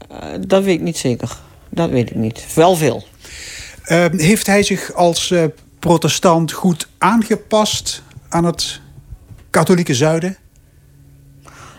Eh, 0.08 0.18
dat 0.46 0.64
weet 0.64 0.74
ik 0.74 0.80
niet 0.80 0.96
zeker. 0.96 1.36
Dat 1.70 1.90
weet 1.90 2.10
ik 2.10 2.16
niet. 2.16 2.54
Wel 2.54 2.76
veel. 2.76 3.04
Eh, 3.82 4.04
heeft 4.10 4.46
hij 4.46 4.62
zich 4.62 4.92
als 4.94 5.30
eh, 5.30 5.44
protestant 5.78 6.52
goed 6.52 6.88
aangepast 6.98 8.02
aan 8.28 8.44
het 8.44 8.80
katholieke 9.50 9.94
zuiden? 9.94 10.36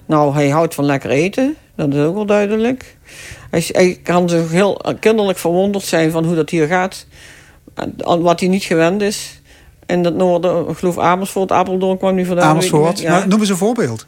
Nou, 0.06 0.34
hij 0.34 0.50
houdt 0.50 0.76
van 0.76 0.86
lekker 0.86 1.10
eten. 1.10 1.56
Dat 1.76 1.94
is 1.94 2.00
ook 2.00 2.16
wel 2.16 2.26
duidelijk. 2.26 2.98
Hij, 3.50 3.66
hij 3.68 4.00
kan 4.04 4.30
zich 4.30 4.52
heel 4.52 4.82
kinderlijk 5.00 5.38
verwonderd 5.38 5.84
zijn 5.84 6.12
van 6.12 6.26
hoe 6.26 6.36
dat 6.36 6.50
hier 6.50 6.68
gaat. 6.68 7.06
Wat 8.04 8.40
hij 8.40 8.50
niet 8.50 8.64
gewend 8.64 9.02
is. 9.02 9.42
In 9.86 10.06
het 10.06 10.16
noorden, 10.16 10.70
ik 10.70 10.78
geloof 10.78 10.98
Amersfoort, 10.98 11.52
Apeldoorn 11.52 11.98
kwam 11.98 12.16
nu 12.16 12.26
vandaan. 12.26 12.50
Amersfoort. 12.50 13.00
Ja. 13.00 13.12
Maar 13.12 13.28
noem 13.28 13.40
eens 13.40 13.50
een 13.50 13.58
voorbeeld. 13.58 14.06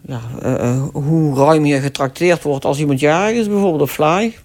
Ja, 0.00 0.20
eh, 0.42 0.54
eh, 0.54 0.82
hoe 0.92 1.36
ruim 1.36 1.64
hier 1.64 1.80
getrakteerd 1.80 2.42
wordt 2.42 2.64
als 2.64 2.78
iemand 2.78 3.00
jarig 3.00 3.36
is, 3.36 3.48
bijvoorbeeld 3.48 3.82
op 3.82 3.88
fly. 3.88 4.36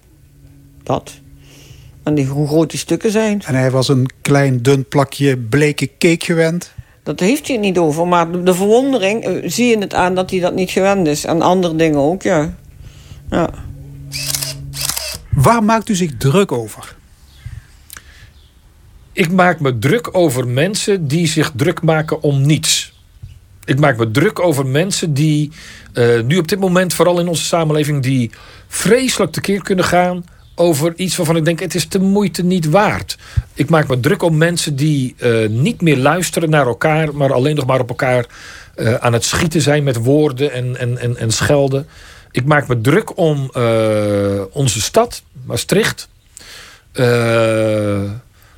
Dat. 0.82 1.12
En 2.02 2.14
die, 2.14 2.26
hoe 2.26 2.46
groot 2.46 2.70
die 2.70 2.78
stukken 2.78 3.10
zijn. 3.10 3.42
En 3.46 3.54
hij 3.54 3.70
was 3.70 3.88
een 3.88 4.10
klein 4.20 4.62
dun 4.62 4.88
plakje 4.88 5.38
bleke 5.38 5.90
cake 5.98 6.24
gewend. 6.24 6.72
Dat 7.02 7.20
heeft 7.20 7.46
hij 7.46 7.56
het 7.56 7.64
niet 7.64 7.78
over. 7.78 8.06
Maar 8.06 8.32
de, 8.32 8.42
de 8.42 8.54
verwondering, 8.54 9.24
eh, 9.24 9.50
zie 9.50 9.66
je 9.66 9.78
het 9.78 9.94
aan 9.94 10.14
dat 10.14 10.30
hij 10.30 10.40
dat 10.40 10.54
niet 10.54 10.70
gewend 10.70 11.06
is. 11.06 11.24
En 11.24 11.42
andere 11.42 11.76
dingen 11.76 11.98
ook, 11.98 12.22
ja. 12.22 12.54
Ja. 13.30 13.50
Waar 15.34 15.64
maakt 15.64 15.88
u 15.88 15.94
zich 15.94 16.16
druk 16.16 16.52
over? 16.52 16.93
Ik 19.14 19.30
maak 19.30 19.60
me 19.60 19.78
druk 19.78 20.08
over 20.12 20.48
mensen 20.48 21.08
die 21.08 21.26
zich 21.26 21.52
druk 21.56 21.82
maken 21.82 22.22
om 22.22 22.46
niets. 22.46 22.92
Ik 23.64 23.78
maak 23.78 23.96
me 23.96 24.10
druk 24.10 24.40
over 24.40 24.66
mensen 24.66 25.14
die 25.14 25.50
eh, 25.92 26.20
nu 26.20 26.38
op 26.38 26.48
dit 26.48 26.58
moment, 26.58 26.94
vooral 26.94 27.20
in 27.20 27.28
onze 27.28 27.44
samenleving, 27.44 28.02
die 28.02 28.30
vreselijk 28.68 29.32
tekeer 29.32 29.62
kunnen 29.62 29.84
gaan 29.84 30.24
over 30.54 30.92
iets 30.96 31.16
waarvan 31.16 31.36
ik 31.36 31.44
denk 31.44 31.60
het 31.60 31.74
is 31.74 31.88
de 31.88 31.98
moeite 31.98 32.44
niet 32.44 32.70
waard. 32.70 33.18
Ik 33.54 33.70
maak 33.70 33.88
me 33.88 34.00
druk 34.00 34.22
om 34.22 34.36
mensen 34.36 34.76
die 34.76 35.14
eh, 35.18 35.48
niet 35.48 35.80
meer 35.80 35.96
luisteren 35.96 36.50
naar 36.50 36.66
elkaar, 36.66 37.16
maar 37.16 37.32
alleen 37.32 37.56
nog 37.56 37.66
maar 37.66 37.80
op 37.80 37.88
elkaar 37.88 38.26
eh, 38.74 38.94
aan 38.94 39.12
het 39.12 39.24
schieten 39.24 39.60
zijn 39.60 39.84
met 39.84 39.96
woorden 39.96 40.52
en, 40.52 40.76
en, 40.76 40.98
en, 40.98 41.16
en 41.16 41.30
schelden. 41.30 41.86
Ik 42.30 42.44
maak 42.44 42.68
me 42.68 42.80
druk 42.80 43.18
om 43.18 43.50
onze 44.52 44.80
stad, 44.80 45.22
Maastricht. 45.44 46.08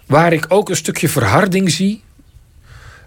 Waar 0.07 0.33
ik 0.33 0.45
ook 0.49 0.69
een 0.69 0.77
stukje 0.77 1.09
verharding 1.09 1.71
zie. 1.71 2.05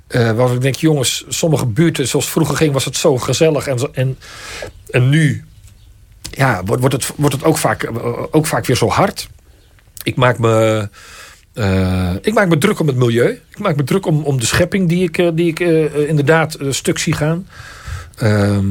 Waarvan 0.08 0.54
ik 0.54 0.62
denk, 0.62 0.76
jongens, 0.76 1.26
sommige 1.28 1.66
buurten 1.66 2.08
zoals 2.08 2.30
vroeger 2.30 2.56
ging, 2.56 2.74
was 2.74 2.86
het 2.86 2.96
zo 2.96 3.18
gezellig. 3.18 3.68
En, 3.68 3.78
en, 3.94 4.18
en 4.90 5.10
nu 5.10 5.44
ja, 6.32 6.64
wordt, 6.64 6.94
het, 6.94 7.12
wordt 7.16 7.36
het 7.36 7.44
ook 7.44 7.58
vaak, 7.58 7.84
eh, 7.84 8.24
ook 8.32 8.46
vaak 8.46 8.66
weer 8.66 8.76
zo 8.76 8.88
hard. 8.88 9.30
Ik 10.04 10.16
maak 10.16 10.38
me. 10.38 10.90
eh, 11.54 12.14
ik 12.22 12.34
maak 12.34 12.48
me 12.48 12.58
druk 12.58 12.80
om 12.80 12.88
het 12.88 12.96
milieu. 12.96 13.42
Ik 13.50 13.60
maak 13.60 13.76
me 13.76 13.84
druk 13.84 14.06
om, 14.06 14.24
om 14.24 14.40
de 14.40 14.46
schepping 14.46 14.90
die 14.90 15.04
ik, 15.04 15.32
die 15.36 15.48
ik 15.48 15.60
inderdaad 16.08 16.58
stuk 16.70 16.98
zie 16.98 17.14
gaan. 17.14 17.48
Ehm, 18.16 18.66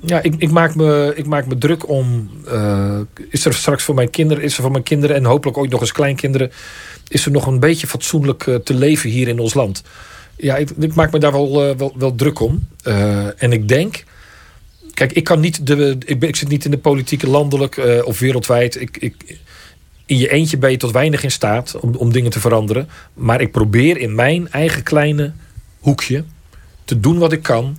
ja, 0.00 0.22
ik, 0.22 0.34
ik, 0.38 0.50
maak 0.50 0.74
me, 0.74 1.12
ik 1.14 1.26
maak 1.26 1.46
me 1.46 1.58
druk 1.58 1.88
om. 1.88 2.30
is 3.30 3.44
er 3.44 3.54
straks 3.54 3.84
voor 3.84 3.94
mijn 3.94 4.10
kinderen, 4.10 4.42
is 4.42 4.56
er 4.56 4.62
voor 4.62 4.70
mijn 4.70 4.82
kinderen 4.82 5.16
en 5.16 5.24
hopelijk 5.24 5.58
ook 5.58 5.68
nog 5.68 5.80
eens 5.80 5.92
kleinkinderen. 5.92 6.52
Is 7.08 7.26
er 7.26 7.30
nog 7.30 7.46
een 7.46 7.60
beetje 7.60 7.86
fatsoenlijk 7.86 8.46
eh, 8.46 8.54
te 8.54 8.74
leven 8.74 9.10
hier 9.10 9.28
in 9.28 9.38
ons 9.38 9.54
land? 9.54 9.82
Ja, 10.36 10.56
ik, 10.56 10.70
ik 10.78 10.94
maak 10.94 11.12
me 11.12 11.18
daar 11.18 11.32
wel, 11.32 11.68
eh, 11.68 11.88
wel, 11.96 12.14
druk 12.14 12.40
om. 12.40 12.66
Eh, 12.82 13.42
en 13.42 13.52
ik 13.52 13.68
denk. 13.68 14.04
Kijk, 14.94 15.12
ik 15.12 15.24
kan 15.24 15.40
niet. 15.40 15.66
De, 15.66 15.96
ik, 16.04 16.18
ben, 16.18 16.28
ik 16.28 16.36
zit 16.36 16.48
niet 16.48 16.64
in 16.64 16.70
de 16.70 16.78
politieke 16.78 17.28
landelijk 17.28 18.02
of 18.04 18.18
wereldwijd. 18.18 18.80
Ik, 18.80 18.96
ik, 18.96 19.38
in 20.06 20.18
je 20.18 20.30
eentje 20.30 20.58
ben 20.58 20.70
je 20.70 20.76
tot 20.76 20.92
weinig 20.92 21.22
in 21.22 21.30
staat 21.30 21.80
om, 21.80 21.94
om 21.94 22.12
dingen 22.12 22.30
te 22.30 22.40
veranderen. 22.40 22.88
Maar 23.14 23.40
ik 23.40 23.52
probeer 23.52 23.96
in 23.96 24.14
mijn 24.14 24.50
eigen 24.50 24.82
kleine 24.82 25.32
hoekje 25.78 26.24
te 26.84 27.00
doen 27.00 27.18
wat 27.18 27.32
ik 27.32 27.42
kan. 27.42 27.78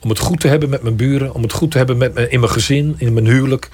Om 0.00 0.08
het 0.08 0.18
goed 0.18 0.40
te 0.40 0.48
hebben 0.48 0.68
met 0.68 0.82
mijn 0.82 0.96
buren. 0.96 1.34
Om 1.34 1.42
het 1.42 1.52
goed 1.52 1.70
te 1.70 1.78
hebben 1.78 1.96
met 1.96 2.14
me, 2.14 2.28
in 2.28 2.40
mijn 2.40 2.52
gezin, 2.52 2.94
in 2.98 3.12
mijn 3.12 3.26
huwelijk. 3.26 3.68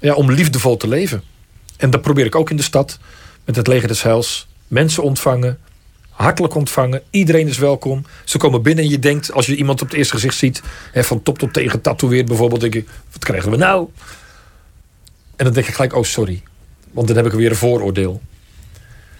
Ja, 0.00 0.14
om 0.14 0.30
liefdevol 0.30 0.76
te 0.76 0.88
leven. 0.88 1.22
En 1.76 1.90
dat 1.90 2.02
probeer 2.02 2.24
ik 2.24 2.34
ook 2.34 2.50
in 2.50 2.56
de 2.56 2.62
stad. 2.62 2.98
Met 3.44 3.56
het 3.56 3.66
leger 3.66 3.88
des 3.88 4.02
heils. 4.02 4.48
Mensen 4.68 5.02
ontvangen. 5.02 5.58
Hartelijk 6.10 6.54
ontvangen. 6.54 7.02
Iedereen 7.10 7.48
is 7.48 7.58
welkom. 7.58 8.04
Ze 8.24 8.38
komen 8.38 8.62
binnen 8.62 8.84
en 8.84 8.90
je 8.90 8.98
denkt, 8.98 9.32
als 9.32 9.46
je 9.46 9.56
iemand 9.56 9.82
op 9.82 9.88
het 9.88 9.96
eerste 9.96 10.14
gezicht 10.14 10.36
ziet... 10.36 10.62
Hè, 10.92 11.04
van 11.04 11.22
top 11.22 11.38
tot 11.38 11.52
teen 11.52 11.70
getatoeëerd 11.70 12.26
bijvoorbeeld... 12.26 12.60
denk 12.60 12.74
je, 12.74 12.84
wat 13.12 13.24
krijgen 13.24 13.50
we 13.50 13.56
nou? 13.56 13.88
En 15.36 15.44
dan 15.44 15.54
denk 15.54 15.66
ik 15.66 15.74
gelijk, 15.74 15.94
oh 15.94 16.04
sorry. 16.04 16.42
Want 16.90 17.06
dan 17.06 17.16
heb 17.16 17.26
ik 17.26 17.32
weer 17.32 17.50
een 17.50 17.56
vooroordeel. 17.56 18.20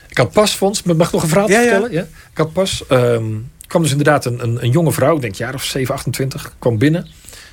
Ik 0.08 0.18
had 0.18 0.32
pas, 0.32 0.52
Fons, 0.52 0.82
mag 0.82 1.06
ik 1.06 1.12
nog 1.12 1.22
een 1.22 1.28
verhaal 1.28 1.48
Ja, 1.48 1.60
vertellen? 1.60 1.92
Ja? 1.92 2.02
Ik 2.02 2.38
had 2.38 2.52
pas, 2.52 2.86
ehm, 2.86 3.24
kwam 3.66 3.82
dus 3.82 3.90
inderdaad 3.90 4.24
een, 4.24 4.42
een, 4.42 4.64
een 4.64 4.70
jonge 4.70 4.92
vrouw, 4.92 5.14
ik 5.14 5.20
denk 5.20 5.34
jaar 5.34 5.54
of 5.54 5.64
7, 5.64 5.94
28, 5.94 6.54
kwam 6.58 6.78
binnen. 6.78 7.08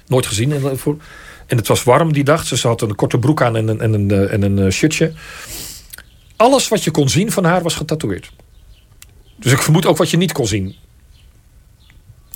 Nooit 0.07 0.25
gezien. 0.25 0.51
En, 0.51 0.79
voor, 0.79 0.97
en 1.45 1.57
het 1.57 1.67
was 1.67 1.83
warm 1.83 2.13
die 2.13 2.23
dag. 2.23 2.45
Ze 2.45 2.67
had 2.67 2.81
een 2.81 2.95
korte 2.95 3.17
broek 3.17 3.41
aan 3.41 3.55
en 3.55 3.67
een, 3.67 3.81
en 3.81 3.93
een, 3.93 4.11
eh, 4.11 4.33
en 4.33 4.41
een 4.41 4.59
eh, 4.59 4.71
shirtje. 4.71 5.13
Alles 6.39 6.67
wat 6.67 6.83
je 6.83 6.91
kon 6.91 7.09
zien 7.09 7.31
van 7.31 7.43
haar 7.43 7.61
was 7.61 7.75
getatoeëerd. 7.75 8.31
Dus 9.35 9.51
ik 9.51 9.61
vermoed 9.61 9.85
ook 9.85 9.97
wat 9.97 10.09
je 10.09 10.17
niet 10.17 10.31
kon 10.31 10.47
zien. 10.47 10.75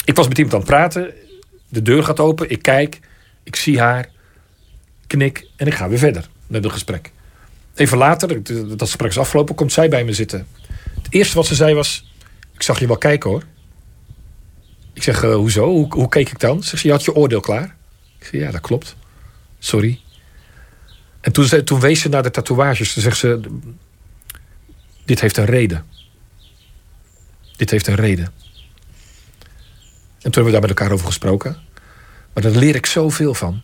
Ik 0.06 0.16
was 0.16 0.28
met 0.28 0.38
iemand 0.38 0.54
aan 0.56 0.60
het 0.62 0.70
praten. 0.70 1.14
De 1.70 1.82
deur 1.82 2.04
gaat 2.04 2.20
open. 2.20 2.50
Ik 2.50 2.62
kijk. 2.62 3.00
Ik 3.44 3.56
zie 3.56 3.80
haar. 3.80 4.10
Knik. 5.08 5.48
En 5.56 5.68
ik 5.68 5.74
ga 5.74 5.90
weer 5.90 5.98
verder 5.98 6.30
met 6.48 6.64
een 6.64 6.72
gesprek. 6.72 7.12
Even 7.76 7.98
later, 7.98 8.44
dat 8.78 8.88
gesprek 8.88 9.10
is 9.10 9.18
afgelopen, 9.18 9.56
komt 9.56 9.72
zij 9.72 9.90
bij 9.90 10.04
me 10.04 10.14
zitten. 10.14 10.48
Het 11.02 11.08
eerste 11.10 11.36
wat 11.36 11.46
ze 11.46 11.56
zei 11.56 11.74
was... 11.74 12.12
Ik 12.54 12.62
zag 12.62 12.80
je 12.80 12.88
wel 12.88 12.98
kijken 12.98 13.30
hoor. 13.30 13.44
Ik 14.94 15.04
zeg, 15.04 15.24
eh, 15.24 15.36
hoezo? 15.36 15.66
Hoe, 15.66 15.94
hoe 15.94 16.10
keek 16.10 16.30
ik 16.30 16.40
dan? 16.40 16.64
Ze 16.64 16.70
zegt, 16.70 16.84
je 16.84 16.92
had 16.92 17.04
je 17.04 17.16
oordeel 17.16 17.40
klaar. 17.40 17.76
Ik 18.20 18.26
zeg, 18.26 18.42
ja, 18.42 18.52
dat 18.52 18.62
klopt. 18.62 18.96
Sorry. 19.60 20.00
En 21.22 21.32
toen, 21.32 21.46
ze, 21.46 21.64
toen 21.64 21.80
wees 21.80 22.02
ze 22.02 22.10
naar 22.10 22.24
de 22.24 22.32
tatoeages. 22.32 22.94
Toen 22.94 23.04
zegt 23.04 23.18
ze... 23.18 23.40
Dit 25.06 25.22
heeft 25.22 25.38
een 25.38 25.46
reden. 25.46 25.86
Dit 27.56 27.70
heeft 27.70 27.88
een 27.88 27.96
reden. 27.96 28.26
En 30.24 30.32
toen 30.32 30.44
hebben 30.44 30.46
we 30.46 30.52
daar 30.52 30.62
met 30.62 30.70
elkaar 30.70 30.92
over 30.92 31.06
gesproken. 31.06 31.58
Maar 32.34 32.44
daar 32.44 32.52
leer 32.52 32.76
ik 32.76 32.86
zoveel 32.86 33.34
van. 33.34 33.62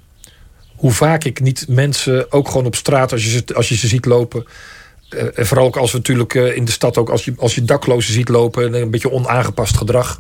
Hoe 0.76 0.92
vaak 0.92 1.24
ik 1.24 1.40
niet 1.40 1.66
mensen, 1.68 2.32
ook 2.32 2.48
gewoon 2.48 2.66
op 2.66 2.76
straat, 2.76 3.12
als 3.12 3.24
je 3.24 3.30
ze, 3.30 3.56
als 3.56 3.70
je 3.70 3.76
ze 3.76 3.88
ziet 3.88 4.06
lopen, 4.06 4.46
eh, 5.10 5.38
en 5.40 5.46
vooral 5.46 5.66
ook 5.66 5.78
als 5.78 5.92
we 5.92 5.98
natuurlijk 5.98 6.36
eh, 6.36 6.56
in 6.56 6.66
de 6.66 6.72
stad 6.72 6.98
ook 6.98 7.10
als 7.10 7.26
je, 7.26 7.34
als 7.38 7.56
je 7.56 7.64
daklozen 7.64 8.14
ziet 8.14 8.30
lopen 8.30 8.66
en 8.66 8.82
een 8.82 8.92
beetje 8.92 9.12
onaangepast 9.12 9.78
gedrag, 9.78 10.18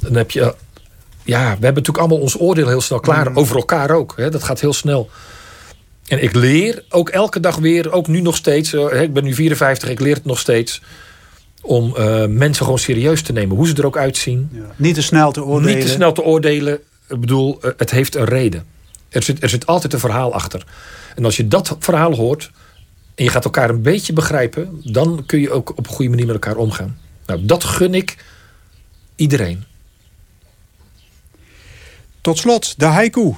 dan 0.00 0.14
heb 0.14 0.30
je. 0.30 0.54
Ja, 1.24 1.42
we 1.42 1.46
hebben 1.48 1.62
natuurlijk 1.62 1.98
allemaal 1.98 2.18
ons 2.18 2.40
oordeel 2.40 2.68
heel 2.68 2.80
snel 2.80 3.00
klaar. 3.00 3.34
Over 3.34 3.56
elkaar 3.56 3.90
ook. 3.90 4.12
Hè, 4.16 4.30
dat 4.30 4.42
gaat 4.42 4.60
heel 4.60 4.72
snel. 4.72 5.10
En 6.08 6.22
ik 6.22 6.34
leer 6.34 6.84
ook 6.88 7.08
elke 7.08 7.40
dag 7.40 7.56
weer, 7.56 7.92
ook 7.92 8.06
nu 8.06 8.20
nog 8.20 8.36
steeds. 8.36 8.72
eh, 8.72 9.02
ik 9.02 9.12
ben 9.12 9.24
nu 9.24 9.34
54, 9.34 9.88
ik 9.88 10.00
leer 10.00 10.14
het 10.14 10.24
nog 10.24 10.38
steeds. 10.38 10.82
Om 11.62 11.96
eh, 11.96 12.26
mensen 12.26 12.64
gewoon 12.64 12.78
serieus 12.78 13.22
te 13.22 13.32
nemen. 13.32 13.56
Hoe 13.56 13.66
ze 13.66 13.74
er 13.74 13.86
ook 13.86 13.96
uitzien. 13.96 14.50
Niet 14.76 14.94
te 14.94 15.02
snel 15.02 15.32
te 15.32 15.44
oordelen. 15.44 15.76
Niet 15.76 15.86
te 15.86 15.92
snel 15.92 16.12
te 16.12 16.22
oordelen. 16.22 16.74
Ik 17.08 17.20
bedoel, 17.20 17.58
eh, 17.62 17.70
het 17.76 17.90
heeft 17.90 18.14
een 18.14 18.24
reden. 18.24 18.64
Er 19.08 19.22
zit, 19.22 19.42
er 19.42 19.48
zit 19.48 19.66
altijd 19.66 19.92
een 19.92 19.98
verhaal 19.98 20.32
achter. 20.34 20.66
En 21.16 21.24
als 21.24 21.36
je 21.36 21.48
dat 21.48 21.76
verhaal 21.78 22.14
hoort. 22.14 22.50
en 23.14 23.24
je 23.24 23.30
gaat 23.30 23.44
elkaar 23.44 23.70
een 23.70 23.82
beetje 23.82 24.12
begrijpen. 24.12 24.80
dan 24.84 25.22
kun 25.26 25.40
je 25.40 25.50
ook 25.50 25.70
op 25.70 25.78
een 25.86 25.92
goede 25.92 26.10
manier 26.10 26.26
met 26.26 26.34
elkaar 26.34 26.56
omgaan. 26.56 26.98
Nou, 27.26 27.44
dat 27.44 27.64
gun 27.64 27.94
ik 27.94 28.16
iedereen. 29.16 29.64
Tot 32.20 32.38
slot, 32.38 32.74
de 32.78 32.84
haiku. 32.84 33.34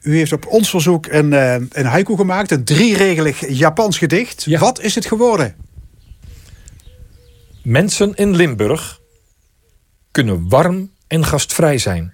U 0.00 0.16
heeft 0.16 0.32
op 0.32 0.46
ons 0.46 0.70
verzoek 0.70 1.06
een, 1.06 1.32
eh, 1.32 1.54
een 1.54 1.86
haiku 1.86 2.16
gemaakt. 2.16 2.50
Een 2.50 2.64
drieregelig 2.64 3.48
Japans 3.48 3.98
gedicht. 3.98 4.44
Ja. 4.44 4.58
Wat 4.58 4.80
is 4.80 4.94
het 4.94 5.06
geworden? 5.06 5.56
Mensen 7.62 8.14
in 8.14 8.36
Limburg 8.36 9.00
kunnen 10.10 10.48
warm 10.48 10.90
en 11.06 11.24
gastvrij 11.24 11.78
zijn. 11.78 12.12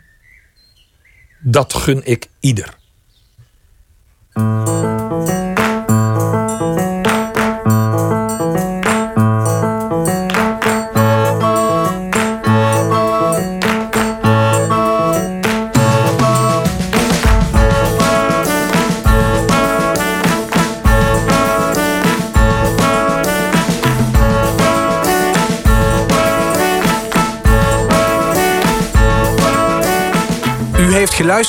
Dat 1.40 1.74
gun 1.74 2.00
ik 2.04 2.28
ieder. 2.40 2.74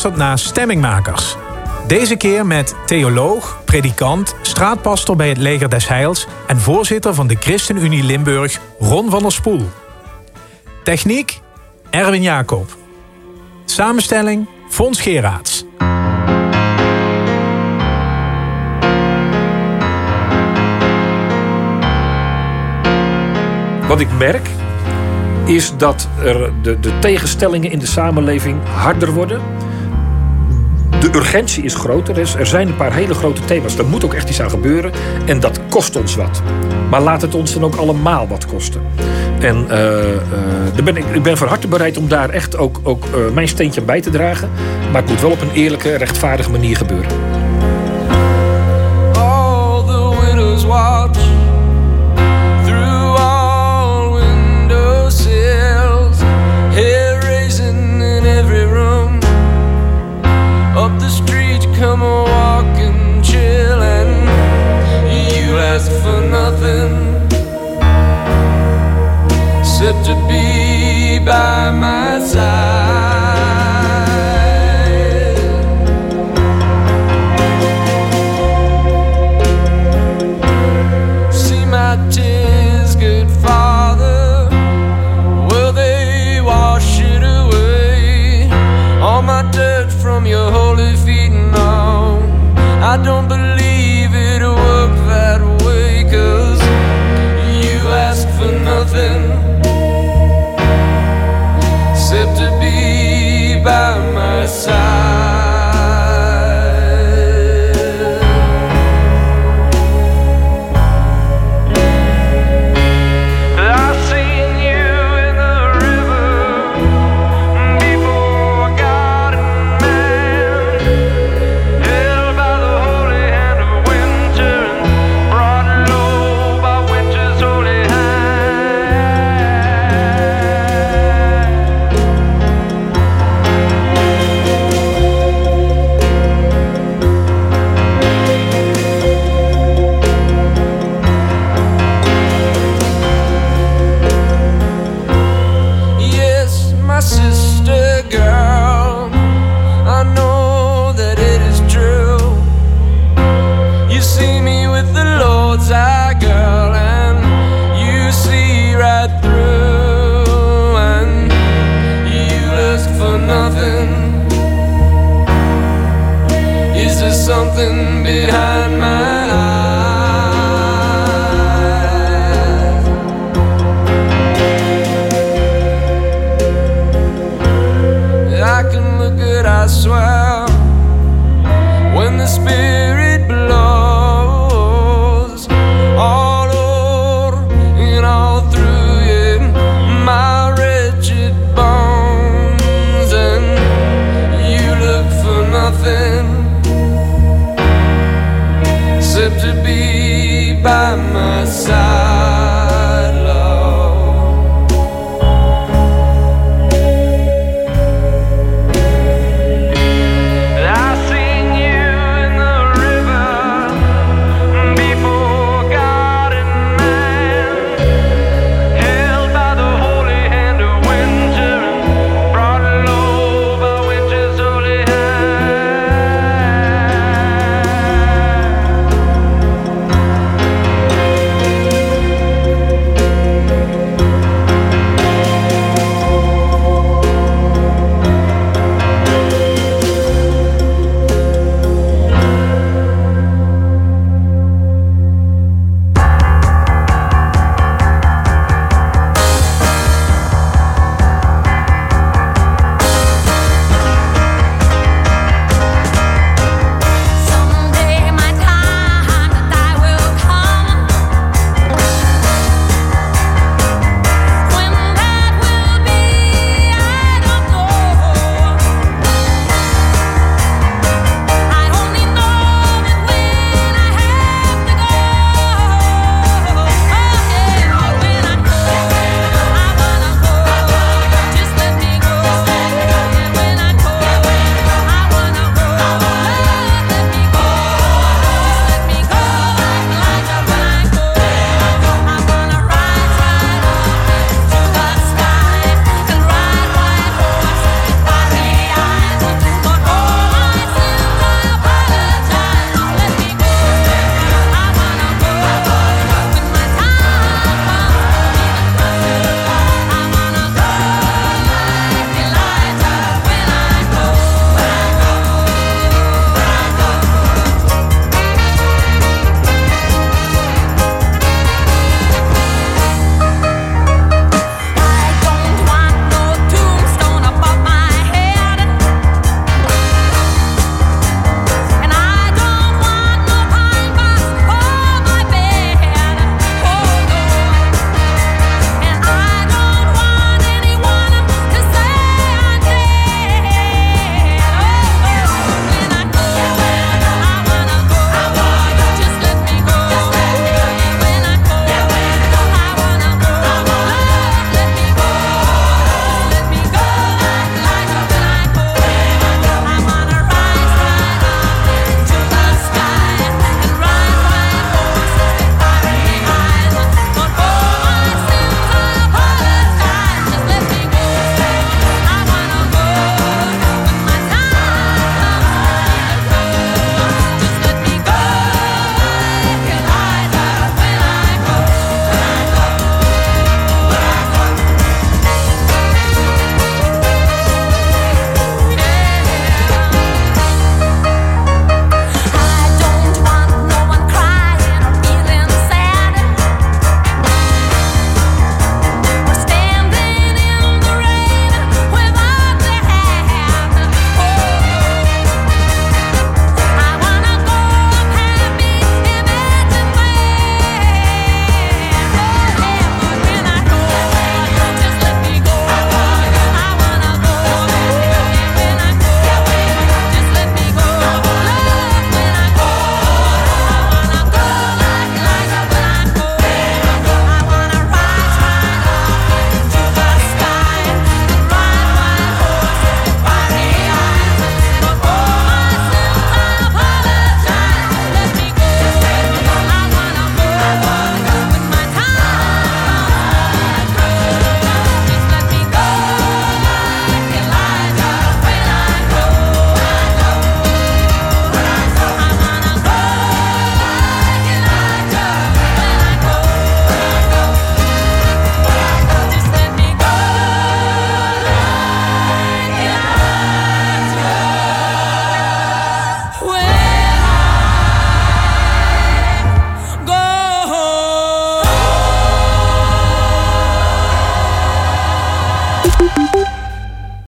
Naar 0.04 0.40
Stemmingmakers. 0.40 1.36
Deze 1.88 2.16
keer 2.16 2.46
met 2.46 2.76
theoloog, 2.86 3.60
predikant, 3.66 4.36
straatpastor 4.42 5.16
bij 5.16 5.30
het 5.30 5.38
Leger 5.38 5.70
des 5.70 5.88
Heils 5.88 6.28
en 6.48 6.60
voorzitter 6.60 7.14
van 7.14 7.28
de 7.28 7.36
ChristenUnie 7.40 8.04
Limburg, 8.04 8.60
Ron 8.80 9.10
van 9.10 9.22
der 9.22 9.32
Spoel. 9.32 9.70
Techniek, 10.84 11.42
Erwin 11.90 12.22
Jacob. 12.22 12.76
Samenstelling, 13.66 14.48
Fons 14.70 15.02
Geraerts. 15.02 15.66
Wat 23.88 24.00
ik 24.00 24.08
merk 24.18 24.50
is 25.46 25.78
dat 25.78 26.08
er 26.24 26.52
de, 26.62 26.80
de 26.80 27.00
tegenstellingen 27.00 27.72
in 27.72 27.80
de 27.80 27.86
samenleving 27.86 28.60
harder 28.64 29.14
worden. 29.14 29.42
De 31.00 31.10
urgentie 31.16 31.64
is 31.64 31.76
groter. 31.76 32.16
Er 32.16 32.22
is- 32.22 32.36
Er 32.36 32.46
zijn 32.46 32.68
een 32.68 32.76
paar 32.76 32.94
hele 32.94 33.14
grote 33.14 33.46
thema's. 33.46 33.76
Daar 33.76 33.86
moet 33.86 34.06
ook 34.06 34.14
echt 34.14 34.30
iets 34.30 34.42
aan 34.42 34.50
gebeuren. 34.50 34.92
En 35.26 35.40
dat 35.40 35.60
kost 35.70 35.96
ons 35.96 36.16
wat. 36.16 36.42
Maar 36.90 37.02
laat 37.02 37.22
het 37.22 37.36
ons 37.36 37.54
dan 37.54 37.64
ook 37.64 37.76
allemaal 37.76 38.28
wat 38.28 38.46
kosten. 38.46 38.82
En 39.40 39.66
eh, 39.70 40.14
eh, 40.14 40.84
ben 40.84 40.98
ik, 40.98 41.06
ik 41.06 41.24
ben 41.24 41.38
van 41.38 41.48
harte 41.48 41.68
bereid 41.68 41.98
om 41.98 42.08
daar 42.08 42.30
echt 42.30 42.58
ook, 42.58 42.80
ook 42.84 43.06
eh, 43.06 43.34
mijn 43.34 43.48
steentje 43.48 43.82
bij 43.82 44.02
te 44.02 44.10
dragen. 44.10 44.50
Maar 44.92 45.02
het 45.02 45.10
moet 45.12 45.22
wel 45.22 45.32
op 45.32 45.42
een 45.42 45.52
eerlijke, 45.54 45.96
rechtvaardige 45.96 46.52
manier 46.52 46.78
gebeuren. 46.78 47.12
all 49.16 49.84
the 49.86 50.68
watch 50.68 51.37
come 61.78 62.02
a 62.02 62.24
walking, 62.24 63.22
chillin'. 63.22 64.12
You 65.36 65.58
ask 65.60 65.92
for 66.02 66.22
nothing 66.38 66.94
except 69.60 70.06
to 70.08 70.16
be 70.28 71.20
by 71.20 71.72
my 71.72 72.20
side. 72.20 72.87